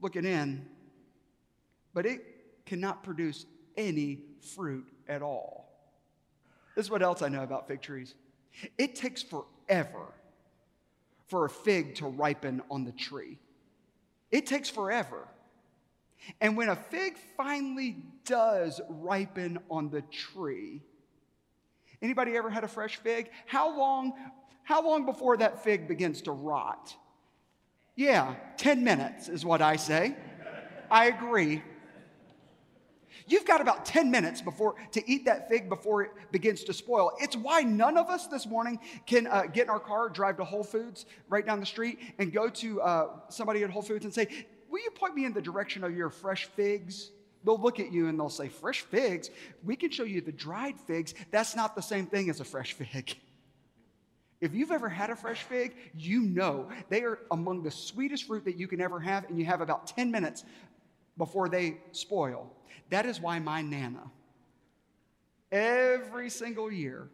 looking 0.00 0.24
in, 0.24 0.66
but 1.94 2.06
it 2.06 2.20
cannot 2.66 3.04
produce 3.04 3.46
any 3.76 4.20
fruit 4.54 4.86
at 5.08 5.22
all. 5.22 5.68
This 6.74 6.86
is 6.86 6.90
what 6.90 7.02
else 7.02 7.22
I 7.22 7.28
know 7.28 7.42
about 7.42 7.68
fig 7.68 7.80
trees. 7.80 8.14
It 8.76 8.96
takes 8.96 9.22
forever 9.22 10.06
for 11.28 11.44
a 11.44 11.50
fig 11.50 11.94
to 11.96 12.06
ripen 12.06 12.62
on 12.70 12.84
the 12.84 12.92
tree. 12.92 13.38
It 14.30 14.46
takes 14.46 14.68
forever. 14.68 15.28
And 16.40 16.56
when 16.56 16.68
a 16.68 16.76
fig 16.76 17.16
finally 17.36 17.96
does 18.24 18.80
ripen 18.88 19.58
on 19.70 19.90
the 19.90 20.02
tree, 20.02 20.82
anybody 22.02 22.36
ever 22.36 22.50
had 22.50 22.64
a 22.64 22.68
fresh 22.68 22.96
fig? 22.96 23.30
How 23.46 23.76
long 23.76 24.12
how 24.62 24.86
long 24.86 25.06
before 25.06 25.38
that 25.38 25.64
fig 25.64 25.88
begins 25.88 26.20
to 26.22 26.32
rot? 26.32 26.94
Yeah, 27.96 28.34
10 28.58 28.84
minutes 28.84 29.28
is 29.28 29.42
what 29.42 29.62
I 29.62 29.76
say. 29.76 30.14
I 30.90 31.06
agree. 31.06 31.62
You've 33.26 33.46
got 33.46 33.60
about 33.60 33.84
10 33.86 34.10
minutes 34.10 34.40
before 34.40 34.74
to 34.92 35.10
eat 35.10 35.24
that 35.24 35.48
fig 35.48 35.68
before 35.68 36.02
it 36.02 36.10
begins 36.32 36.64
to 36.64 36.72
spoil. 36.72 37.12
It's 37.18 37.34
why 37.34 37.62
none 37.62 37.96
of 37.96 38.08
us 38.08 38.26
this 38.26 38.46
morning 38.46 38.78
can 39.06 39.26
uh, 39.26 39.44
get 39.44 39.64
in 39.64 39.70
our 39.70 39.80
car, 39.80 40.08
drive 40.08 40.36
to 40.36 40.44
Whole 40.44 40.64
Foods 40.64 41.06
right 41.28 41.44
down 41.44 41.60
the 41.60 41.66
street, 41.66 41.98
and 42.18 42.32
go 42.32 42.48
to 42.48 42.80
uh, 42.80 43.06
somebody 43.30 43.64
at 43.64 43.70
Whole 43.70 43.82
Foods 43.82 44.04
and 44.04 44.12
say, 44.12 44.28
Will 44.70 44.82
you 44.82 44.90
point 44.90 45.14
me 45.14 45.24
in 45.24 45.32
the 45.32 45.40
direction 45.40 45.82
of 45.82 45.96
your 45.96 46.10
fresh 46.10 46.44
figs? 46.44 47.10
They'll 47.44 47.60
look 47.60 47.80
at 47.80 47.92
you 47.92 48.08
and 48.08 48.18
they'll 48.18 48.28
say, 48.28 48.48
Fresh 48.48 48.82
figs? 48.82 49.30
We 49.62 49.76
can 49.76 49.90
show 49.90 50.04
you 50.04 50.20
the 50.20 50.32
dried 50.32 50.78
figs. 50.80 51.14
That's 51.30 51.54
not 51.54 51.76
the 51.76 51.82
same 51.82 52.06
thing 52.06 52.30
as 52.30 52.40
a 52.40 52.44
fresh 52.44 52.72
fig. 52.72 53.16
If 54.40 54.54
you've 54.54 54.70
ever 54.70 54.88
had 54.88 55.10
a 55.10 55.16
fresh 55.16 55.42
fig, 55.42 55.74
you 55.96 56.22
know 56.22 56.68
they 56.90 57.02
are 57.02 57.18
among 57.32 57.64
the 57.64 57.72
sweetest 57.72 58.24
fruit 58.24 58.44
that 58.44 58.56
you 58.56 58.68
can 58.68 58.80
ever 58.80 59.00
have, 59.00 59.24
and 59.24 59.36
you 59.36 59.44
have 59.46 59.60
about 59.60 59.88
10 59.88 60.12
minutes 60.12 60.44
before 61.16 61.48
they 61.48 61.78
spoil. 61.90 62.48
That 62.90 63.04
is 63.04 63.20
why 63.20 63.40
my 63.40 63.62
Nana, 63.62 64.10
every 65.50 66.30
single 66.30 66.70
year, 66.70 67.08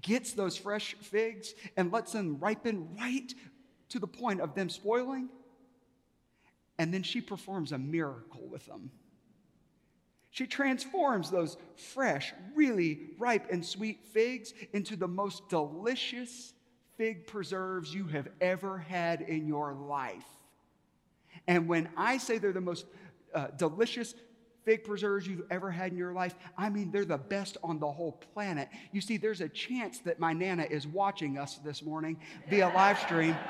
gets 0.00 0.32
those 0.32 0.56
fresh 0.56 0.94
figs 1.00 1.54
and 1.76 1.92
lets 1.92 2.12
them 2.12 2.38
ripen 2.38 2.94
right 2.96 3.34
to 3.88 3.98
the 3.98 4.06
point 4.06 4.40
of 4.40 4.54
them 4.54 4.68
spoiling. 4.68 5.28
And 6.78 6.94
then 6.94 7.02
she 7.02 7.20
performs 7.20 7.72
a 7.72 7.78
miracle 7.78 8.46
with 8.48 8.66
them. 8.66 8.90
She 10.34 10.48
transforms 10.48 11.30
those 11.30 11.56
fresh, 11.76 12.34
really 12.56 13.10
ripe 13.20 13.52
and 13.52 13.64
sweet 13.64 14.04
figs 14.06 14.52
into 14.72 14.96
the 14.96 15.06
most 15.06 15.48
delicious 15.48 16.52
fig 16.96 17.28
preserves 17.28 17.94
you 17.94 18.08
have 18.08 18.26
ever 18.40 18.78
had 18.78 19.20
in 19.20 19.46
your 19.46 19.74
life. 19.74 20.26
And 21.46 21.68
when 21.68 21.88
I 21.96 22.18
say 22.18 22.38
they're 22.38 22.52
the 22.52 22.60
most 22.60 22.86
uh, 23.32 23.46
delicious 23.56 24.12
fig 24.64 24.82
preserves 24.82 25.28
you've 25.28 25.46
ever 25.52 25.70
had 25.70 25.92
in 25.92 25.98
your 25.98 26.12
life. 26.12 26.34
I 26.58 26.68
mean, 26.68 26.90
they're 26.90 27.04
the 27.04 27.16
best 27.16 27.56
on 27.62 27.78
the 27.78 27.92
whole 27.92 28.12
planet. 28.32 28.68
You 28.90 29.02
see, 29.02 29.18
there's 29.18 29.40
a 29.40 29.48
chance 29.48 29.98
that 30.00 30.18
my 30.18 30.32
Nana 30.32 30.64
is 30.64 30.84
watching 30.84 31.38
us 31.38 31.58
this 31.58 31.80
morning 31.80 32.18
via 32.50 32.70
live 32.70 32.98
stream. 32.98 33.36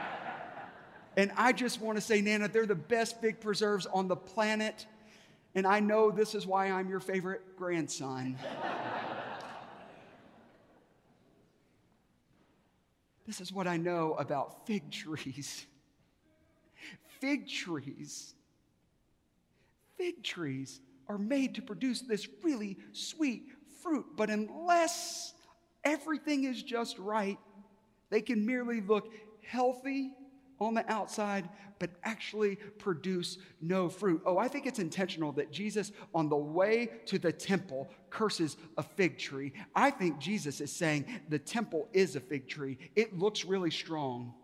And 1.16 1.30
I 1.36 1.52
just 1.52 1.80
want 1.80 1.96
to 1.96 2.02
say, 2.02 2.20
Nana, 2.20 2.48
they're 2.48 2.66
the 2.66 2.74
best 2.74 3.20
fig 3.20 3.38
preserves 3.38 3.86
on 3.86 4.08
the 4.08 4.16
planet. 4.16 4.84
And 5.54 5.66
I 5.66 5.80
know 5.80 6.10
this 6.10 6.34
is 6.34 6.46
why 6.46 6.70
I'm 6.70 6.88
your 6.88 7.00
favorite 7.00 7.56
grandson. 7.56 8.36
this 13.26 13.40
is 13.40 13.52
what 13.52 13.68
I 13.68 13.76
know 13.76 14.14
about 14.14 14.66
fig 14.66 14.90
trees. 14.90 15.64
Fig 17.20 17.48
trees. 17.48 18.34
Fig 19.96 20.24
trees 20.24 20.80
are 21.08 21.18
made 21.18 21.54
to 21.54 21.62
produce 21.62 22.00
this 22.00 22.26
really 22.42 22.76
sweet 22.92 23.44
fruit. 23.80 24.06
But 24.16 24.30
unless 24.30 25.34
everything 25.84 26.44
is 26.44 26.62
just 26.62 26.98
right, 26.98 27.38
they 28.10 28.22
can 28.22 28.44
merely 28.44 28.80
look 28.80 29.12
healthy 29.46 30.12
on 30.60 30.74
the 30.74 30.90
outside, 30.90 31.48
but 31.78 31.90
actually 32.04 32.56
produce 32.78 33.38
no 33.60 33.88
fruit. 33.88 34.22
Oh, 34.24 34.38
I 34.38 34.48
think 34.48 34.66
it's 34.66 34.78
intentional 34.78 35.32
that 35.32 35.50
Jesus, 35.50 35.92
on 36.14 36.28
the 36.28 36.36
way 36.36 36.90
to 37.06 37.18
the 37.18 37.32
temple, 37.32 37.90
curses 38.10 38.56
a 38.78 38.82
fig 38.82 39.18
tree. 39.18 39.52
I 39.74 39.90
think 39.90 40.18
Jesus 40.18 40.60
is 40.60 40.72
saying 40.72 41.06
the 41.28 41.38
temple 41.38 41.88
is 41.92 42.16
a 42.16 42.20
fig 42.20 42.48
tree. 42.48 42.78
It 42.94 43.18
looks 43.18 43.44
really 43.44 43.70
strong. 43.70 44.34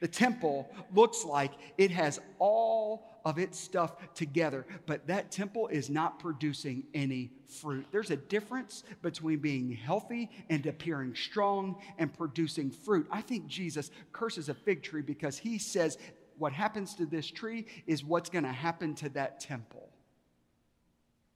The 0.00 0.08
temple 0.08 0.70
looks 0.94 1.24
like 1.24 1.52
it 1.76 1.90
has 1.90 2.20
all 2.38 3.08
of 3.24 3.38
its 3.38 3.58
stuff 3.58 3.96
together, 4.14 4.64
but 4.86 5.06
that 5.08 5.30
temple 5.30 5.68
is 5.68 5.90
not 5.90 6.18
producing 6.18 6.84
any 6.94 7.32
fruit. 7.60 7.86
There's 7.90 8.10
a 8.10 8.16
difference 8.16 8.84
between 9.02 9.40
being 9.40 9.72
healthy 9.72 10.30
and 10.48 10.64
appearing 10.66 11.14
strong 11.14 11.76
and 11.98 12.12
producing 12.12 12.70
fruit. 12.70 13.06
I 13.10 13.20
think 13.20 13.48
Jesus 13.48 13.90
curses 14.12 14.48
a 14.48 14.54
fig 14.54 14.82
tree 14.82 15.02
because 15.02 15.36
he 15.36 15.58
says 15.58 15.98
what 16.38 16.52
happens 16.52 16.94
to 16.94 17.06
this 17.06 17.26
tree 17.26 17.66
is 17.86 18.04
what's 18.04 18.30
going 18.30 18.44
to 18.44 18.52
happen 18.52 18.94
to 18.96 19.08
that 19.10 19.40
temple. 19.40 19.88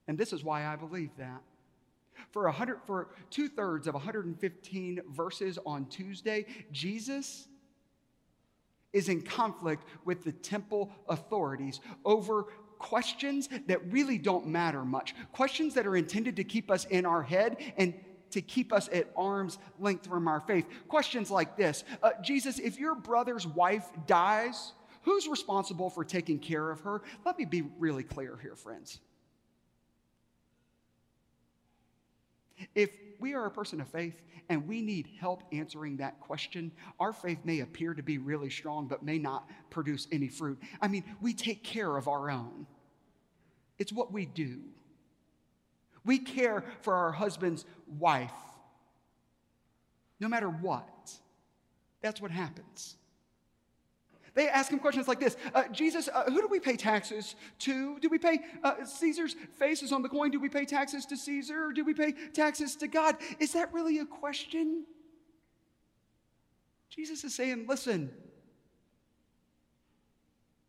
And 0.06 0.16
this 0.16 0.32
is 0.32 0.44
why 0.44 0.66
I 0.66 0.76
believe 0.76 1.10
that. 1.18 1.42
For, 2.30 2.44
100, 2.44 2.80
for 2.86 3.08
two 3.30 3.48
thirds 3.48 3.86
of 3.86 3.94
115 3.94 5.00
verses 5.10 5.58
on 5.66 5.86
Tuesday, 5.86 6.46
Jesus 6.70 7.48
is 8.92 9.08
in 9.08 9.22
conflict 9.22 9.84
with 10.04 10.24
the 10.24 10.32
temple 10.32 10.90
authorities 11.08 11.80
over 12.04 12.46
questions 12.78 13.48
that 13.66 13.80
really 13.92 14.18
don't 14.18 14.46
matter 14.46 14.84
much, 14.84 15.14
questions 15.32 15.74
that 15.74 15.86
are 15.86 15.96
intended 15.96 16.36
to 16.36 16.44
keep 16.44 16.70
us 16.70 16.84
in 16.86 17.06
our 17.06 17.22
head 17.22 17.56
and 17.76 17.94
to 18.30 18.40
keep 18.40 18.72
us 18.72 18.88
at 18.92 19.10
arm's 19.16 19.58
length 19.78 20.06
from 20.06 20.26
our 20.26 20.40
faith. 20.40 20.66
Questions 20.88 21.30
like 21.30 21.56
this 21.56 21.84
uh, 22.02 22.10
Jesus, 22.22 22.58
if 22.58 22.78
your 22.78 22.94
brother's 22.94 23.46
wife 23.46 23.88
dies, 24.06 24.72
who's 25.02 25.28
responsible 25.28 25.90
for 25.90 26.04
taking 26.04 26.38
care 26.38 26.70
of 26.70 26.80
her? 26.80 27.02
Let 27.24 27.38
me 27.38 27.44
be 27.44 27.62
really 27.78 28.02
clear 28.02 28.36
here, 28.40 28.56
friends. 28.56 28.98
If 32.74 32.90
we 33.22 33.34
are 33.34 33.46
a 33.46 33.50
person 33.50 33.80
of 33.80 33.88
faith 33.88 34.20
and 34.48 34.68
we 34.68 34.82
need 34.82 35.08
help 35.18 35.42
answering 35.52 35.96
that 35.96 36.20
question, 36.20 36.72
our 37.00 37.12
faith 37.12 37.38
may 37.44 37.60
appear 37.60 37.94
to 37.94 38.02
be 38.02 38.18
really 38.18 38.50
strong 38.50 38.86
but 38.86 39.02
may 39.02 39.18
not 39.18 39.48
produce 39.70 40.08
any 40.12 40.28
fruit. 40.28 40.60
I 40.80 40.88
mean, 40.88 41.04
we 41.22 41.32
take 41.32 41.64
care 41.64 41.96
of 41.96 42.08
our 42.08 42.30
own, 42.30 42.66
it's 43.78 43.92
what 43.92 44.12
we 44.12 44.26
do. 44.26 44.60
We 46.04 46.18
care 46.18 46.64
for 46.82 46.94
our 46.94 47.12
husband's 47.12 47.64
wife 47.98 48.32
no 50.22 50.28
matter 50.28 50.48
what. 50.48 51.12
That's 52.00 52.20
what 52.20 52.30
happens. 52.30 52.96
They 54.34 54.48
ask 54.48 54.72
him 54.72 54.78
questions 54.78 55.08
like 55.08 55.20
this 55.20 55.36
uh, 55.54 55.64
Jesus, 55.72 56.08
uh, 56.08 56.24
who 56.24 56.40
do 56.40 56.48
we 56.48 56.60
pay 56.60 56.76
taxes 56.76 57.34
to? 57.60 57.98
Do 57.98 58.08
we 58.08 58.18
pay 58.18 58.40
uh, 58.62 58.84
Caesar's 58.84 59.36
faces 59.58 59.92
on 59.92 60.02
the 60.02 60.08
coin? 60.08 60.30
Do 60.30 60.40
we 60.40 60.48
pay 60.48 60.64
taxes 60.64 61.04
to 61.06 61.16
Caesar 61.16 61.66
or 61.66 61.72
do 61.72 61.84
we 61.84 61.94
pay 61.94 62.12
taxes 62.32 62.76
to 62.76 62.88
God? 62.88 63.16
Is 63.38 63.52
that 63.52 63.72
really 63.72 63.98
a 63.98 64.06
question? 64.06 64.84
Jesus 66.88 67.24
is 67.24 67.34
saying, 67.34 67.66
listen, 67.68 68.10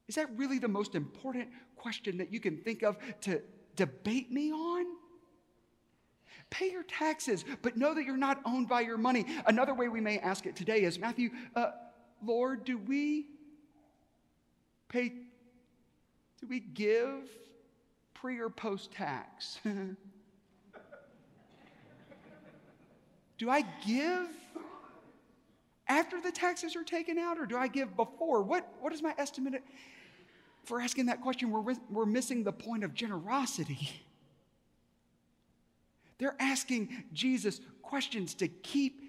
is 0.08 0.16
that 0.16 0.30
really 0.38 0.60
the 0.60 0.68
most 0.68 0.96
important 0.96 1.50
question 1.76 2.18
that 2.18 2.32
you 2.32 2.40
can 2.40 2.58
think 2.58 2.84
of 2.84 2.98
to 3.22 3.42
debate 3.76 4.32
me 4.32 4.52
on? 4.52 4.86
Pay 6.50 6.72
your 6.72 6.84
taxes, 6.84 7.44
but 7.62 7.78
know 7.78 7.94
that 7.94 8.04
you're 8.04 8.16
not 8.16 8.40
owned 8.46 8.68
by 8.68 8.82
your 8.82 8.98
money. 8.98 9.26
Another 9.48 9.74
way 9.74 9.88
we 9.88 10.02
may 10.02 10.20
ask 10.20 10.46
it 10.46 10.56
today 10.56 10.84
is 10.84 11.00
Matthew, 11.00 11.30
uh, 11.56 11.72
Lord, 12.24 12.64
do 12.64 12.78
we 12.78 13.28
pay 14.94 15.12
Do 16.40 16.48
we 16.48 16.60
give 16.60 17.28
pre 18.14 18.40
or 18.40 18.50
post 18.50 18.92
tax? 18.92 19.58
do 23.40 23.50
I 23.50 23.64
give 23.86 24.28
after 25.88 26.22
the 26.22 26.32
taxes 26.32 26.76
are 26.76 26.84
taken 26.84 27.18
out 27.18 27.40
or 27.40 27.48
do 27.48 27.58
I 27.58 27.68
give 27.68 27.96
before? 27.96 28.44
What, 28.44 28.72
what 28.80 28.94
is 28.94 29.02
my 29.02 29.16
estimate 29.18 29.64
for 30.64 30.80
asking 30.80 31.08
that 31.08 31.22
question? 31.22 31.50
We're, 31.52 31.76
we're 31.90 32.06
missing 32.06 32.44
the 32.44 32.54
point 32.54 32.84
of 32.84 32.94
generosity. 32.94 33.90
They're 36.20 36.36
asking 36.40 37.06
Jesus 37.12 37.60
questions 37.82 38.36
to 38.36 38.48
keep 38.48 39.03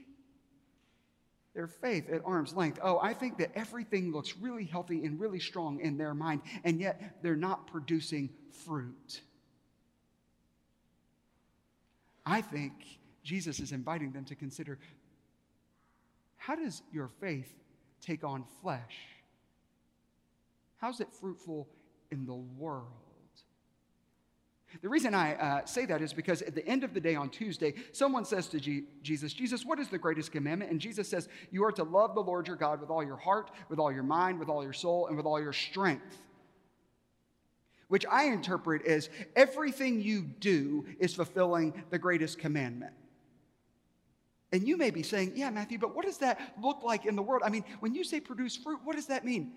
their 1.54 1.68
faith 1.68 2.10
at 2.10 2.20
arm's 2.24 2.54
length. 2.54 2.80
Oh, 2.82 2.98
I 3.00 3.14
think 3.14 3.38
that 3.38 3.52
everything 3.54 4.12
looks 4.12 4.36
really 4.36 4.64
healthy 4.64 5.04
and 5.04 5.20
really 5.20 5.38
strong 5.38 5.80
in 5.80 5.96
their 5.96 6.14
mind, 6.14 6.42
and 6.64 6.80
yet 6.80 7.18
they're 7.22 7.36
not 7.36 7.66
producing 7.68 8.30
fruit. 8.64 9.20
I 12.26 12.40
think 12.40 12.72
Jesus 13.22 13.60
is 13.60 13.72
inviting 13.72 14.12
them 14.12 14.24
to 14.26 14.34
consider 14.34 14.78
how 16.36 16.56
does 16.56 16.82
your 16.92 17.08
faith 17.20 17.54
take 18.00 18.24
on 18.24 18.44
flesh? 18.60 18.96
How's 20.76 21.00
it 21.00 21.08
fruitful 21.10 21.68
in 22.10 22.26
the 22.26 22.34
world? 22.34 23.03
The 24.82 24.88
reason 24.88 25.14
I 25.14 25.34
uh, 25.34 25.64
say 25.64 25.86
that 25.86 26.02
is 26.02 26.12
because 26.12 26.42
at 26.42 26.54
the 26.54 26.66
end 26.66 26.84
of 26.84 26.94
the 26.94 27.00
day 27.00 27.14
on 27.14 27.30
Tuesday, 27.30 27.74
someone 27.92 28.24
says 28.24 28.48
to 28.48 28.60
G- 28.60 28.84
Jesus, 29.02 29.32
Jesus, 29.32 29.64
what 29.64 29.78
is 29.78 29.88
the 29.88 29.98
greatest 29.98 30.32
commandment? 30.32 30.70
And 30.70 30.80
Jesus 30.80 31.08
says, 31.08 31.28
You 31.50 31.64
are 31.64 31.72
to 31.72 31.84
love 31.84 32.14
the 32.14 32.22
Lord 32.22 32.48
your 32.48 32.56
God 32.56 32.80
with 32.80 32.90
all 32.90 33.04
your 33.04 33.16
heart, 33.16 33.50
with 33.68 33.78
all 33.78 33.92
your 33.92 34.02
mind, 34.02 34.38
with 34.38 34.48
all 34.48 34.62
your 34.62 34.72
soul, 34.72 35.06
and 35.06 35.16
with 35.16 35.26
all 35.26 35.40
your 35.40 35.52
strength. 35.52 36.18
Which 37.88 38.04
I 38.10 38.24
interpret 38.24 38.84
as 38.86 39.10
everything 39.36 40.00
you 40.00 40.22
do 40.22 40.86
is 40.98 41.14
fulfilling 41.14 41.84
the 41.90 41.98
greatest 41.98 42.38
commandment. 42.38 42.92
And 44.52 44.66
you 44.66 44.76
may 44.76 44.90
be 44.90 45.02
saying, 45.02 45.32
yeah, 45.34 45.50
Matthew, 45.50 45.78
but 45.78 45.94
what 45.94 46.04
does 46.04 46.18
that 46.18 46.40
look 46.62 46.82
like 46.82 47.06
in 47.06 47.16
the 47.16 47.22
world? 47.22 47.42
I 47.44 47.50
mean, 47.50 47.64
when 47.80 47.94
you 47.94 48.04
say 48.04 48.20
produce 48.20 48.56
fruit, 48.56 48.80
what 48.84 48.96
does 48.96 49.06
that 49.06 49.24
mean? 49.24 49.52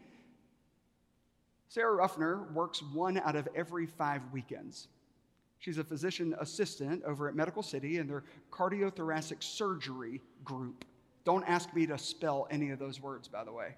Sarah 1.70 1.94
Ruffner 1.96 2.52
works 2.54 2.82
one 2.82 3.18
out 3.18 3.36
of 3.36 3.48
every 3.56 3.86
five 3.86 4.22
weekends. 4.32 4.88
She's 5.60 5.78
a 5.78 5.84
physician 5.84 6.36
assistant 6.40 7.04
over 7.04 7.28
at 7.28 7.36
Medical 7.36 7.64
City 7.64 7.98
in 7.98 8.08
their 8.08 8.24
cardiothoracic 8.52 9.42
surgery 9.42 10.22
group. 10.44 10.86
Don't 11.26 11.44
ask 11.46 11.74
me 11.74 11.86
to 11.88 11.98
spell 11.98 12.48
any 12.52 12.70
of 12.70 12.80
those 12.80 13.02
words, 13.02 13.28
by 13.28 13.44
the 13.44 13.52
way. 13.52 13.76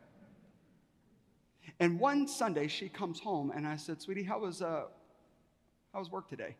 And 1.80 2.00
one 2.00 2.28
Sunday, 2.28 2.68
she 2.68 2.90
comes 2.90 3.20
home, 3.20 3.52
and 3.56 3.68
I 3.68 3.76
said, 3.76 4.02
Sweetie, 4.02 4.24
how 4.24 4.40
was, 4.40 4.62
uh, 4.62 4.84
how 5.94 6.00
was 6.00 6.12
work 6.12 6.28
today? 6.28 6.56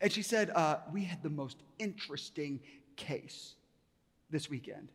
And 0.00 0.12
she 0.12 0.22
said, 0.22 0.50
uh, 0.50 0.78
We 0.92 1.04
had 1.04 1.22
the 1.22 1.30
most 1.30 1.56
interesting 1.78 2.60
case 2.96 3.54
this 4.30 4.50
weekend. 4.50 4.88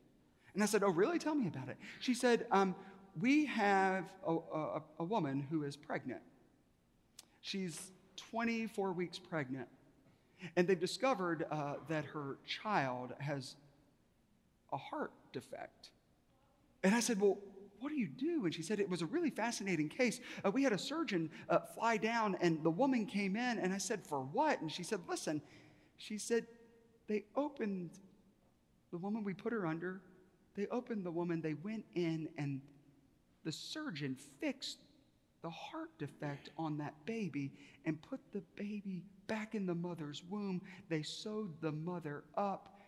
And 0.54 0.62
I 0.62 0.66
said, 0.66 0.84
Oh, 0.84 0.90
really? 0.90 1.20
Tell 1.20 1.36
me 1.36 1.48
about 1.48 1.70
it. 1.70 1.78
She 2.00 2.14
said, 2.14 2.46
um, 2.52 2.76
We 3.20 3.46
have 3.46 4.06
a, 4.28 4.34
a, 4.34 4.82
a 5.00 5.04
woman 5.04 5.48
who 5.50 5.64
is 5.64 5.76
pregnant. 5.76 6.22
She's 7.42 7.92
24 8.18 8.94
weeks 8.94 9.20
pregnant. 9.20 9.68
And 10.56 10.68
they've 10.68 10.80
discovered 10.80 11.46
uh, 11.50 11.76
that 11.88 12.06
her 12.06 12.38
child 12.46 13.14
has 13.20 13.56
a 14.72 14.78
heart 14.78 15.12
defect. 15.32 15.90
And 16.84 16.94
I 16.94 17.00
said, 17.00 17.22
Well, 17.22 17.38
what 17.80 17.90
do 17.90 17.96
you 17.96 18.08
do? 18.08 18.46
And 18.46 18.54
she 18.54 18.62
said, 18.62 18.80
It 18.80 18.90
was 18.90 19.02
a 19.02 19.06
really 19.06 19.30
fascinating 19.30 19.90
case. 19.90 20.20
Uh, 20.44 20.52
we 20.52 20.64
had 20.64 20.74
a 20.74 20.78
surgeon 20.78 21.30
uh, 21.50 21.60
fly 21.60 21.98
down, 21.98 22.36
and 22.42 22.64
the 22.64 22.70
woman 22.70 23.06
came 23.06 23.36
in, 23.36 23.60
and 23.60 23.74
I 23.74 23.78
said, 23.78 24.06
For 24.06 24.20
what? 24.20 24.60
And 24.62 24.72
she 24.72 24.84
said, 24.84 25.00
Listen, 25.08 25.42
she 25.98 26.18
said, 26.18 26.46
they 27.08 27.26
opened 27.36 27.92
the 28.92 28.98
woman 28.98 29.24
we 29.24 29.34
put 29.34 29.54
her 29.54 29.66
under. 29.66 30.02
They 30.56 30.68
opened 30.68 31.06
the 31.06 31.12
woman, 31.12 31.42
they 31.42 31.56
went 31.56 31.86
in, 31.96 32.30
and 32.38 32.62
the 33.44 33.52
surgeon 33.52 34.16
fixed 34.40 34.80
the 35.44 35.50
heart 35.50 35.90
defect 36.00 36.50
on 36.58 36.78
that 36.78 36.96
baby 37.06 37.52
and 37.86 38.02
put 38.02 38.20
the 38.32 38.42
baby 38.56 39.04
back 39.28 39.54
in 39.54 39.66
the 39.66 39.76
mother's 39.76 40.24
womb. 40.30 40.62
They 40.90 41.04
sewed 41.04 41.52
the 41.62 41.74
mother 41.74 42.24
up. 42.36 42.80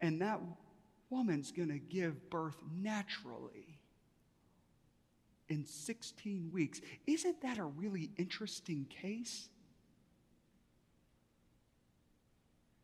And 0.00 0.22
that 0.22 0.40
woman's 1.10 1.50
going 1.50 1.68
to 1.68 1.78
give 1.78 2.30
birth 2.30 2.56
naturally 2.72 3.80
in 5.48 5.66
16 5.66 6.50
weeks. 6.52 6.80
Isn't 7.08 7.42
that 7.42 7.58
a 7.58 7.64
really 7.64 8.10
interesting 8.16 8.86
case? 8.88 9.48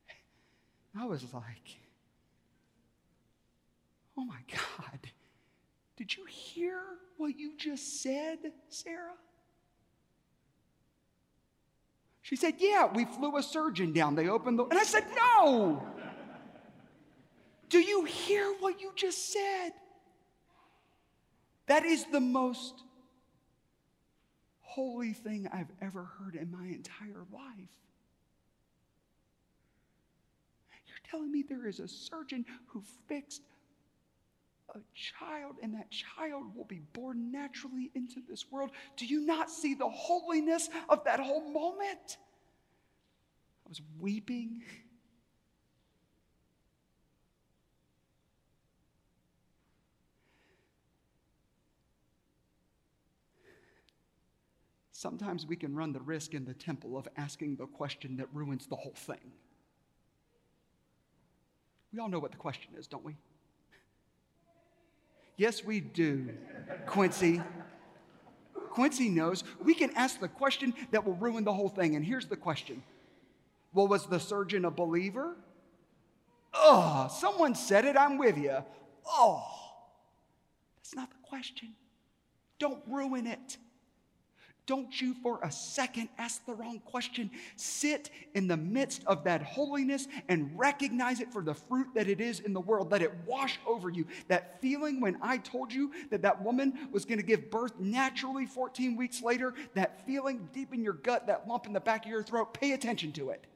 I 0.99 1.07
was 1.07 1.23
like, 1.33 1.79
oh 4.19 4.25
my 4.25 4.41
God, 4.51 4.99
did 5.97 6.17
you 6.17 6.25
hear 6.27 6.81
what 7.17 7.39
you 7.39 7.57
just 7.57 8.03
said, 8.03 8.39
Sarah? 8.69 9.15
She 12.23 12.37
said, 12.37 12.55
Yeah, 12.59 12.89
we 12.93 13.05
flew 13.05 13.37
a 13.37 13.43
surgeon 13.43 13.93
down. 13.93 14.15
They 14.15 14.29
opened 14.29 14.59
the. 14.59 14.65
And 14.65 14.79
I 14.79 14.83
said, 14.83 15.05
No! 15.15 15.83
Do 17.69 17.79
you 17.79 18.05
hear 18.05 18.53
what 18.61 18.81
you 18.81 18.93
just 18.95 19.33
said? 19.33 19.71
That 21.67 21.85
is 21.85 22.05
the 22.07 22.21
most 22.21 22.83
holy 24.61 25.13
thing 25.13 25.49
I've 25.53 25.73
ever 25.81 26.05
heard 26.05 26.35
in 26.37 26.51
my 26.51 26.67
entire 26.67 27.25
life. 27.33 27.77
You're 30.87 31.11
telling 31.11 31.33
me 31.33 31.45
there 31.49 31.67
is 31.67 31.81
a 31.81 31.89
surgeon 31.89 32.45
who 32.67 32.83
fixed 33.09 33.43
a 34.77 34.81
child 34.95 35.57
and 35.62 35.74
that 35.74 35.91
child 35.91 36.55
will 36.55 36.64
be 36.64 36.83
born 36.93 37.33
naturally 37.33 37.91
into 37.95 38.20
this 38.29 38.51
world. 38.51 38.70
Do 38.97 39.07
you 39.07 39.20
not 39.20 39.51
see 39.51 39.74
the 39.74 39.89
holiness 39.89 40.68
of 40.89 41.05
that 41.05 41.18
whole 41.20 41.53
moment? 41.53 42.18
I 43.64 43.68
was 43.68 43.81
weeping. 43.99 44.62
Sometimes 54.93 55.47
we 55.47 55.57
can 55.57 55.74
run 55.74 55.93
the 55.93 56.01
risk 56.01 56.33
in 56.33 56.45
the 56.45 56.55
temple 56.55 56.97
of 56.97 57.07
asking 57.16 57.57
the 57.57 57.66
question 57.66 58.16
that 58.16 58.29
ruins 58.33 58.66
the 58.66 58.77
whole 58.77 58.95
thing. 58.95 59.33
We 61.93 61.99
all 61.99 62.09
know 62.09 62.18
what 62.18 62.31
the 62.31 62.39
question 62.39 62.72
is, 62.79 62.87
don't 62.87 63.05
we? 63.05 63.16
Yes, 65.37 65.64
we 65.64 65.80
do, 65.80 66.30
Quincy. 66.87 67.43
Quincy 68.70 69.09
knows 69.09 69.45
we 69.62 69.74
can 69.74 69.91
ask 69.97 70.20
the 70.20 70.28
question 70.28 70.74
that 70.91 71.05
will 71.05 71.14
ruin 71.14 71.45
the 71.45 71.53
whole 71.53 71.68
thing. 71.68 71.97
And 71.97 72.05
here's 72.05 72.26
the 72.26 72.37
question 72.37 72.82
Well, 73.72 73.89
was 73.89 74.07
the 74.07 74.20
surgeon 74.20 74.64
a 74.64 74.70
believer? 74.70 75.37
Oh, 76.55 77.09
someone 77.11 77.55
said 77.55 77.84
it, 77.84 77.97
I'm 77.97 78.18
with 78.18 78.39
you. 78.39 78.57
Oh, 79.07 79.45
that's 80.76 80.95
not 80.95 81.11
the 81.11 81.28
question. 81.28 81.74
Don't 82.59 82.82
ruin 82.87 83.26
it. 83.26 83.59
Don't 84.67 85.01
you 85.01 85.14
for 85.23 85.39
a 85.43 85.51
second 85.51 86.09
ask 86.19 86.45
the 86.45 86.55
wrong 86.55 86.81
question. 86.85 87.31
Sit 87.55 88.11
in 88.35 88.49
the 88.49 88.57
midst 88.57 89.05
of 89.07 89.23
that 89.25 89.43
holiness 89.43 90.09
and 90.29 90.51
recognize 90.59 91.21
it 91.21 91.33
for 91.33 91.43
the 91.43 91.55
fruit 91.55 91.87
that 91.95 92.09
it 92.09 92.21
is 92.21 92.41
in 92.41 92.53
the 92.53 92.61
world. 92.61 92.91
Let 92.91 93.03
it 93.03 93.12
wash 93.27 93.61
over 93.67 93.91
you. 93.91 94.07
That 94.27 94.61
feeling 94.61 95.01
when 95.01 95.19
I 95.23 95.39
told 95.39 95.73
you 95.73 95.93
that 96.11 96.23
that 96.23 96.43
woman 96.43 96.89
was 96.91 97.05
going 97.05 97.19
to 97.19 97.25
give 97.25 97.51
birth 97.51 97.79
naturally 97.79 98.47
14 98.47 98.97
weeks 98.97 99.23
later, 99.23 99.55
that 99.75 100.05
feeling 100.05 100.49
deep 100.53 100.75
in 100.75 100.83
your 100.83 100.95
gut, 100.95 101.29
that 101.29 101.47
lump 101.47 101.67
in 101.67 101.73
the 101.73 101.81
back 101.81 102.05
of 102.05 102.11
your 102.11 102.25
throat, 102.25 102.53
pay 102.53 102.73
attention 102.73 103.12
to 103.12 103.31
it. 103.31 103.47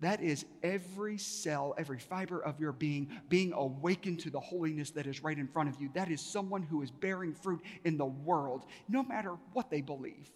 That 0.00 0.22
is 0.22 0.46
every 0.62 1.18
cell, 1.18 1.74
every 1.76 1.98
fiber 1.98 2.42
of 2.42 2.58
your 2.58 2.72
being 2.72 3.10
being 3.28 3.52
awakened 3.52 4.20
to 4.20 4.30
the 4.30 4.40
holiness 4.40 4.90
that 4.92 5.06
is 5.06 5.22
right 5.22 5.38
in 5.38 5.46
front 5.46 5.68
of 5.68 5.80
you. 5.80 5.90
That 5.94 6.10
is 6.10 6.22
someone 6.22 6.62
who 6.62 6.82
is 6.82 6.90
bearing 6.90 7.34
fruit 7.34 7.60
in 7.84 7.98
the 7.98 8.06
world, 8.06 8.64
no 8.88 9.02
matter 9.02 9.36
what 9.52 9.70
they 9.70 9.82
believe. 9.82 10.30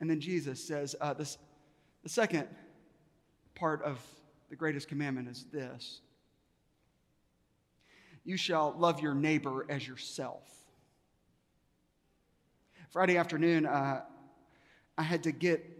And 0.00 0.08
then 0.08 0.20
Jesus 0.20 0.64
says, 0.64 0.94
uh, 1.00 1.12
this, 1.12 1.38
the 2.02 2.08
second 2.08 2.46
part 3.54 3.82
of 3.82 4.00
the 4.48 4.56
greatest 4.56 4.88
commandment 4.88 5.28
is 5.28 5.44
this 5.52 6.00
You 8.24 8.38
shall 8.38 8.74
love 8.78 9.00
your 9.00 9.14
neighbor 9.14 9.66
as 9.68 9.86
yourself. 9.86 10.44
Friday 12.90 13.18
afternoon, 13.18 13.66
uh, 13.66 14.00
I 14.96 15.02
had 15.02 15.24
to 15.24 15.32
get 15.32 15.77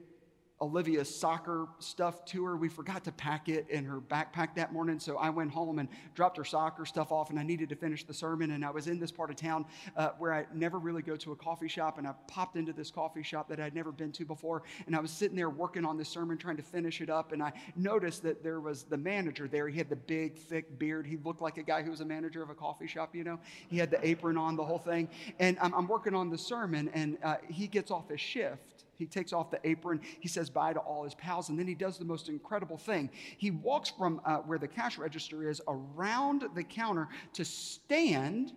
Olivia's 0.60 1.14
soccer 1.14 1.66
stuff 1.78 2.24
to 2.26 2.44
her. 2.44 2.56
We 2.56 2.68
forgot 2.68 3.04
to 3.04 3.12
pack 3.12 3.48
it 3.48 3.66
in 3.70 3.84
her 3.84 4.00
backpack 4.00 4.56
that 4.56 4.72
morning, 4.72 4.98
so 4.98 5.16
I 5.16 5.30
went 5.30 5.52
home 5.52 5.78
and 5.78 5.88
dropped 6.14 6.36
her 6.36 6.44
soccer 6.44 6.84
stuff 6.84 7.12
off, 7.12 7.30
and 7.30 7.38
I 7.38 7.44
needed 7.44 7.68
to 7.68 7.76
finish 7.76 8.04
the 8.04 8.14
sermon. 8.14 8.50
And 8.50 8.64
I 8.64 8.70
was 8.70 8.88
in 8.88 8.98
this 8.98 9.12
part 9.12 9.30
of 9.30 9.36
town 9.36 9.66
uh, 9.96 10.10
where 10.18 10.34
I 10.34 10.46
never 10.52 10.78
really 10.78 11.02
go 11.02 11.14
to 11.16 11.32
a 11.32 11.36
coffee 11.36 11.68
shop, 11.68 11.98
and 11.98 12.06
I 12.06 12.12
popped 12.26 12.56
into 12.56 12.72
this 12.72 12.90
coffee 12.90 13.22
shop 13.22 13.48
that 13.50 13.60
I'd 13.60 13.74
never 13.74 13.92
been 13.92 14.10
to 14.12 14.24
before. 14.24 14.64
And 14.86 14.96
I 14.96 15.00
was 15.00 15.12
sitting 15.12 15.36
there 15.36 15.50
working 15.50 15.84
on 15.84 15.96
this 15.96 16.08
sermon, 16.08 16.38
trying 16.38 16.56
to 16.56 16.62
finish 16.62 17.00
it 17.00 17.10
up, 17.10 17.32
and 17.32 17.42
I 17.42 17.52
noticed 17.76 18.24
that 18.24 18.42
there 18.42 18.60
was 18.60 18.82
the 18.82 18.96
manager 18.96 19.46
there. 19.46 19.68
He 19.68 19.78
had 19.78 19.88
the 19.88 19.96
big, 19.96 20.36
thick 20.36 20.76
beard. 20.78 21.06
He 21.06 21.18
looked 21.18 21.40
like 21.40 21.58
a 21.58 21.62
guy 21.62 21.82
who 21.82 21.90
was 21.90 22.00
a 22.00 22.04
manager 22.04 22.42
of 22.42 22.50
a 22.50 22.54
coffee 22.54 22.88
shop, 22.88 23.14
you 23.14 23.22
know? 23.22 23.38
He 23.68 23.78
had 23.78 23.90
the 23.90 24.04
apron 24.06 24.36
on, 24.36 24.56
the 24.56 24.64
whole 24.64 24.78
thing. 24.78 25.08
And 25.38 25.56
I'm, 25.60 25.72
I'm 25.72 25.86
working 25.86 26.14
on 26.14 26.30
the 26.30 26.38
sermon, 26.38 26.90
and 26.94 27.16
uh, 27.22 27.36
he 27.48 27.68
gets 27.68 27.92
off 27.92 28.08
his 28.08 28.20
shift 28.20 28.77
he 28.98 29.06
takes 29.06 29.32
off 29.32 29.50
the 29.50 29.60
apron. 29.62 30.00
He 30.18 30.28
says 30.28 30.50
bye 30.50 30.72
to 30.72 30.80
all 30.80 31.04
his 31.04 31.14
pals. 31.14 31.48
And 31.48 31.58
then 31.58 31.68
he 31.68 31.74
does 31.74 31.98
the 31.98 32.04
most 32.04 32.28
incredible 32.28 32.76
thing. 32.76 33.10
He 33.36 33.52
walks 33.52 33.90
from 33.90 34.20
uh, 34.24 34.38
where 34.38 34.58
the 34.58 34.66
cash 34.66 34.98
register 34.98 35.48
is 35.48 35.62
around 35.68 36.44
the 36.54 36.64
counter 36.64 37.08
to 37.34 37.44
stand 37.44 38.52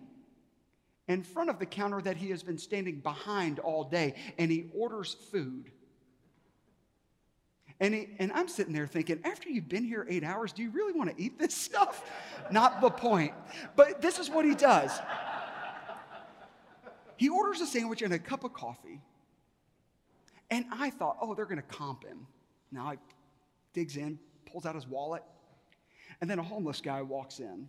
in 1.06 1.22
front 1.22 1.48
of 1.48 1.60
the 1.60 1.66
counter 1.66 2.00
that 2.02 2.16
he 2.16 2.30
has 2.30 2.42
been 2.42 2.58
standing 2.58 2.98
behind 2.98 3.60
all 3.60 3.84
day. 3.84 4.14
And 4.36 4.50
he 4.50 4.66
orders 4.74 5.16
food. 5.30 5.70
And, 7.78 7.94
he, 7.94 8.08
and 8.18 8.32
I'm 8.32 8.48
sitting 8.48 8.72
there 8.72 8.88
thinking, 8.88 9.20
after 9.24 9.48
you've 9.48 9.68
been 9.68 9.84
here 9.84 10.06
eight 10.08 10.24
hours, 10.24 10.52
do 10.52 10.62
you 10.62 10.70
really 10.70 10.92
want 10.92 11.16
to 11.16 11.22
eat 11.22 11.38
this 11.38 11.54
stuff? 11.56 12.04
Not 12.50 12.80
the 12.80 12.90
point. 12.90 13.32
But 13.76 14.02
this 14.02 14.18
is 14.18 14.28
what 14.28 14.44
he 14.44 14.56
does. 14.56 14.90
He 17.16 17.28
orders 17.28 17.60
a 17.60 17.66
sandwich 17.66 18.02
and 18.02 18.12
a 18.12 18.18
cup 18.18 18.42
of 18.42 18.52
coffee. 18.52 19.00
And 20.52 20.66
I 20.70 20.90
thought, 20.90 21.16
oh, 21.22 21.34
they're 21.34 21.46
going 21.46 21.62
to 21.62 21.62
comp 21.62 22.04
him. 22.04 22.26
Now 22.70 22.90
he 22.90 22.98
digs 23.72 23.96
in, 23.96 24.18
pulls 24.44 24.66
out 24.66 24.74
his 24.74 24.86
wallet, 24.86 25.22
and 26.20 26.28
then 26.28 26.38
a 26.38 26.42
homeless 26.42 26.82
guy 26.82 27.00
walks 27.00 27.40
in. 27.40 27.66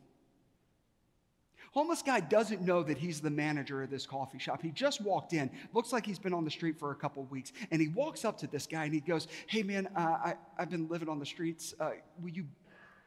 Homeless 1.72 2.02
guy 2.02 2.20
doesn't 2.20 2.62
know 2.62 2.84
that 2.84 2.98
he's 2.98 3.22
the 3.22 3.30
manager 3.30 3.82
of 3.84 3.90
this 3.90 4.06
coffee 4.06 4.38
shop. 4.38 4.62
He 4.62 4.70
just 4.70 5.00
walked 5.00 5.32
in, 5.32 5.50
looks 5.74 5.94
like 5.94 6.06
he's 6.06 6.20
been 6.20 6.34
on 6.34 6.44
the 6.44 6.52
street 6.52 6.78
for 6.78 6.92
a 6.92 6.96
couple 6.96 7.24
weeks, 7.24 7.54
and 7.72 7.82
he 7.82 7.88
walks 7.88 8.26
up 8.26 8.38
to 8.40 8.48
this 8.48 8.68
guy 8.68 8.84
and 8.84 8.94
he 8.94 9.00
goes, 9.00 9.30
"Hey 9.48 9.64
man, 9.64 9.88
uh, 9.96 10.00
I, 10.00 10.36
I've 10.60 10.70
been 10.70 10.90
living 10.90 11.08
on 11.08 11.20
the 11.20 11.26
streets. 11.26 11.74
Uh, 11.80 11.92
will 12.22 12.32
you, 12.32 12.46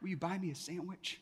will 0.01 0.09
you 0.09 0.17
buy 0.17 0.39
me 0.39 0.49
a 0.49 0.55
sandwich?" 0.55 1.21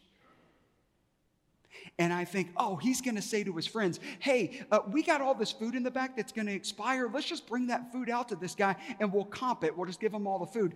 And 1.97 2.11
I 2.11 2.25
think, 2.25 2.51
oh, 2.57 2.75
he's 2.75 3.01
going 3.01 3.15
to 3.15 3.21
say 3.21 3.43
to 3.43 3.55
his 3.55 3.67
friends, 3.67 3.99
hey, 4.19 4.65
uh, 4.71 4.79
we 4.91 5.03
got 5.03 5.21
all 5.21 5.33
this 5.33 5.51
food 5.51 5.75
in 5.75 5.83
the 5.83 5.91
back 5.91 6.15
that's 6.15 6.31
going 6.31 6.47
to 6.47 6.53
expire. 6.53 7.09
Let's 7.11 7.27
just 7.27 7.47
bring 7.47 7.67
that 7.67 7.91
food 7.91 8.09
out 8.09 8.29
to 8.29 8.35
this 8.35 8.55
guy 8.55 8.75
and 8.99 9.11
we'll 9.13 9.25
comp 9.25 9.63
it. 9.63 9.75
We'll 9.75 9.87
just 9.87 9.99
give 9.99 10.13
him 10.13 10.27
all 10.27 10.39
the 10.39 10.45
food. 10.45 10.75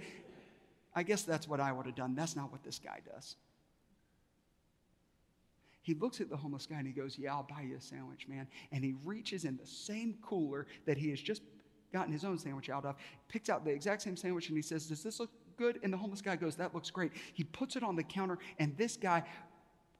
I 0.95 1.04
guess 1.04 1.24
that's 1.24 1.47
what 1.47 1.60
I 1.60 1.72
would 1.72 1.86
have 1.86 1.95
done. 1.95 2.16
That's 2.16 2.36
not 2.36 2.52
what 2.52 2.64
this 2.64 2.80
guy 2.80 3.00
does. 3.14 3.36
He 5.82 5.93
looks 5.95 6.22
at 6.22 6.30
the 6.30 6.38
homeless 6.38 6.66
guy 6.66 6.78
and 6.78 6.88
he 6.88 6.93
goes, 6.93 7.18
Yeah, 7.18 7.34
I'll 7.34 7.47
buy 7.50 7.62
you 7.62 7.78
a 7.78 7.82
sandwich, 7.82 8.28
man. 8.28 8.47
And 8.72 8.84
he 8.84 8.95
reaches 9.04 9.45
in 9.45 9.58
the 9.58 9.66
same 9.66 10.16
cooler 10.22 10.68
that 10.86 10.97
he 10.97 11.10
has 11.10 11.22
just 11.22 11.41
gotten 11.91 12.14
his 12.14 12.24
own 12.24 12.38
sandwich 12.38 12.70
out 12.70 12.86
of, 12.86 12.95
picks 13.28 13.50
out 13.50 13.66
the 13.66 13.72
exact 13.72 14.02
same 14.02 14.16
sandwich, 14.16 14.50
and 14.50 14.58
he 14.58 14.62
says, 14.62 14.88
Does 14.88 15.02
this 15.04 15.20
look 15.20 15.32
good? 15.58 15.80
And 15.84 15.91
the 15.91 15.97
homeless 15.97 16.22
guy 16.22 16.36
goes, 16.36 16.56
That 16.56 16.76
looks 16.76 16.91
great. 16.91 17.12
He 17.34 17.43
puts 17.43 17.76
it 17.76 17.84
on 17.84 17.95
the 17.95 18.04
counter, 18.04 18.38
and 18.60 18.76
this 18.78 18.97
guy 18.97 19.24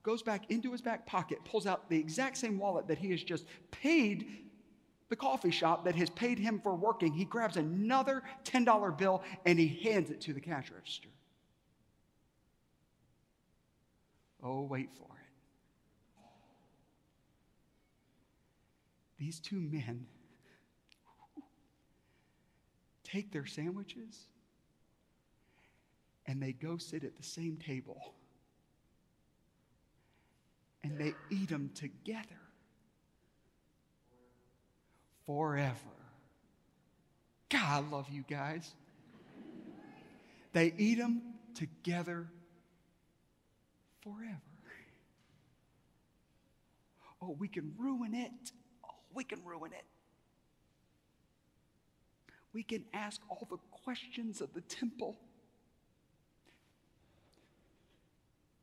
goes 0.02 0.22
back 0.22 0.50
into 0.50 0.72
his 0.72 0.80
back 0.80 1.06
pocket, 1.06 1.38
pulls 1.44 1.66
out 1.66 1.88
the 1.88 1.98
exact 1.98 2.36
same 2.36 2.58
wallet 2.58 2.88
that 2.88 2.98
he 2.98 3.10
has 3.10 3.22
just 3.22 3.44
paid 3.70 4.26
the 5.08 5.16
coffee 5.16 5.50
shop 5.50 5.84
that 5.84 5.96
has 5.96 6.08
paid 6.10 6.38
him 6.38 6.60
for 6.60 6.74
working. 6.74 7.12
He 7.12 7.24
grabs 7.24 7.56
another 7.56 8.22
$10 8.44 8.96
bill 8.96 9.22
and 9.44 9.58
he 9.58 9.68
hands 9.82 10.10
it 10.10 10.20
to 10.22 10.32
the 10.32 10.40
cash 10.40 10.70
register. 10.70 11.08
Oh, 14.42 14.62
wait 14.62 14.88
for 14.96 15.04
it. 15.04 15.20
These 19.18 19.40
two 19.40 19.60
men 19.60 20.06
take 23.02 23.32
their 23.32 23.44
sandwiches 23.44 24.28
and 26.26 26.40
they 26.40 26.52
go 26.52 26.78
sit 26.78 27.04
at 27.04 27.16
the 27.16 27.22
same 27.22 27.56
table 27.56 28.14
and 30.82 30.98
they 30.98 31.14
eat 31.30 31.48
them 31.48 31.70
together 31.74 32.40
forever. 35.26 35.76
God, 37.48 37.84
I 37.84 37.88
love 37.88 38.08
you 38.10 38.24
guys. 38.28 38.74
They 40.52 40.72
eat 40.76 40.98
them 40.98 41.22
together 41.54 42.26
forever. 44.02 44.40
Oh, 47.22 47.36
we 47.38 47.48
can 47.48 47.74
ruin 47.78 48.14
it. 48.14 48.52
Oh, 48.84 48.94
we 49.14 49.24
can 49.24 49.44
ruin 49.44 49.72
it. 49.72 49.84
We 52.52 52.62
can 52.62 52.84
ask 52.92 53.20
all 53.28 53.46
the 53.50 53.58
questions 53.84 54.40
of 54.40 54.52
the 54.54 54.62
temple. 54.62 55.18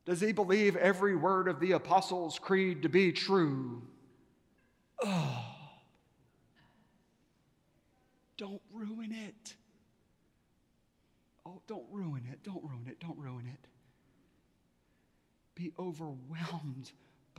Does 0.08 0.22
he 0.22 0.32
believe 0.32 0.74
every 0.74 1.14
word 1.14 1.48
of 1.48 1.60
the 1.60 1.72
Apostles' 1.72 2.38
Creed 2.38 2.80
to 2.80 2.88
be 2.88 3.12
true? 3.12 3.82
Oh, 5.04 5.44
don't 8.38 8.62
ruin 8.72 9.12
it. 9.12 9.54
Oh, 11.44 11.60
don't 11.66 11.84
ruin 11.92 12.22
it. 12.32 12.42
Don't 12.42 12.64
ruin 12.64 12.86
it. 12.88 12.98
Don't 13.00 13.18
ruin 13.18 13.46
it. 13.52 13.68
Be 15.54 15.72
overwhelmed 15.78 16.90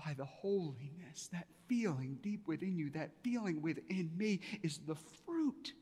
by 0.05 0.13
the 0.13 0.25
holiness, 0.25 1.27
that 1.31 1.47
feeling 1.67 2.19
deep 2.21 2.47
within 2.47 2.77
you, 2.77 2.91
that 2.91 3.09
feeling 3.23 3.63
within 3.63 4.11
me 4.15 4.41
is 4.61 4.77
the 4.85 4.95
fruit. 5.25 5.73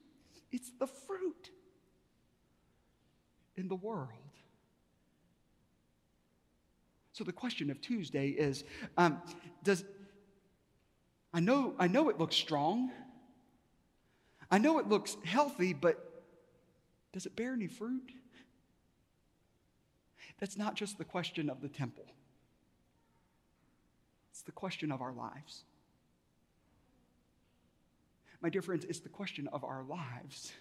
It's 0.53 0.71
the 0.79 0.87
fruit 0.87 1.51
in 3.57 3.67
the 3.67 3.75
world. 3.75 4.26
So 7.17 7.23
the 7.23 7.33
question 7.33 7.71
of 7.71 7.81
Tuesday 7.81 8.27
is 8.27 8.63
um, 8.95 9.19
does 9.63 9.83
I 11.33 11.39
know 11.39 11.73
I 11.79 11.87
know 11.87 12.09
it 12.09 12.19
looks 12.19 12.35
strong. 12.35 12.91
I 14.51 14.59
know 14.59 14.77
it 14.77 14.87
looks 14.87 15.17
healthy, 15.25 15.73
but 15.73 16.23
does 17.13 17.25
it 17.25 17.35
bear 17.35 17.53
any 17.53 17.65
fruit? 17.65 18.11
That's 20.39 20.57
not 20.57 20.75
just 20.75 20.99
the 20.99 21.05
question 21.05 21.49
of 21.49 21.59
the 21.59 21.69
temple. 21.69 22.05
It's 24.29 24.43
the 24.43 24.51
question 24.51 24.91
of 24.91 25.01
our 25.01 25.11
lives. 25.11 25.63
My 28.41 28.49
dear 28.49 28.61
friends, 28.61 28.85
it's 28.85 28.99
the 28.99 29.09
question 29.09 29.47
of 29.51 29.63
our 29.63 29.81
lives. 29.81 30.53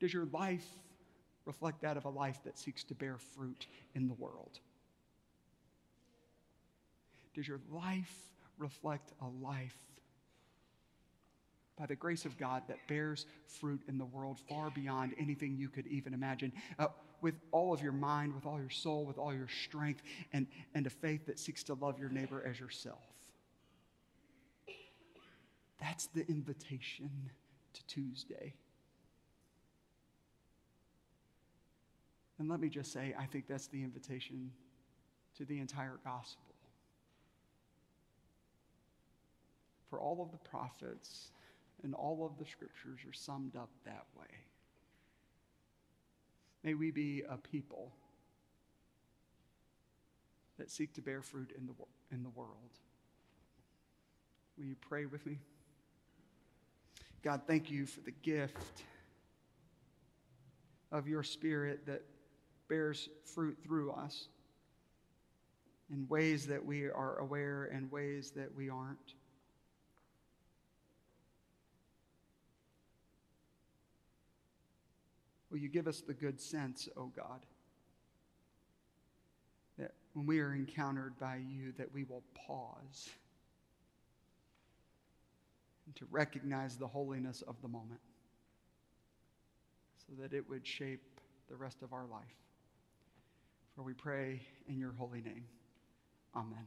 Does 0.00 0.12
your 0.12 0.26
life 0.32 0.66
reflect 1.48 1.80
that 1.80 1.96
of 1.96 2.04
a 2.04 2.10
life 2.10 2.38
that 2.44 2.58
seeks 2.58 2.84
to 2.84 2.94
bear 2.94 3.16
fruit 3.34 3.66
in 3.94 4.06
the 4.06 4.14
world? 4.14 4.60
Does 7.34 7.48
your 7.48 7.58
life 7.72 8.14
reflect 8.58 9.12
a 9.22 9.26
life 9.44 9.76
by 11.78 11.86
the 11.86 11.96
grace 11.96 12.26
of 12.26 12.36
God 12.36 12.62
that 12.68 12.76
bears 12.86 13.24
fruit 13.46 13.80
in 13.88 13.96
the 13.96 14.04
world 14.04 14.38
far 14.48 14.70
beyond 14.70 15.14
anything 15.18 15.56
you 15.56 15.68
could 15.68 15.86
even 15.86 16.12
imagine? 16.12 16.52
Uh, 16.78 16.88
with 17.22 17.34
all 17.50 17.72
of 17.72 17.82
your 17.82 17.92
mind, 17.92 18.34
with 18.34 18.44
all 18.46 18.60
your 18.60 18.70
soul, 18.70 19.04
with 19.04 19.18
all 19.18 19.34
your 19.34 19.48
strength, 19.48 20.02
and, 20.32 20.46
and 20.74 20.86
a 20.86 20.90
faith 20.90 21.26
that 21.26 21.38
seeks 21.38 21.64
to 21.64 21.74
love 21.74 21.98
your 21.98 22.10
neighbor 22.10 22.44
as 22.46 22.60
yourself. 22.60 23.02
That's 25.80 26.06
the 26.06 26.26
invitation 26.28 27.10
to 27.72 27.86
Tuesday. 27.86 28.54
And 32.38 32.48
let 32.48 32.60
me 32.60 32.68
just 32.68 32.92
say, 32.92 33.14
I 33.18 33.26
think 33.26 33.46
that's 33.48 33.66
the 33.66 33.82
invitation 33.82 34.50
to 35.36 35.44
the 35.44 35.58
entire 35.58 35.98
gospel. 36.04 36.54
For 39.90 39.98
all 40.00 40.22
of 40.22 40.30
the 40.30 40.48
prophets 40.48 41.30
and 41.82 41.94
all 41.94 42.24
of 42.24 42.38
the 42.38 42.48
scriptures 42.48 43.00
are 43.08 43.12
summed 43.12 43.56
up 43.56 43.70
that 43.84 44.04
way. 44.18 44.26
May 46.62 46.74
we 46.74 46.90
be 46.90 47.22
a 47.28 47.36
people 47.36 47.92
that 50.58 50.70
seek 50.70 50.92
to 50.94 51.00
bear 51.00 51.22
fruit 51.22 51.52
in 51.56 51.66
the, 51.66 51.72
in 52.12 52.22
the 52.22 52.28
world. 52.30 52.50
Will 54.56 54.66
you 54.66 54.76
pray 54.80 55.06
with 55.06 55.24
me? 55.24 55.38
God, 57.22 57.42
thank 57.46 57.70
you 57.70 57.86
for 57.86 58.00
the 58.00 58.10
gift 58.10 58.82
of 60.90 61.06
your 61.06 61.22
spirit 61.22 61.86
that 61.86 62.02
bears 62.68 63.08
fruit 63.24 63.56
through 63.62 63.90
us 63.92 64.28
in 65.90 66.06
ways 66.08 66.46
that 66.46 66.64
we 66.64 66.84
are 66.84 67.18
aware 67.18 67.70
and 67.72 67.90
ways 67.90 68.30
that 68.32 68.54
we 68.54 68.68
aren't. 68.68 69.14
Will 75.50 75.58
you 75.58 75.68
give 75.68 75.88
us 75.88 76.02
the 76.02 76.12
good 76.12 76.40
sense, 76.40 76.88
O 76.96 77.10
God, 77.16 77.40
that 79.78 79.92
when 80.12 80.26
we 80.26 80.40
are 80.40 80.54
encountered 80.54 81.18
by 81.18 81.36
you, 81.36 81.72
that 81.78 81.92
we 81.92 82.04
will 82.04 82.22
pause 82.34 83.08
and 85.86 85.96
to 85.96 86.06
recognize 86.10 86.76
the 86.76 86.86
holiness 86.86 87.42
of 87.48 87.56
the 87.62 87.68
moment 87.68 88.00
so 90.06 90.12
that 90.20 90.34
it 90.34 90.46
would 90.50 90.66
shape 90.66 91.20
the 91.48 91.56
rest 91.56 91.82
of 91.82 91.94
our 91.94 92.04
life. 92.04 92.47
For 93.78 93.84
we 93.84 93.92
pray 93.92 94.40
in 94.68 94.76
your 94.76 94.90
holy 94.98 95.20
name. 95.20 95.44
Amen. 96.34 96.66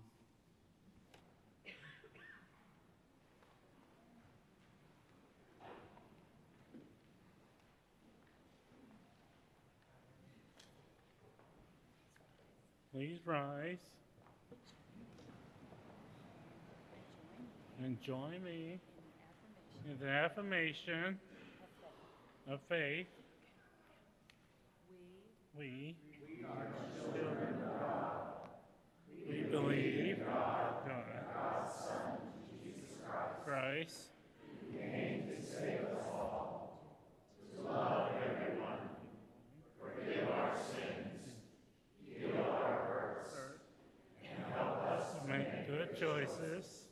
Please 12.94 13.20
rise 13.26 13.76
and 17.84 18.02
join 18.02 18.42
me 18.42 18.80
in 19.90 20.00
the 20.00 20.10
affirmation 20.10 21.20
of 22.50 22.62
faith. 22.70 23.08
We, 25.60 25.94
we 29.28 29.44
believe 29.52 30.18
God, 30.18 30.72
Christ, 33.82 34.12
to 45.24 45.28
make 45.28 45.68
good 45.68 46.00
choices. 46.00 46.92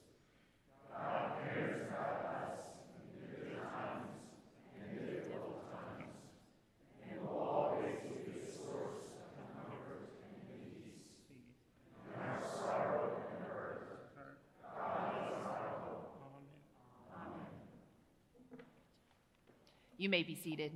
You 20.00 20.08
may 20.08 20.24
be 20.24 20.34
seated. 20.34 20.72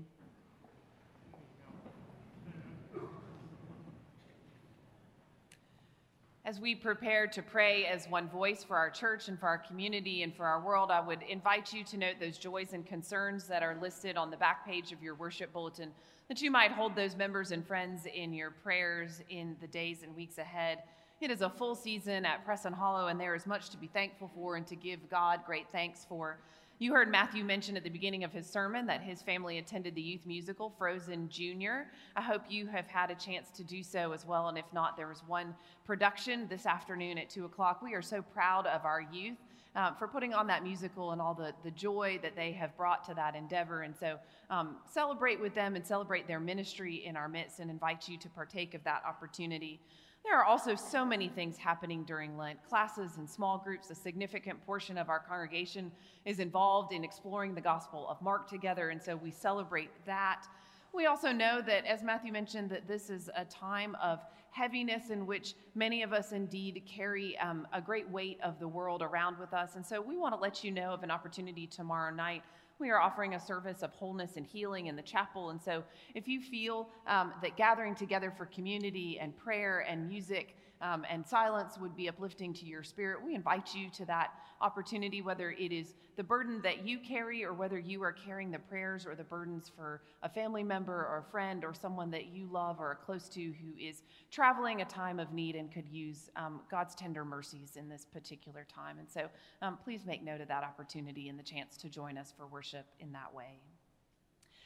As 6.44 6.60
we 6.60 6.76
prepare 6.76 7.26
to 7.28 7.42
pray 7.42 7.86
as 7.86 8.06
one 8.10 8.28
voice 8.28 8.66
for 8.66 8.76
our 8.76 8.90
church 8.90 9.30
and 9.30 9.40
for 9.40 9.48
our 9.48 9.58
community 9.58 10.24
and 10.24 10.36
for 10.36 10.46
our 10.46 10.60
world, 10.60 10.92
I 10.92 11.00
would 11.00 11.22
invite 11.22 11.72
you 11.72 11.86
to 11.86 11.96
note 11.96 12.16
those 12.20 12.38
joys 12.38 12.74
and 12.74 12.86
concerns 12.86 13.48
that 13.48 13.64
are 13.64 13.78
listed 13.82 14.18
on 14.18 14.30
the 14.30 14.36
back 14.36 14.66
page 14.66 14.92
of 14.92 15.02
your 15.02 15.16
worship 15.16 15.54
bulletin, 15.54 15.94
that 16.28 16.42
you 16.42 16.52
might 16.52 16.74
hold 16.74 16.94
those 16.94 17.16
members 17.16 17.52
and 17.52 17.66
friends 17.66 18.06
in 18.14 18.34
your 18.34 18.52
prayers 18.52 19.22
in 19.30 19.56
the 19.62 19.68
days 19.68 20.04
and 20.04 20.14
weeks 20.18 20.38
ahead. 20.38 20.80
It 21.22 21.32
is 21.32 21.40
a 21.40 21.50
full 21.50 21.76
season 21.76 22.26
at 22.26 22.44
Preston 22.44 22.74
Hollow, 22.74 23.08
and 23.08 23.18
there 23.18 23.36
is 23.36 23.48
much 23.48 23.70
to 23.70 23.78
be 23.78 23.88
thankful 23.88 24.30
for 24.36 24.58
and 24.58 24.68
to 24.68 24.76
give 24.76 25.10
God 25.10 25.40
great 25.46 25.68
thanks 25.72 26.06
for. 26.10 26.40
You 26.84 26.92
heard 26.92 27.10
Matthew 27.10 27.46
mention 27.46 27.78
at 27.78 27.86
the 27.86 27.90
beginning 27.90 28.26
of 28.26 28.34
his 28.34 28.46
sermon 28.46 28.88
that 28.88 29.02
his 29.02 29.22
family 29.22 29.58
attended 29.58 29.96
the 29.96 30.02
youth 30.02 30.26
musical 30.26 30.70
Frozen 30.70 31.30
Junior. 31.30 31.88
I 32.18 32.22
hope 32.22 32.42
you 32.50 32.68
have 32.68 32.88
had 32.88 33.10
a 33.10 33.16
chance 33.16 33.50
to 33.52 33.64
do 33.64 33.82
so 33.82 34.12
as 34.12 34.26
well, 34.26 34.50
and 34.50 34.58
if 34.58 34.66
not, 34.74 34.98
there 34.98 35.08
was 35.08 35.24
one 35.26 35.56
production 35.86 36.46
this 36.50 36.66
afternoon 36.66 37.18
at 37.18 37.30
2 37.30 37.46
o'clock. 37.46 37.82
We 37.82 37.94
are 37.94 38.02
so 38.02 38.22
proud 38.22 38.68
of 38.68 38.84
our 38.84 39.00
youth. 39.00 39.38
Uh, 39.76 39.92
for 39.94 40.08
putting 40.08 40.36
on 40.36 40.46
that 40.46 40.62
musical 40.62 41.14
and 41.14 41.22
all 41.22 41.34
the, 41.34 41.52
the 41.64 41.72
joy 41.72 42.20
that 42.22 42.36
they 42.36 42.52
have 42.52 42.78
brought 42.78 43.04
to 43.04 43.12
that 43.16 43.34
endeavor. 43.34 43.82
And 43.82 43.96
so 43.96 44.20
um, 44.52 44.76
celebrate 44.86 45.40
with 45.40 45.56
them 45.56 45.76
and 45.76 45.84
celebrate 45.84 46.28
their 46.28 46.40
ministry 46.40 47.04
in 47.04 47.18
our 47.18 47.28
midst 47.28 47.60
and 47.60 47.72
invite 47.72 48.08
you 48.08 48.16
to 48.20 48.30
partake 48.30 48.76
of 48.76 48.84
that 48.84 49.02
opportunity. 49.04 49.80
There 50.24 50.40
are 50.40 50.46
also 50.46 50.76
so 50.76 51.06
many 51.06 51.28
things 51.28 51.58
happening 51.58 52.06
during 52.06 52.38
Lent 52.38 52.64
classes 52.64 53.18
and 53.18 53.30
small 53.30 53.58
groups. 53.58 53.90
A 53.90 53.96
significant 53.96 54.66
portion 54.66 54.98
of 54.98 55.10
our 55.10 55.20
congregation 55.20 55.92
is 56.24 56.40
involved 56.40 56.94
in 56.94 57.04
exploring 57.04 57.54
the 57.54 57.62
Gospel 57.62 58.08
of 58.08 58.22
Mark 58.22 58.50
together, 58.50 58.90
and 58.90 59.02
so 59.02 59.18
we 59.18 59.32
celebrate 59.32 59.90
that. 60.06 60.46
We 60.94 61.08
also 61.08 61.34
know 61.34 61.62
that, 61.62 61.86
as 61.86 62.04
Matthew 62.04 62.32
mentioned, 62.32 62.70
that 62.70 62.88
this 62.88 63.10
is 63.10 63.30
a 63.36 63.44
time 63.44 63.98
of 64.02 64.20
heaviness 64.52 65.10
in 65.10 65.26
which 65.26 65.56
many 65.76 66.04
of 66.04 66.14
us 66.14 66.32
indeed 66.32 66.84
carry 66.86 67.38
um, 67.40 67.68
a 67.74 67.82
great 67.82 68.08
weight 68.10 68.40
of 68.42 68.60
the 68.60 68.68
world 68.68 69.02
around 69.02 69.38
with 69.40 69.54
us. 69.54 69.76
And 69.76 69.86
so 69.86 70.00
we 70.00 70.16
want 70.16 70.36
to 70.36 70.40
let 70.40 70.64
you 70.64 70.72
know 70.72 70.92
of 70.92 71.04
an 71.04 71.12
opportunity 71.12 71.68
tomorrow 71.68 72.14
night 72.14 72.44
we 72.80 72.90
are 72.90 73.00
offering 73.00 73.36
a 73.36 73.40
service 73.40 73.82
of 73.84 73.92
wholeness 73.92 74.36
and 74.36 74.46
healing 74.46 74.88
in 74.88 74.96
the 74.96 75.02
chapel. 75.02 75.50
And 75.52 75.62
so, 75.62 75.84
if 76.16 76.28
you 76.28 76.42
feel 76.42 76.90
um, 77.08 77.34
that 77.42 77.56
gathering 77.58 77.96
together 77.96 78.34
for 78.36 78.46
community 78.46 79.20
and 79.20 79.36
prayer 79.38 79.86
and 79.88 80.08
music 80.08 80.58
um, 80.82 81.06
and 81.10 81.26
silence 81.26 81.78
would 81.80 81.96
be 81.96 82.10
uplifting 82.10 82.54
to 82.54 82.66
your 82.66 82.84
spirit, 82.84 83.24
we 83.24 83.36
invite 83.36 83.74
you 83.74 83.90
to 83.92 84.06
that 84.06 84.32
opportunity, 84.62 85.22
whether 85.22 85.52
it 85.52 85.72
is 85.72 85.94
the 86.16 86.24
burden 86.24 86.62
that 86.62 86.86
you 86.86 87.00
carry 87.00 87.44
or 87.44 87.54
whether 87.54 87.80
you 87.80 88.04
are 88.04 88.12
carrying 88.12 88.52
the 88.52 88.60
prayers 88.60 89.06
or 89.06 89.16
the 89.16 89.24
burdens 89.24 89.72
for 89.76 90.02
a 90.24 90.30
family 90.30 90.64
member 90.64 90.94
or 90.94 91.24
a 91.28 91.32
friend 91.32 91.64
or 91.64 91.74
someone 91.74 92.12
that 92.12 92.28
you 92.28 92.48
love 92.52 92.80
or 92.80 92.88
are 92.88 93.00
close 93.06 93.30
to 93.30 93.42
who 93.42 93.78
is 93.80 94.04
traveling 94.32 94.82
a 94.82 94.86
time 94.86 95.20
of 95.20 95.32
need 95.34 95.56
and 95.56 95.72
could 95.72 95.88
use 95.90 96.30
um, 96.36 96.62
God's 96.70 96.96
tender 96.96 97.24
mercies 97.24 97.78
in 97.78 97.88
this 97.88 98.06
particular 98.06 98.66
time. 98.74 99.00
And 99.00 99.10
so 99.10 99.30
um, 99.62 99.78
please 99.84 100.06
make 100.06 100.24
note 100.24 100.42
of 100.42 100.48
that 100.48 100.64
opportunity 100.64 101.30
and 101.30 101.38
the 101.38 101.44
chance 101.44 101.78
to 101.78 101.90
join 101.90 102.18
us 102.18 102.34
for 102.36 102.48
worship 102.48 102.86
in 103.00 103.12
that 103.14 103.34
way. 103.34 103.60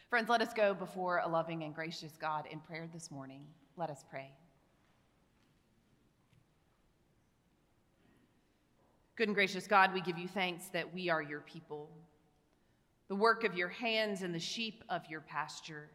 Friends, 0.09 0.29
let 0.29 0.41
us 0.41 0.53
go 0.53 0.73
before 0.73 1.19
a 1.19 1.27
loving 1.27 1.63
and 1.63 1.75
gracious 1.75 2.13
God 2.19 2.45
in 2.49 2.59
prayer 2.59 2.87
this 2.93 3.11
morning. 3.11 3.45
Let 3.75 3.89
us 3.89 4.05
pray. 4.09 4.31
Good 9.17 9.29
and 9.29 9.35
gracious 9.35 9.65
God, 9.65 9.95
we 9.95 10.01
give 10.01 10.19
you 10.19 10.27
thanks 10.27 10.67
that 10.73 10.93
we 10.93 11.09
are 11.09 11.23
your 11.23 11.39
people, 11.41 11.89
the 13.07 13.15
work 13.15 13.43
of 13.43 13.55
your 13.55 13.67
hands 13.67 14.21
and 14.21 14.31
the 14.31 14.39
sheep 14.39 14.83
of 14.89 15.01
your 15.09 15.21
pasture. 15.21 15.89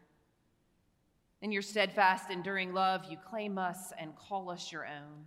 In 1.41 1.53
your 1.53 1.63
steadfast, 1.63 2.31
enduring 2.31 2.75
love, 2.75 3.05
you 3.09 3.17
claim 3.17 3.59
us 3.59 3.93
and 3.97 4.17
call 4.17 4.51
us 4.51 4.73
your 4.73 4.85
own. 4.87 5.25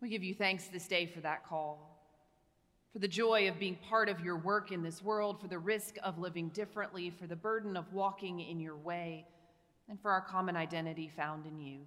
We 0.00 0.10
give 0.10 0.22
you 0.22 0.32
thanks 0.32 0.68
this 0.68 0.86
day 0.86 1.06
for 1.06 1.18
that 1.22 1.44
call, 1.44 2.06
for 2.92 3.00
the 3.00 3.08
joy 3.08 3.48
of 3.48 3.58
being 3.58 3.74
part 3.88 4.08
of 4.08 4.20
your 4.20 4.36
work 4.36 4.70
in 4.70 4.80
this 4.80 5.02
world, 5.02 5.40
for 5.40 5.48
the 5.48 5.58
risk 5.58 5.96
of 6.04 6.20
living 6.20 6.50
differently, 6.50 7.10
for 7.10 7.26
the 7.26 7.34
burden 7.34 7.76
of 7.76 7.92
walking 7.92 8.38
in 8.38 8.60
your 8.60 8.76
way, 8.76 9.26
and 9.88 10.00
for 10.00 10.12
our 10.12 10.20
common 10.20 10.56
identity 10.56 11.10
found 11.16 11.46
in 11.46 11.58
you. 11.58 11.80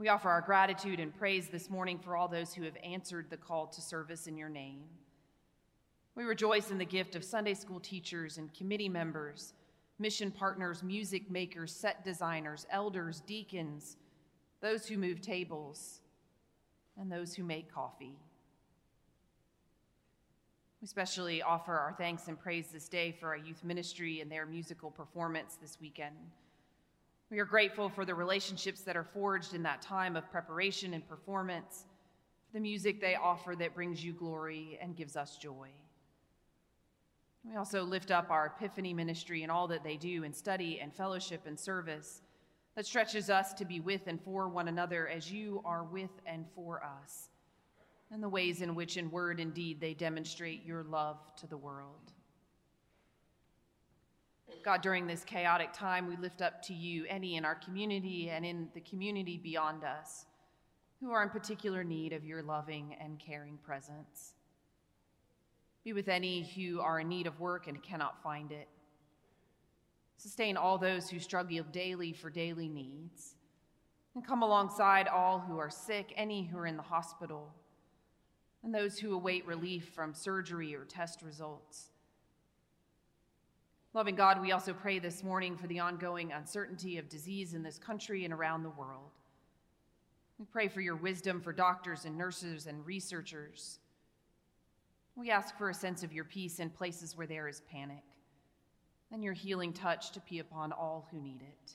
We 0.00 0.08
offer 0.08 0.30
our 0.30 0.40
gratitude 0.40 0.98
and 0.98 1.14
praise 1.14 1.48
this 1.48 1.68
morning 1.68 1.98
for 1.98 2.16
all 2.16 2.26
those 2.26 2.54
who 2.54 2.62
have 2.62 2.76
answered 2.82 3.26
the 3.28 3.36
call 3.36 3.66
to 3.66 3.82
service 3.82 4.26
in 4.26 4.38
your 4.38 4.48
name. 4.48 4.80
We 6.14 6.24
rejoice 6.24 6.70
in 6.70 6.78
the 6.78 6.86
gift 6.86 7.16
of 7.16 7.22
Sunday 7.22 7.52
school 7.52 7.80
teachers 7.80 8.38
and 8.38 8.52
committee 8.54 8.88
members, 8.88 9.52
mission 9.98 10.30
partners, 10.30 10.82
music 10.82 11.30
makers, 11.30 11.70
set 11.70 12.02
designers, 12.02 12.66
elders, 12.70 13.20
deacons, 13.26 13.98
those 14.62 14.86
who 14.86 14.96
move 14.96 15.20
tables, 15.20 16.00
and 16.98 17.12
those 17.12 17.34
who 17.34 17.44
make 17.44 17.70
coffee. 17.70 18.16
We 20.80 20.86
especially 20.86 21.42
offer 21.42 21.76
our 21.76 21.94
thanks 21.98 22.26
and 22.26 22.40
praise 22.40 22.68
this 22.68 22.88
day 22.88 23.14
for 23.20 23.28
our 23.28 23.36
youth 23.36 23.62
ministry 23.62 24.22
and 24.22 24.32
their 24.32 24.46
musical 24.46 24.90
performance 24.90 25.58
this 25.60 25.76
weekend. 25.78 26.16
We 27.30 27.38
are 27.38 27.44
grateful 27.44 27.88
for 27.88 28.04
the 28.04 28.14
relationships 28.14 28.80
that 28.82 28.96
are 28.96 29.04
forged 29.04 29.54
in 29.54 29.62
that 29.62 29.80
time 29.80 30.16
of 30.16 30.28
preparation 30.32 30.94
and 30.94 31.08
performance, 31.08 31.84
for 32.46 32.54
the 32.54 32.60
music 32.60 33.00
they 33.00 33.14
offer 33.14 33.54
that 33.54 33.72
brings 33.72 34.04
you 34.04 34.12
glory 34.12 34.80
and 34.82 34.96
gives 34.96 35.16
us 35.16 35.36
joy. 35.36 35.68
We 37.44 37.54
also 37.54 37.84
lift 37.84 38.10
up 38.10 38.30
our 38.30 38.52
Epiphany 38.56 38.92
ministry 38.92 39.44
and 39.44 39.52
all 39.52 39.68
that 39.68 39.84
they 39.84 39.96
do 39.96 40.24
in 40.24 40.32
study 40.32 40.80
and 40.82 40.92
fellowship 40.92 41.42
and 41.46 41.58
service 41.58 42.20
that 42.74 42.84
stretches 42.84 43.30
us 43.30 43.52
to 43.54 43.64
be 43.64 43.78
with 43.78 44.08
and 44.08 44.20
for 44.20 44.48
one 44.48 44.66
another 44.66 45.06
as 45.08 45.30
you 45.30 45.62
are 45.64 45.84
with 45.84 46.10
and 46.26 46.44
for 46.56 46.82
us, 46.82 47.28
and 48.10 48.20
the 48.20 48.28
ways 48.28 48.60
in 48.60 48.74
which, 48.74 48.96
in 48.96 49.08
word 49.08 49.38
and 49.38 49.54
deed, 49.54 49.80
they 49.80 49.94
demonstrate 49.94 50.66
your 50.66 50.82
love 50.82 51.18
to 51.36 51.46
the 51.46 51.56
world. 51.56 52.12
God, 54.64 54.82
during 54.82 55.06
this 55.06 55.24
chaotic 55.24 55.72
time, 55.72 56.06
we 56.06 56.16
lift 56.16 56.42
up 56.42 56.62
to 56.64 56.74
you 56.74 57.04
any 57.08 57.36
in 57.36 57.44
our 57.44 57.54
community 57.54 58.30
and 58.30 58.44
in 58.44 58.68
the 58.74 58.80
community 58.80 59.38
beyond 59.38 59.84
us 59.84 60.26
who 61.00 61.10
are 61.12 61.22
in 61.22 61.30
particular 61.30 61.82
need 61.82 62.12
of 62.12 62.24
your 62.24 62.42
loving 62.42 62.94
and 63.00 63.18
caring 63.18 63.56
presence. 63.58 64.34
Be 65.82 65.94
with 65.94 66.08
any 66.08 66.42
who 66.42 66.80
are 66.80 67.00
in 67.00 67.08
need 67.08 67.26
of 67.26 67.40
work 67.40 67.66
and 67.66 67.82
cannot 67.82 68.22
find 68.22 68.52
it. 68.52 68.68
Sustain 70.18 70.58
all 70.58 70.76
those 70.76 71.08
who 71.08 71.18
struggle 71.18 71.64
daily 71.72 72.12
for 72.12 72.28
daily 72.28 72.68
needs. 72.68 73.34
And 74.14 74.26
come 74.26 74.42
alongside 74.42 75.08
all 75.08 75.38
who 75.38 75.58
are 75.58 75.70
sick, 75.70 76.12
any 76.16 76.44
who 76.44 76.58
are 76.58 76.66
in 76.66 76.76
the 76.76 76.82
hospital, 76.82 77.54
and 78.62 78.74
those 78.74 78.98
who 78.98 79.14
await 79.14 79.46
relief 79.46 79.90
from 79.94 80.12
surgery 80.12 80.74
or 80.74 80.84
test 80.84 81.22
results. 81.22 81.90
Loving 83.92 84.14
God, 84.14 84.40
we 84.40 84.52
also 84.52 84.72
pray 84.72 85.00
this 85.00 85.24
morning 85.24 85.56
for 85.56 85.66
the 85.66 85.80
ongoing 85.80 86.30
uncertainty 86.30 86.98
of 86.98 87.08
disease 87.08 87.54
in 87.54 87.62
this 87.64 87.76
country 87.76 88.24
and 88.24 88.32
around 88.32 88.62
the 88.62 88.70
world. 88.70 89.10
We 90.38 90.44
pray 90.44 90.68
for 90.68 90.80
your 90.80 90.94
wisdom 90.94 91.40
for 91.40 91.52
doctors 91.52 92.04
and 92.04 92.16
nurses 92.16 92.68
and 92.68 92.86
researchers. 92.86 93.80
We 95.16 95.32
ask 95.32 95.58
for 95.58 95.70
a 95.70 95.74
sense 95.74 96.04
of 96.04 96.12
your 96.12 96.24
peace 96.24 96.60
in 96.60 96.70
places 96.70 97.16
where 97.16 97.26
there 97.26 97.48
is 97.48 97.62
panic, 97.62 98.04
and 99.10 99.24
your 99.24 99.32
healing 99.32 99.72
touch 99.72 100.12
to 100.12 100.20
be 100.20 100.38
upon 100.38 100.70
all 100.70 101.08
who 101.10 101.20
need 101.20 101.42
it. 101.42 101.72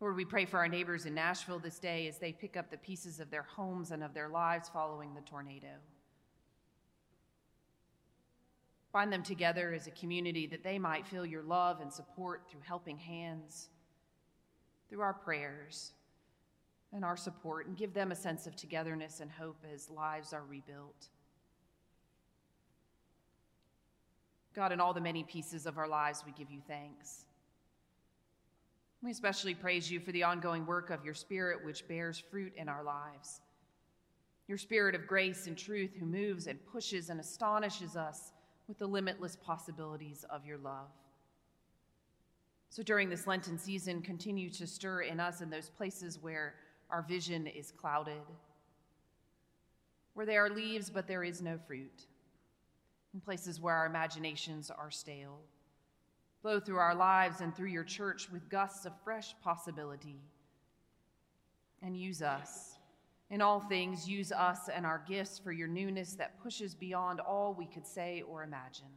Lord, 0.00 0.14
we 0.14 0.24
pray 0.24 0.44
for 0.44 0.58
our 0.58 0.68
neighbors 0.68 1.06
in 1.06 1.14
Nashville 1.14 1.58
this 1.58 1.80
day 1.80 2.06
as 2.06 2.18
they 2.18 2.32
pick 2.32 2.56
up 2.56 2.70
the 2.70 2.78
pieces 2.78 3.18
of 3.18 3.32
their 3.32 3.42
homes 3.42 3.90
and 3.90 4.04
of 4.04 4.14
their 4.14 4.28
lives 4.28 4.68
following 4.68 5.12
the 5.12 5.20
tornado. 5.22 5.74
Bind 8.92 9.10
them 9.10 9.22
together 9.22 9.72
as 9.72 9.86
a 9.86 9.90
community 9.92 10.46
that 10.48 10.62
they 10.62 10.78
might 10.78 11.06
feel 11.06 11.24
your 11.24 11.42
love 11.42 11.80
and 11.80 11.90
support 11.90 12.42
through 12.50 12.60
helping 12.60 12.98
hands, 12.98 13.70
through 14.90 15.00
our 15.00 15.14
prayers 15.14 15.92
and 16.92 17.02
our 17.02 17.16
support, 17.16 17.66
and 17.66 17.76
give 17.76 17.94
them 17.94 18.12
a 18.12 18.16
sense 18.16 18.46
of 18.46 18.54
togetherness 18.54 19.20
and 19.20 19.30
hope 19.30 19.64
as 19.72 19.88
lives 19.88 20.34
are 20.34 20.44
rebuilt. 20.44 21.08
God, 24.54 24.72
in 24.72 24.80
all 24.80 24.92
the 24.92 25.00
many 25.00 25.22
pieces 25.22 25.64
of 25.64 25.78
our 25.78 25.88
lives, 25.88 26.24
we 26.26 26.32
give 26.32 26.50
you 26.50 26.60
thanks. 26.68 27.24
We 29.02 29.10
especially 29.10 29.54
praise 29.54 29.90
you 29.90 30.00
for 30.00 30.12
the 30.12 30.22
ongoing 30.22 30.66
work 30.66 30.90
of 30.90 31.02
your 31.02 31.14
Spirit, 31.14 31.64
which 31.64 31.88
bears 31.88 32.22
fruit 32.30 32.52
in 32.56 32.68
our 32.68 32.84
lives. 32.84 33.40
Your 34.46 34.58
Spirit 34.58 34.94
of 34.94 35.06
grace 35.06 35.46
and 35.46 35.56
truth, 35.56 35.92
who 35.98 36.04
moves 36.04 36.46
and 36.46 36.58
pushes 36.66 37.08
and 37.08 37.18
astonishes 37.18 37.96
us 37.96 38.32
with 38.68 38.78
the 38.78 38.86
limitless 38.86 39.36
possibilities 39.36 40.24
of 40.30 40.46
your 40.46 40.58
love. 40.58 40.90
So 42.68 42.82
during 42.82 43.10
this 43.10 43.26
Lenten 43.26 43.58
season, 43.58 44.00
continue 44.00 44.48
to 44.50 44.66
stir 44.66 45.02
in 45.02 45.20
us 45.20 45.42
in 45.42 45.50
those 45.50 45.68
places 45.68 46.18
where 46.22 46.54
our 46.88 47.02
vision 47.02 47.46
is 47.46 47.70
clouded, 47.70 48.22
where 50.14 50.26
there 50.26 50.44
are 50.44 50.50
leaves 50.50 50.88
but 50.88 51.06
there 51.06 51.22
is 51.22 51.42
no 51.42 51.58
fruit, 51.66 52.06
in 53.12 53.20
places 53.20 53.60
where 53.60 53.74
our 53.74 53.86
imaginations 53.86 54.70
are 54.70 54.90
stale. 54.90 55.40
Blow 56.42 56.58
through 56.58 56.78
our 56.78 56.94
lives 56.94 57.40
and 57.40 57.54
through 57.54 57.68
your 57.68 57.84
church 57.84 58.28
with 58.32 58.48
gusts 58.48 58.86
of 58.86 58.92
fresh 59.04 59.34
possibility. 59.42 60.20
And 61.82 61.96
use 61.96 62.22
us 62.22 62.71
in 63.32 63.40
all 63.40 63.60
things, 63.60 64.06
use 64.06 64.30
us 64.30 64.68
and 64.68 64.84
our 64.84 65.02
gifts 65.08 65.38
for 65.38 65.52
your 65.52 65.66
newness 65.66 66.12
that 66.12 66.38
pushes 66.42 66.74
beyond 66.74 67.18
all 67.18 67.54
we 67.54 67.64
could 67.64 67.86
say 67.86 68.22
or 68.28 68.42
imagine. 68.42 68.92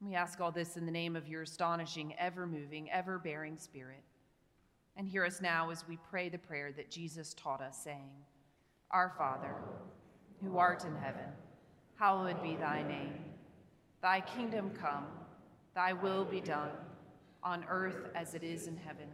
We 0.00 0.14
ask 0.14 0.40
all 0.40 0.50
this 0.50 0.78
in 0.78 0.86
the 0.86 0.90
name 0.90 1.14
of 1.14 1.28
your 1.28 1.42
astonishing, 1.42 2.14
ever 2.18 2.46
moving, 2.46 2.90
ever 2.90 3.18
bearing 3.18 3.58
Spirit. 3.58 4.02
And 4.96 5.06
hear 5.06 5.26
us 5.26 5.42
now 5.42 5.68
as 5.68 5.86
we 5.86 5.98
pray 6.08 6.30
the 6.30 6.38
prayer 6.38 6.72
that 6.72 6.90
Jesus 6.90 7.34
taught 7.34 7.60
us, 7.60 7.76
saying, 7.84 8.08
Our 8.90 9.12
Father, 9.18 9.54
who 10.42 10.56
art 10.56 10.86
in 10.86 10.96
heaven, 10.96 11.28
hallowed 11.96 12.42
be 12.42 12.56
thy 12.56 12.82
name. 12.82 13.12
Thy 14.00 14.22
kingdom 14.22 14.70
come, 14.70 15.04
thy 15.74 15.92
will 15.92 16.24
be 16.24 16.40
done, 16.40 16.70
on 17.42 17.62
earth 17.68 18.08
as 18.14 18.32
it 18.32 18.42
is 18.42 18.68
in 18.68 18.78
heaven. 18.78 19.08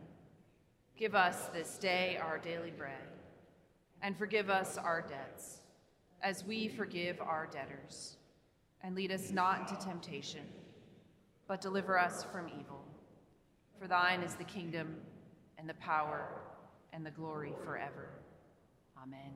Give 0.96 1.16
us 1.16 1.48
this 1.52 1.78
day 1.78 2.16
our 2.22 2.38
daily 2.38 2.70
bread 2.70 3.15
and 4.02 4.16
forgive 4.16 4.50
us 4.50 4.78
our 4.78 5.00
debts, 5.02 5.60
as 6.22 6.44
we 6.44 6.68
forgive 6.68 7.20
our 7.20 7.46
debtors. 7.50 8.16
And 8.82 8.94
lead 8.94 9.10
us 9.10 9.30
not 9.30 9.60
into 9.60 9.84
temptation, 9.84 10.42
but 11.48 11.60
deliver 11.60 11.98
us 11.98 12.24
from 12.30 12.48
evil. 12.48 12.84
For 13.80 13.88
thine 13.88 14.22
is 14.22 14.34
the 14.34 14.44
kingdom, 14.44 14.96
and 15.58 15.68
the 15.68 15.74
power, 15.74 16.28
and 16.92 17.04
the 17.04 17.10
glory 17.10 17.52
forever. 17.64 18.08
Amen. 19.02 19.32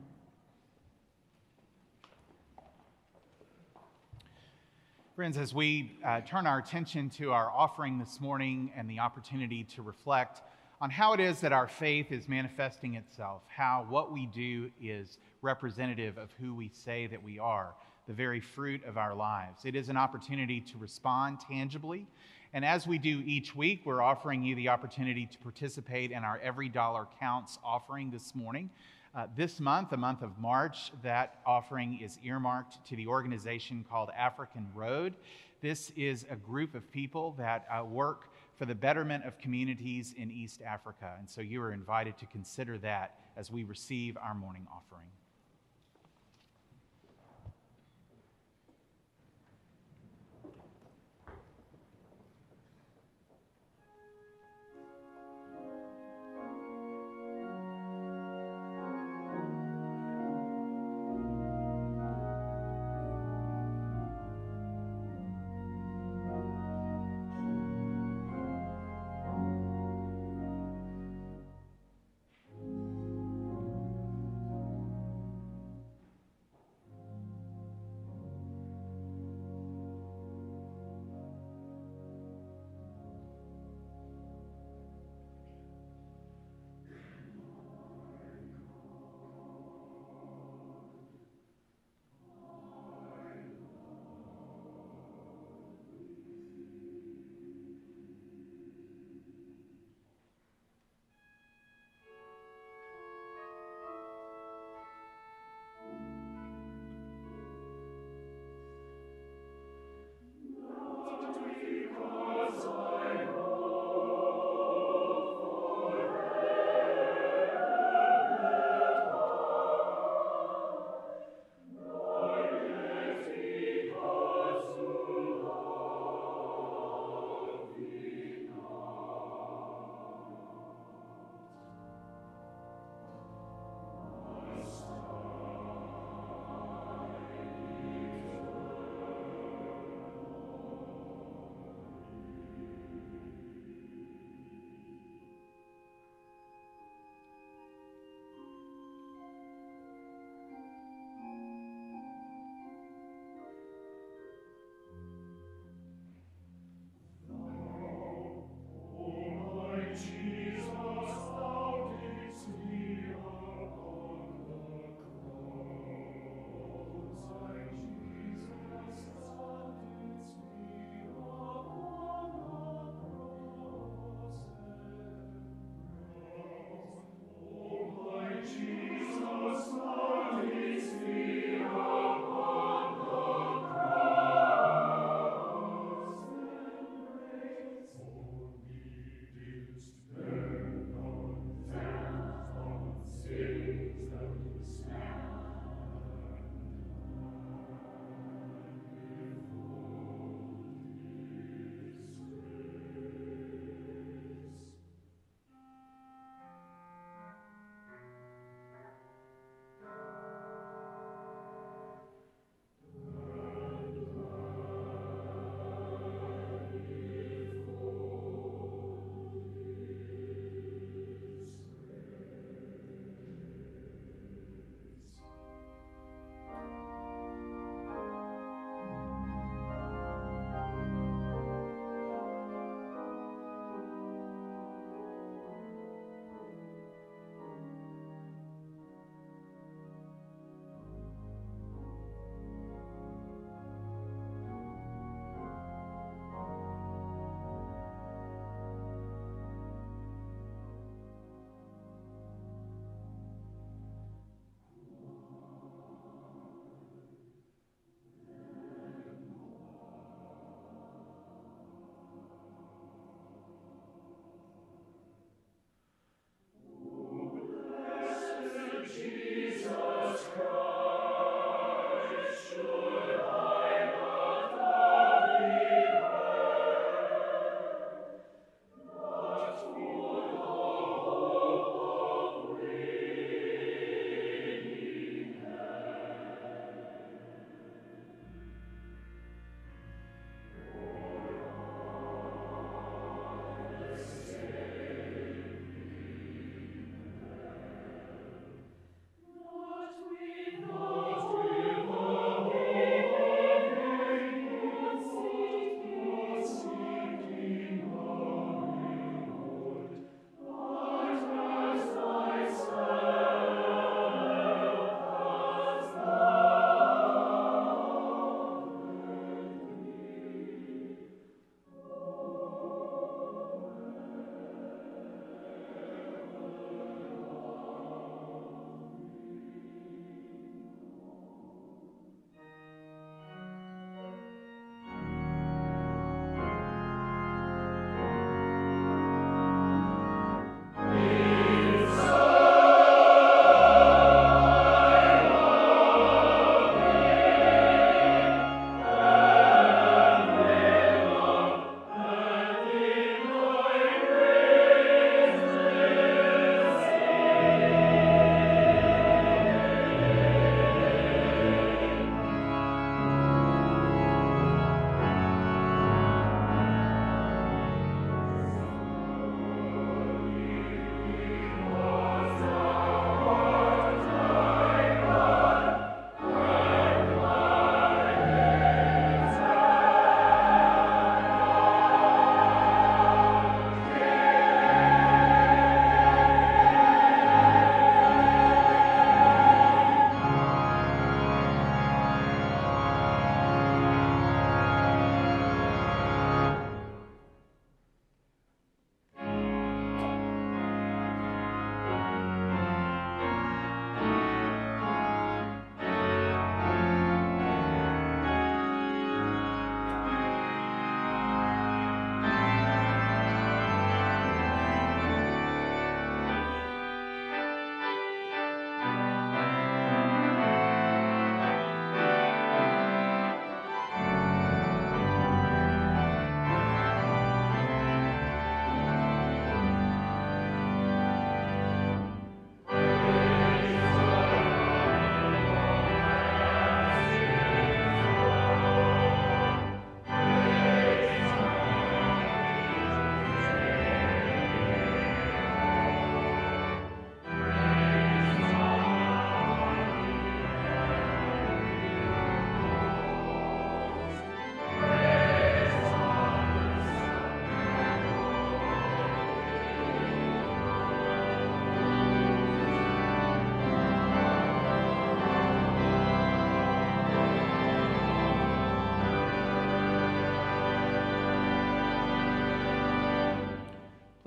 Friends, 5.15 5.37
as 5.37 5.53
we 5.53 5.99
uh, 6.05 6.21
turn 6.21 6.47
our 6.47 6.59
attention 6.59 7.09
to 7.11 7.31
our 7.31 7.51
offering 7.51 7.99
this 7.99 8.21
morning 8.21 8.71
and 8.75 8.89
the 8.89 8.99
opportunity 8.99 9.63
to 9.65 9.81
reflect 9.81 10.41
on 10.81 10.89
how 10.89 11.13
it 11.13 11.19
is 11.19 11.39
that 11.41 11.53
our 11.53 11.67
faith 11.67 12.11
is 12.11 12.27
manifesting 12.27 12.95
itself, 12.95 13.43
how 13.47 13.85
what 13.87 14.11
we 14.11 14.25
do 14.25 14.71
is 14.81 15.19
representative 15.43 16.17
of 16.17 16.31
who 16.41 16.55
we 16.55 16.69
say 16.73 17.05
that 17.05 17.21
we 17.21 17.37
are, 17.37 17.75
the 18.07 18.13
very 18.13 18.41
fruit 18.41 18.83
of 18.85 18.97
our 18.97 19.13
lives. 19.13 19.63
It 19.63 19.75
is 19.75 19.89
an 19.89 19.97
opportunity 19.97 20.59
to 20.59 20.77
respond 20.79 21.39
tangibly. 21.39 22.07
And 22.53 22.65
as 22.65 22.87
we 22.87 22.97
do 22.97 23.21
each 23.27 23.55
week, 23.55 23.83
we're 23.85 24.01
offering 24.01 24.43
you 24.43 24.55
the 24.55 24.69
opportunity 24.69 25.27
to 25.27 25.37
participate 25.37 26.11
in 26.11 26.23
our 26.23 26.39
Every 26.39 26.67
Dollar 26.67 27.07
Counts 27.19 27.59
offering 27.63 28.09
this 28.09 28.33
morning. 28.33 28.71
Uh, 29.13 29.27
this 29.37 29.59
month, 29.59 29.91
the 29.91 29.97
month 29.97 30.23
of 30.23 30.39
March, 30.39 30.91
that 31.03 31.41
offering 31.45 31.99
is 32.01 32.17
earmarked 32.23 32.83
to 32.87 32.95
the 32.95 33.05
organization 33.05 33.85
called 33.87 34.09
African 34.17 34.67
Road. 34.73 35.13
This 35.61 35.91
is 35.95 36.25
a 36.31 36.35
group 36.35 36.73
of 36.73 36.91
people 36.91 37.35
that 37.37 37.67
uh, 37.71 37.83
work 37.83 38.30
for 38.61 38.67
the 38.67 38.75
betterment 38.75 39.25
of 39.25 39.39
communities 39.39 40.13
in 40.15 40.29
East 40.29 40.61
Africa. 40.61 41.15
And 41.17 41.27
so 41.27 41.41
you 41.41 41.63
are 41.63 41.73
invited 41.73 42.15
to 42.19 42.27
consider 42.27 42.77
that 42.77 43.15
as 43.35 43.49
we 43.49 43.63
receive 43.63 44.17
our 44.17 44.35
morning 44.35 44.67
offering. 44.71 45.07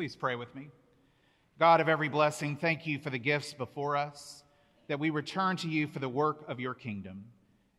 Please 0.05 0.17
pray 0.17 0.37
with 0.37 0.55
me. 0.55 0.69
God 1.59 1.81
of 1.81 1.89
every 1.89 2.11
blessing, 2.11 2.57
thank 2.57 2.87
you 2.87 2.99
for 2.99 3.09
the 3.09 3.17
gifts 3.17 3.55
before 3.55 3.97
us, 3.97 4.45
that 4.87 5.01
we 5.01 5.09
return 5.09 5.57
to 5.57 5.67
you 5.67 5.87
for 5.87 5.99
the 5.99 6.11
work 6.11 6.45
of 6.47 6.61
your 6.61 6.75
kingdom. 6.75 7.25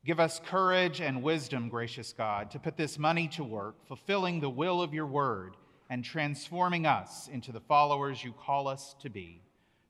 Give 0.04 0.20
us 0.20 0.42
courage 0.44 1.02
and 1.02 1.22
wisdom, 1.22 1.70
gracious 1.70 2.14
God, 2.14 2.50
to 2.50 2.58
put 2.58 2.78
this 2.78 2.98
money 2.98 3.28
to 3.28 3.44
work, 3.44 3.76
fulfilling 3.88 4.40
the 4.40 4.50
will 4.50 4.82
of 4.82 4.92
your 4.92 5.06
word 5.06 5.56
and 5.92 6.04
transforming 6.04 6.88
us 6.88 7.30
into 7.32 7.52
the 7.52 7.60
followers 7.60 8.24
you 8.24 8.34
call 8.34 8.68
us 8.68 8.96
to 9.04 9.10
be. 9.12 9.44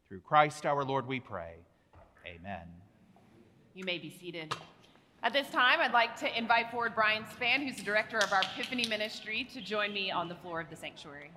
Through 0.10 0.20
Christ 0.20 0.66
our 0.66 0.84
Lord, 0.84 1.08
we 1.08 1.22
pray. 1.22 1.54
Amen. 2.28 2.68
You 3.76 3.86
may 3.86 3.98
be 3.98 4.14
seated. 4.20 4.54
At 5.24 5.32
this 5.32 5.50
time, 5.52 5.80
I'd 5.80 5.94
like 5.94 6.20
to 6.20 6.38
invite 6.38 6.70
forward 6.70 6.96
Brian 6.96 7.24
Span, 7.34 7.66
who's 7.66 7.78
the 7.78 7.84
director 7.84 8.18
of 8.18 8.34
our 8.34 8.42
Epiphany 8.42 8.90
Ministry, 8.90 9.48
to 9.54 9.62
join 9.62 9.94
me 9.94 10.12
on 10.12 10.28
the 10.28 10.36
floor 10.36 10.60
of 10.60 10.70
the 10.70 10.76
sanctuary. 10.76 11.32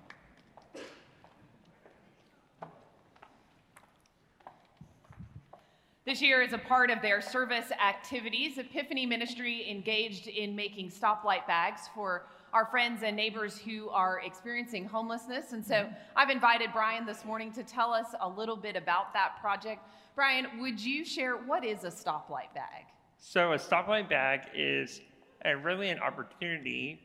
This 6.09 6.23
year, 6.23 6.41
as 6.41 6.55
a 6.55 6.59
part 6.59 6.91
of 6.91 7.03
their 7.03 7.21
service 7.21 7.71
activities, 7.71 8.57
Epiphany 8.57 9.05
Ministry 9.05 9.71
engaged 9.71 10.27
in 10.27 10.57
making 10.57 10.91
stoplight 10.91 11.47
bags 11.47 11.83
for 11.95 12.25
our 12.55 12.65
friends 12.65 13.03
and 13.03 13.15
neighbors 13.15 13.59
who 13.59 13.91
are 13.91 14.23
experiencing 14.25 14.87
homelessness. 14.87 15.53
And 15.53 15.63
so 15.63 15.87
I've 16.17 16.31
invited 16.31 16.71
Brian 16.73 17.05
this 17.05 17.27
morning 17.27 17.53
to 17.53 17.63
tell 17.63 17.93
us 17.93 18.07
a 18.23 18.27
little 18.27 18.57
bit 18.57 18.75
about 18.75 19.13
that 19.13 19.39
project. 19.39 19.83
Brian, 20.15 20.47
would 20.59 20.81
you 20.81 21.05
share 21.05 21.37
what 21.37 21.63
is 21.63 21.85
a 21.85 21.91
stoplight 21.91 22.55
bag? 22.55 22.87
So, 23.19 23.53
a 23.53 23.59
stoplight 23.59 24.09
bag 24.09 24.49
is 24.57 25.03
a, 25.45 25.55
really 25.59 25.91
an 25.91 25.99
opportunity 25.99 27.03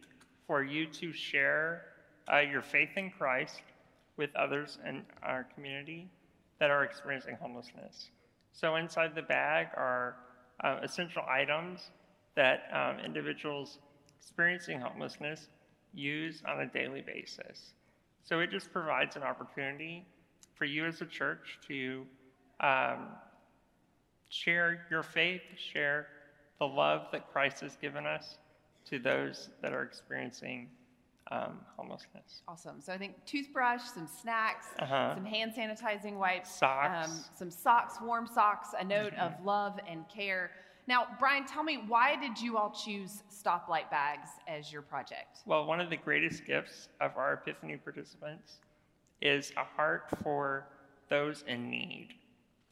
for 0.48 0.64
you 0.64 0.86
to 0.86 1.12
share 1.12 1.88
uh, 2.32 2.38
your 2.38 2.62
faith 2.62 2.92
in 2.96 3.12
Christ 3.12 3.64
with 4.16 4.34
others 4.38 4.78
in 4.88 5.04
our 5.24 5.46
community 5.56 6.08
that 6.60 6.72
are 6.72 6.86
experiencing 6.86 7.36
homelessness. 7.42 8.12
So 8.54 8.76
inside 8.76 9.16
the 9.16 9.24
bag 9.24 9.68
are 9.76 10.16
uh, 10.64 10.78
essential 10.84 11.24
items 11.30 11.90
that 12.36 12.70
um, 12.72 13.04
individuals 13.04 13.80
experiencing 14.20 14.80
homelessness 14.80 15.50
use 15.94 16.42
on 16.48 16.62
a 16.62 16.68
daily 16.68 17.02
basis. 17.02 17.74
So 18.24 18.40
it 18.40 18.52
just 18.52 18.72
provides 18.72 19.16
an 19.16 19.24
opportunity 19.24 20.06
for 20.56 20.66
you 20.66 20.86
as 20.86 21.02
a 21.02 21.06
church 21.06 21.60
to 21.68 22.06
um, 22.62 23.10
share 24.30 24.86
your 24.90 25.04
faith, 25.04 25.42
share 25.58 26.08
the 26.60 26.66
love 26.66 27.08
that 27.12 27.32
Christ 27.32 27.62
has 27.62 27.76
given 27.76 28.06
us 28.06 28.38
to 28.86 29.00
those 29.00 29.50
that 29.62 29.74
are 29.74 29.84
experiencing 29.84 30.70
um, 31.32 31.60
homelessness. 31.78 32.42
Awesome. 32.48 32.82
So 32.82 32.94
I 32.94 32.98
think 32.98 33.16
toothbrush, 33.26 33.82
some 33.84 34.08
snacks, 34.08 34.68
uh-huh. 34.80 35.16
some 35.16 35.26
hand 35.26 35.54
sanitizing 35.58 36.18
wipes, 36.18 36.56
socks, 36.56 37.10
um, 37.10 37.24
some 37.36 37.52
socks, 37.52 37.96
warm 38.02 38.28
socks, 38.28 38.70
a 38.80 38.84
note 38.84 39.14
of 39.16 39.34
love 39.44 39.80
and 39.90 40.08
care. 40.10 40.52
Now, 40.86 41.08
Brian, 41.18 41.46
tell 41.46 41.64
me, 41.64 41.84
why 41.88 42.18
did 42.18 42.40
you 42.42 42.58
all 42.58 42.72
choose 42.72 43.24
stoplight 43.32 43.90
bags 43.90 44.30
as 44.48 44.72
your 44.72 44.82
project? 44.82 45.40
Well, 45.46 45.66
one 45.66 45.80
of 45.80 45.90
the 45.90 45.96
greatest 45.98 46.46
gifts 46.46 46.90
of 47.00 47.16
our 47.16 47.34
Epiphany 47.36 47.78
participants 47.78 48.58
is 49.22 49.54
a 49.56 49.64
heart 49.64 50.08
for 50.22 50.68
those 51.10 51.46
in 51.48 51.70
need. 51.70 52.10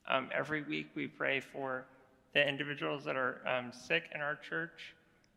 Um, 0.09 0.29
every 0.35 0.63
week 0.63 0.87
we 0.93 1.07
pray 1.07 1.39
for 1.39 1.85
the 2.33 2.45
individuals 2.45 3.05
that 3.05 3.15
are 3.15 3.41
um, 3.47 3.71
sick 3.71 4.03
in 4.13 4.19
our 4.19 4.35
church. 4.35 4.93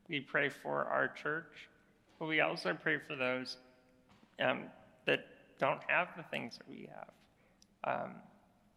We 0.08 0.20
pray 0.20 0.48
for 0.48 0.84
our 0.86 1.08
church 1.08 1.68
but 2.24 2.28
we 2.28 2.40
also 2.40 2.72
pray 2.72 2.96
for 3.06 3.16
those 3.16 3.58
um, 4.40 4.62
that 5.04 5.26
don't 5.58 5.80
have 5.88 6.08
the 6.16 6.22
things 6.22 6.56
that 6.56 6.66
we 6.66 6.88
have. 6.90 8.02
Um, 8.02 8.14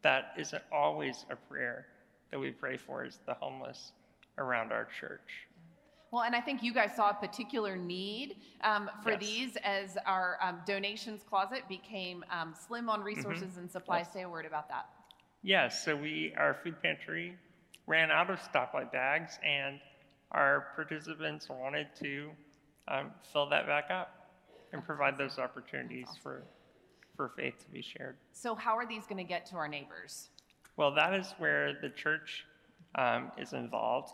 that 0.01 0.33
isn't 0.37 0.63
always 0.69 1.25
a 1.29 1.37
prayer 1.37 1.85
that 2.29 2.39
we 2.41 2.51
pray 2.51 2.75
for 2.75 3.05
is 3.05 3.19
the 3.25 3.33
homeless 3.35 3.93
around 4.37 4.73
our 4.73 4.85
church. 4.99 5.47
Well, 6.11 6.23
and 6.23 6.35
I 6.35 6.41
think 6.41 6.61
you 6.61 6.73
guys 6.73 6.91
saw 6.93 7.11
a 7.11 7.13
particular 7.13 7.77
need 7.77 8.35
um, 8.65 8.89
for 9.01 9.11
yes. 9.11 9.21
these 9.21 9.57
as 9.63 9.97
our 10.05 10.37
um, 10.41 10.59
donations 10.65 11.21
closet 11.23 11.63
became 11.69 12.25
um, 12.29 12.53
slim 12.67 12.89
on 12.89 12.97
mm-hmm. 12.99 13.05
resources 13.05 13.51
mm-hmm. 13.51 13.59
and 13.59 13.71
supplies. 13.71 14.07
Yes. 14.07 14.13
Say 14.13 14.21
a 14.23 14.29
word 14.29 14.45
about 14.45 14.67
that. 14.67 14.89
Yes, 15.41 15.85
so 15.85 15.95
we 15.95 16.33
our 16.35 16.57
food 16.65 16.81
pantry 16.83 17.37
ran 17.85 18.11
out 18.11 18.29
of 18.29 18.39
stoplight 18.39 18.91
bags, 18.91 19.39
and 19.41 19.79
our 20.33 20.67
participants 20.75 21.47
wanted 21.47 21.87
to 22.01 22.31
um, 22.87 23.11
fill 23.31 23.49
that 23.49 23.67
back 23.67 23.89
up 23.91 24.29
and 24.73 24.83
provide 24.83 25.17
those 25.17 25.39
opportunities 25.39 26.07
for, 26.21 26.43
for 27.15 27.29
faith 27.29 27.59
to 27.59 27.69
be 27.71 27.81
shared. 27.81 28.17
So, 28.33 28.55
how 28.55 28.75
are 28.77 28.85
these 28.85 29.05
going 29.05 29.17
to 29.17 29.23
get 29.23 29.45
to 29.47 29.55
our 29.55 29.67
neighbors? 29.67 30.29
Well, 30.75 30.93
that 30.95 31.13
is 31.13 31.33
where 31.37 31.73
the 31.81 31.89
church 31.89 32.45
um, 32.95 33.31
is 33.37 33.53
involved. 33.53 34.13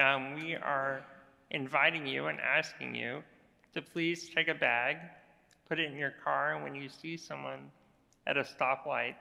Um, 0.00 0.34
we 0.34 0.54
are 0.54 1.04
inviting 1.50 2.06
you 2.06 2.26
and 2.26 2.40
asking 2.40 2.94
you 2.94 3.22
to 3.74 3.82
please 3.82 4.30
take 4.34 4.48
a 4.48 4.54
bag, 4.54 4.96
put 5.68 5.78
it 5.78 5.90
in 5.90 5.98
your 5.98 6.14
car, 6.24 6.54
and 6.54 6.64
when 6.64 6.74
you 6.74 6.88
see 6.88 7.16
someone 7.16 7.70
at 8.26 8.36
a 8.36 8.42
stoplight 8.42 9.14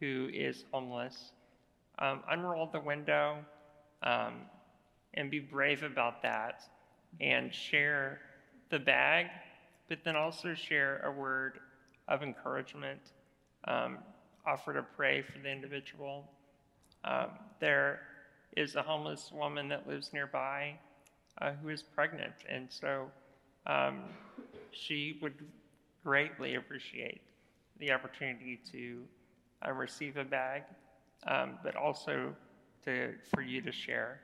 who 0.00 0.28
is 0.32 0.64
homeless, 0.72 1.32
um, 1.98 2.22
unroll 2.30 2.66
the 2.66 2.80
window 2.80 3.38
um, 4.02 4.34
and 5.14 5.30
be 5.30 5.38
brave 5.38 5.82
about 5.82 6.22
that 6.22 6.62
and 7.20 7.52
share 7.52 8.20
the 8.70 8.78
bag, 8.78 9.26
but 9.88 9.98
then 10.04 10.16
also 10.16 10.54
share 10.54 11.00
a 11.04 11.10
word 11.10 11.58
of 12.08 12.22
encouragement, 12.22 13.00
um, 13.64 13.98
offer 14.46 14.72
to 14.72 14.82
pray 14.96 15.22
for 15.22 15.38
the 15.38 15.50
individual. 15.50 16.30
Um, 17.04 17.30
there 17.60 18.00
is 18.56 18.76
a 18.76 18.82
homeless 18.82 19.30
woman 19.32 19.68
that 19.68 19.86
lives 19.86 20.12
nearby 20.12 20.78
uh, 21.40 21.52
who 21.62 21.68
is 21.68 21.82
pregnant, 21.82 22.34
and 22.48 22.66
so 22.70 23.10
um, 23.66 24.02
she 24.72 25.18
would 25.22 25.34
greatly 26.02 26.54
appreciate 26.54 27.20
the 27.78 27.92
opportunity 27.92 28.60
to 28.72 29.02
uh, 29.66 29.72
receive 29.72 30.16
a 30.16 30.24
bag, 30.24 30.62
um, 31.26 31.58
but 31.62 31.76
also 31.76 32.34
to 32.84 33.14
for 33.34 33.42
you 33.42 33.60
to 33.60 33.72
share 33.72 34.20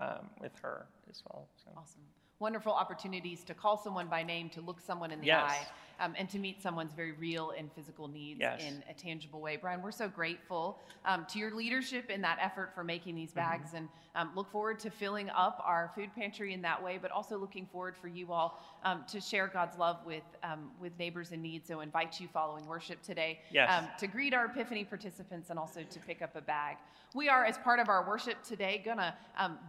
um, 0.00 0.28
with 0.40 0.52
her 0.62 0.86
as 1.08 1.22
well. 1.28 1.48
So. 1.64 1.70
Awesome 1.76 2.00
wonderful 2.40 2.72
opportunities 2.72 3.44
to 3.44 3.54
call 3.54 3.76
someone 3.76 4.08
by 4.08 4.22
name, 4.22 4.48
to 4.50 4.60
look 4.60 4.80
someone 4.80 5.12
in 5.12 5.20
the 5.20 5.26
yes. 5.26 5.50
eye, 5.50 5.66
um, 6.00 6.14
and 6.18 6.28
to 6.30 6.38
meet 6.38 6.62
someone's 6.62 6.92
very 6.92 7.12
real 7.12 7.52
and 7.56 7.70
physical 7.72 8.08
needs 8.08 8.40
yes. 8.40 8.60
in 8.60 8.82
a 8.88 8.94
tangible 8.94 9.40
way. 9.40 9.56
Brian, 9.56 9.82
we're 9.82 9.90
so 9.92 10.08
grateful 10.08 10.78
um, 11.04 11.26
to 11.30 11.38
your 11.38 11.54
leadership 11.54 12.10
in 12.10 12.22
that 12.22 12.38
effort 12.40 12.72
for 12.74 12.82
making 12.82 13.14
these 13.14 13.30
mm-hmm. 13.30 13.40
bags 13.40 13.68
mm-hmm. 13.68 13.76
and 13.76 13.88
um, 14.16 14.30
look 14.34 14.50
forward 14.50 14.78
to 14.80 14.90
filling 14.90 15.30
up 15.30 15.62
our 15.64 15.92
food 15.94 16.10
pantry 16.14 16.52
in 16.52 16.62
that 16.62 16.82
way, 16.82 16.98
but 17.00 17.10
also 17.10 17.38
looking 17.38 17.66
forward 17.66 17.96
for 17.96 18.08
you 18.08 18.32
all 18.32 18.60
um, 18.84 19.04
to 19.10 19.20
share 19.20 19.46
God's 19.46 19.78
love 19.78 19.98
with, 20.04 20.24
um, 20.42 20.70
with 20.80 20.98
neighbors 20.98 21.32
in 21.32 21.42
need. 21.42 21.66
So 21.66 21.80
invite 21.80 22.18
you 22.18 22.28
following 22.32 22.66
worship 22.66 23.02
today 23.02 23.40
yes. 23.52 23.70
Um, 23.70 23.88
to 23.98 24.06
greet 24.06 24.34
our 24.34 24.46
Epiphany 24.46 24.84
participants 24.84 25.50
and 25.50 25.58
also 25.58 25.82
to 25.88 25.98
pick 26.00 26.22
up 26.22 26.34
a 26.34 26.40
bag. 26.40 26.76
We 27.14 27.28
are, 27.28 27.44
as 27.44 27.58
part 27.58 27.80
of 27.80 27.88
our 27.88 28.06
worship 28.06 28.40
today, 28.44 28.80
going 28.84 28.98
to 28.98 29.12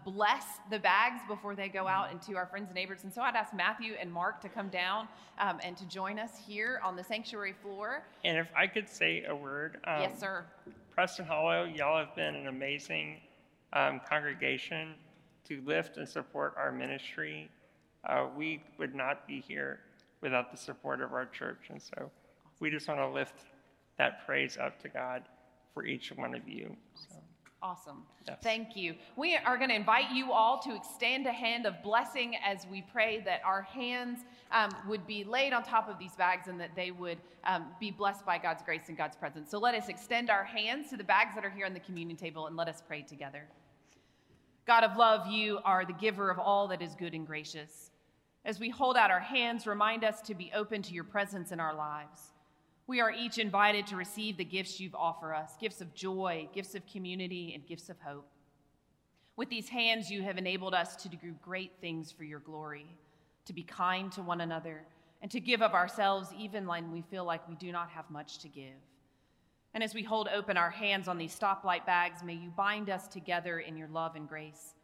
bless 0.06 0.46
the 0.70 0.78
bags 0.78 1.22
before 1.28 1.56
they 1.56 1.70
go 1.70 1.88
out 1.88 2.08
mm-hmm. 2.08 2.18
into 2.18 2.38
our 2.38 2.46
friends 2.46 2.68
and 2.68 2.76
neighbors. 2.76 3.04
And 3.04 3.12
so 3.12 3.22
I'd 3.22 3.36
ask 3.36 3.52
Matthew 3.52 3.94
and 4.00 4.12
Mark 4.12 4.42
to 4.42 4.50
come 4.50 4.70
down 4.70 5.08
and 5.40 5.76
to 5.78 5.86
join 5.88 6.20
us 6.20 6.21
here 6.46 6.80
on 6.84 6.96
the 6.96 7.04
sanctuary 7.04 7.54
floor. 7.62 8.04
And 8.24 8.38
if 8.38 8.48
I 8.56 8.68
could 8.68 8.90
say 8.90 9.24
a 9.28 9.36
word. 9.36 9.80
Um, 9.86 10.02
yes, 10.02 10.20
sir. 10.20 10.46
Preston 10.94 11.26
Hollow, 11.26 11.64
y'all 11.64 11.98
have 11.98 12.16
been 12.16 12.36
an 12.36 12.48
amazing 12.48 13.18
um, 13.74 14.02
congregation 14.08 14.94
to 15.46 15.62
lift 15.66 15.98
and 15.98 16.08
support 16.08 16.54
our 16.58 16.72
ministry. 16.72 17.50
Uh, 18.08 18.28
we 18.36 18.64
would 18.78 18.94
not 18.94 19.28
be 19.28 19.42
here 19.42 19.80
without 20.22 20.52
the 20.52 20.58
support 20.58 21.02
of 21.02 21.14
our 21.14 21.26
church. 21.26 21.70
And 21.70 21.82
so 21.82 22.12
we 22.60 22.70
just 22.70 22.88
want 22.88 23.00
to 23.00 23.08
lift 23.08 23.46
that 23.98 24.26
praise 24.26 24.58
up 24.58 24.82
to 24.82 24.90
God 24.90 25.24
for 25.74 25.86
each 25.86 26.12
one 26.12 26.36
of 26.36 26.48
you. 26.48 26.76
So. 26.96 27.16
Awesome. 27.64 28.04
Yes. 28.28 28.40
Thank 28.42 28.76
you. 28.76 28.96
We 29.16 29.36
are 29.36 29.56
going 29.56 29.70
to 29.70 29.76
invite 29.76 30.12
you 30.12 30.32
all 30.32 30.60
to 30.62 30.76
extend 30.76 31.28
a 31.28 31.32
hand 31.32 31.68
of 31.68 31.82
blessing 31.84 32.36
as 32.44 32.66
we 32.72 32.84
pray 32.92 33.22
that 33.26 33.42
our 33.46 33.62
hands 33.62 34.20
um, 34.52 34.70
would 34.88 35.06
be 35.08 35.24
laid 35.24 35.54
on 35.54 35.64
top 35.64 35.90
of 35.90 35.98
these 35.98 36.16
bags 36.16 36.48
and 36.48 36.60
that 36.60 36.76
they 36.76 36.92
would 36.92 37.18
um, 37.46 37.68
be 37.80 37.92
blessed 37.92 38.26
by 38.26 38.38
God's 38.38 38.62
grace 38.64 38.88
and 38.88 38.98
God's 38.98 39.16
presence. 39.16 39.50
So 39.50 39.60
let 39.60 39.76
us 39.76 39.90
extend 39.90 40.30
our 40.30 40.44
hands 40.44 40.90
to 40.90 40.98
the 40.98 41.04
bags 41.04 41.36
that 41.36 41.46
are 41.46 41.50
here 41.50 41.66
on 41.66 41.74
the 41.74 41.80
communion 41.80 42.18
table 42.18 42.48
and 42.48 42.56
let 42.56 42.68
us 42.68 42.82
pray 42.86 43.02
together. 43.02 43.48
God 44.68 44.84
of 44.84 44.98
love, 44.98 45.28
you 45.28 45.60
are 45.66 45.86
the 45.86 45.94
giver 45.94 46.30
of 46.30 46.40
all 46.40 46.68
that 46.68 46.82
is 46.82 46.96
good 46.96 47.14
and 47.14 47.26
gracious. 47.26 47.92
As 48.46 48.60
we 48.60 48.70
hold 48.70 48.98
out 48.98 49.12
our 49.12 49.20
hands, 49.20 49.68
remind 49.68 50.04
us 50.04 50.22
to 50.22 50.34
be 50.36 50.52
open 50.56 50.82
to 50.84 50.94
your 50.94 51.04
presence 51.04 51.52
in 51.52 51.60
our 51.60 51.74
lives. 51.74 52.32
We 52.88 53.00
are 53.00 53.12
each 53.12 53.38
invited 53.38 53.88
to 53.88 53.96
receive 53.96 54.38
the 54.38 54.44
gifts 54.44 54.80
you've 54.80 54.96
offered 54.96 55.34
us 55.34 55.54
gifts 55.60 55.82
of 55.82 55.94
joy, 55.94 56.50
gifts 56.54 56.76
of 56.76 56.86
community, 56.88 57.54
and 57.54 57.66
gifts 57.66 57.90
of 57.90 58.00
hope. 58.00 58.28
With 59.36 59.50
these 59.50 59.70
hands, 59.70 60.12
you 60.12 60.24
have 60.24 60.38
enabled 60.38 60.74
us 60.74 60.96
to 60.98 61.10
do 61.10 61.18
great 61.42 61.72
things 61.80 62.12
for 62.12 62.24
your 62.24 62.40
glory, 62.40 62.86
to 63.46 63.54
be 63.54 63.64
kind 63.64 64.12
to 64.14 64.22
one 64.22 64.42
another, 64.42 64.84
and 65.22 65.30
to 65.32 65.40
give 65.40 65.62
of 65.62 65.74
ourselves 65.74 66.30
even 66.38 66.66
when 66.68 66.92
we 66.92 67.02
feel 67.02 67.26
like 67.26 67.48
we 67.48 67.56
do 67.56 67.72
not 67.72 67.90
have 67.90 68.10
much 68.10 68.40
to 68.40 68.48
give. 68.48 68.80
And 69.74 69.84
as 69.84 69.94
we 69.94 70.04
hold 70.04 70.28
open 70.34 70.58
our 70.58 70.70
hands 70.70 71.08
on 71.08 71.18
these 71.18 71.38
stoplight 71.38 71.86
bags, 71.86 72.24
may 72.24 72.34
you 72.34 72.50
bind 72.50 72.90
us 72.90 73.08
together 73.08 73.60
in 73.60 73.78
your 73.78 73.88
love 73.88 74.16
and 74.16 74.28
grace. 74.28 74.76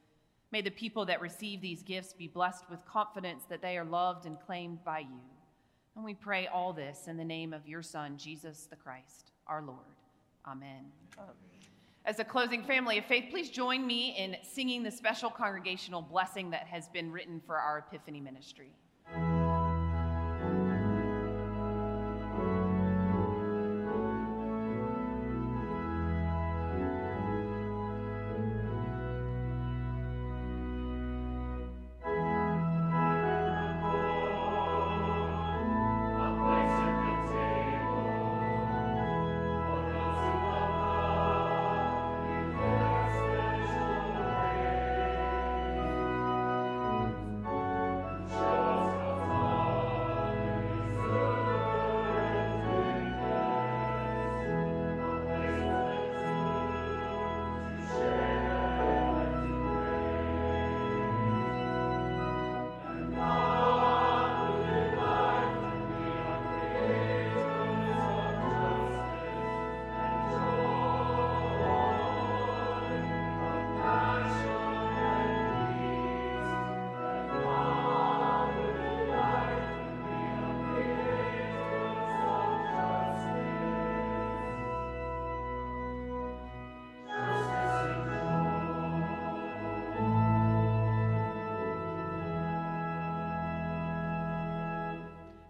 May 0.51 0.61
the 0.61 0.71
people 0.71 1.05
that 1.05 1.19
receive 1.19 1.59
these 1.59 1.83
gifts 1.83 2.13
be 2.13 2.27
blessed 2.27 2.69
with 2.69 2.85
confidence 2.85 3.43
that 3.49 3.61
they 3.61 3.77
are 3.77 3.83
loved 3.83 4.25
and 4.25 4.39
claimed 4.39 4.83
by 4.85 4.99
you. 4.99 5.19
And 5.95 6.05
we 6.05 6.13
pray 6.13 6.47
all 6.47 6.71
this 6.71 7.07
in 7.07 7.17
the 7.17 7.25
name 7.25 7.53
of 7.53 7.67
your 7.67 7.83
Son, 7.83 8.17
Jesus 8.17 8.67
the 8.69 8.75
Christ, 8.75 9.31
our 9.47 9.61
Lord. 9.61 9.79
Amen. 10.45 10.85
As 12.07 12.19
a 12.19 12.23
closing 12.23 12.63
family 12.63 12.97
of 12.97 13.03
faith, 13.03 13.25
please 13.29 13.49
join 13.49 13.85
me 13.85 14.15
in 14.17 14.37
singing 14.41 14.81
the 14.81 14.89
special 14.89 15.29
congregational 15.29 16.01
blessing 16.01 16.49
that 16.51 16.65
has 16.65 16.87
been 16.87 17.11
written 17.11 17.41
for 17.45 17.57
our 17.57 17.79
Epiphany 17.79 18.21
ministry. 18.21 18.71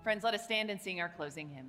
Friends, 0.08 0.24
let 0.24 0.34
us 0.34 0.46
stand 0.46 0.72
and 0.72 0.80
sing 0.80 1.02
our 1.02 1.10
closing 1.10 1.50
hymn. 1.50 1.68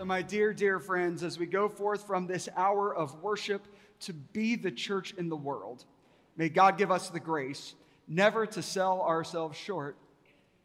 So, 0.00 0.06
my 0.06 0.22
dear, 0.22 0.54
dear 0.54 0.80
friends, 0.80 1.22
as 1.22 1.38
we 1.38 1.44
go 1.44 1.68
forth 1.68 2.06
from 2.06 2.26
this 2.26 2.48
hour 2.56 2.96
of 2.96 3.22
worship 3.22 3.66
to 4.00 4.14
be 4.14 4.56
the 4.56 4.70
church 4.70 5.12
in 5.18 5.28
the 5.28 5.36
world, 5.36 5.84
may 6.38 6.48
God 6.48 6.78
give 6.78 6.90
us 6.90 7.10
the 7.10 7.20
grace 7.20 7.74
never 8.08 8.46
to 8.46 8.62
sell 8.62 9.02
ourselves 9.02 9.58
short, 9.58 9.98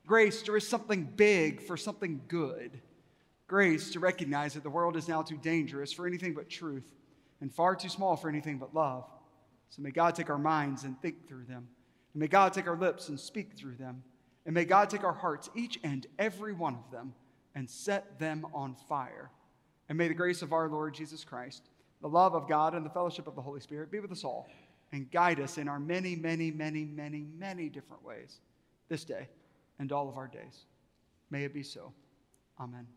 grace 0.08 0.42
to 0.44 0.54
risk 0.54 0.70
something 0.70 1.04
big 1.04 1.62
for 1.62 1.76
something 1.76 2.22
good, 2.30 2.80
grace 3.46 3.92
to 3.92 4.00
recognize 4.00 4.54
that 4.54 4.64
the 4.64 4.70
world 4.70 4.96
is 4.96 5.10
now 5.10 5.22
too 5.22 5.36
dangerous 5.36 5.92
for 5.92 6.08
anything 6.08 6.34
but 6.34 6.50
truth 6.50 6.90
and 7.42 7.54
far 7.54 7.76
too 7.76 7.90
small 7.90 8.16
for 8.16 8.30
anything 8.30 8.58
but 8.58 8.74
love. 8.74 9.04
So, 9.68 9.82
may 9.82 9.92
God 9.92 10.16
take 10.16 10.30
our 10.30 10.38
minds 10.38 10.86
and 10.86 10.98
think 11.02 11.28
through 11.28 11.44
them. 11.44 11.68
And 12.14 12.22
may 12.22 12.30
God 12.30 12.54
take 12.54 12.70
our 12.70 12.78
lips 12.78 13.10
and 13.10 13.20
speak 13.20 13.58
through 13.58 13.76
them. 13.76 14.02
And 14.46 14.54
may 14.56 14.64
God 14.64 14.90
take 14.90 15.04
our 15.04 15.12
hearts, 15.12 15.50
each 15.56 15.78
and 15.84 16.08
every 16.18 16.54
one 16.54 16.76
of 16.76 16.90
them 16.90 17.14
and 17.56 17.70
set 17.70 18.20
them 18.20 18.46
on 18.54 18.76
fire. 18.88 19.32
And 19.90 19.98
may 19.98 20.08
the 20.08 20.14
grace 20.14 20.42
of 20.42 20.54
our 20.54 20.68
Lord 20.68 20.94
Jesus 20.94 21.24
Christ, 21.24 21.70
the 22.02 22.10
love 22.10 22.36
of 22.36 22.48
God, 22.48 22.76
and 22.76 22.86
the 22.86 22.90
fellowship 22.90 23.28
of 23.28 23.36
the 23.36 23.42
Holy 23.42 23.62
Spirit 23.62 23.92
be 23.92 24.00
with 24.00 24.12
us 24.12 24.24
all 24.24 24.48
and 24.92 25.10
guide 25.12 25.40
us 25.40 25.58
in 25.58 25.68
our 25.68 25.80
many, 25.80 26.16
many, 26.16 26.52
many, 26.52 26.86
many, 26.86 27.26
many 27.38 27.70
different 27.70 28.04
ways 28.04 28.40
this 28.90 29.04
day 29.04 29.28
and 29.80 29.92
all 29.92 30.08
of 30.10 30.18
our 30.18 30.28
days. 30.28 30.66
May 31.30 31.44
it 31.44 31.54
be 31.54 31.64
so. 31.64 31.92
Amen. 32.60 32.88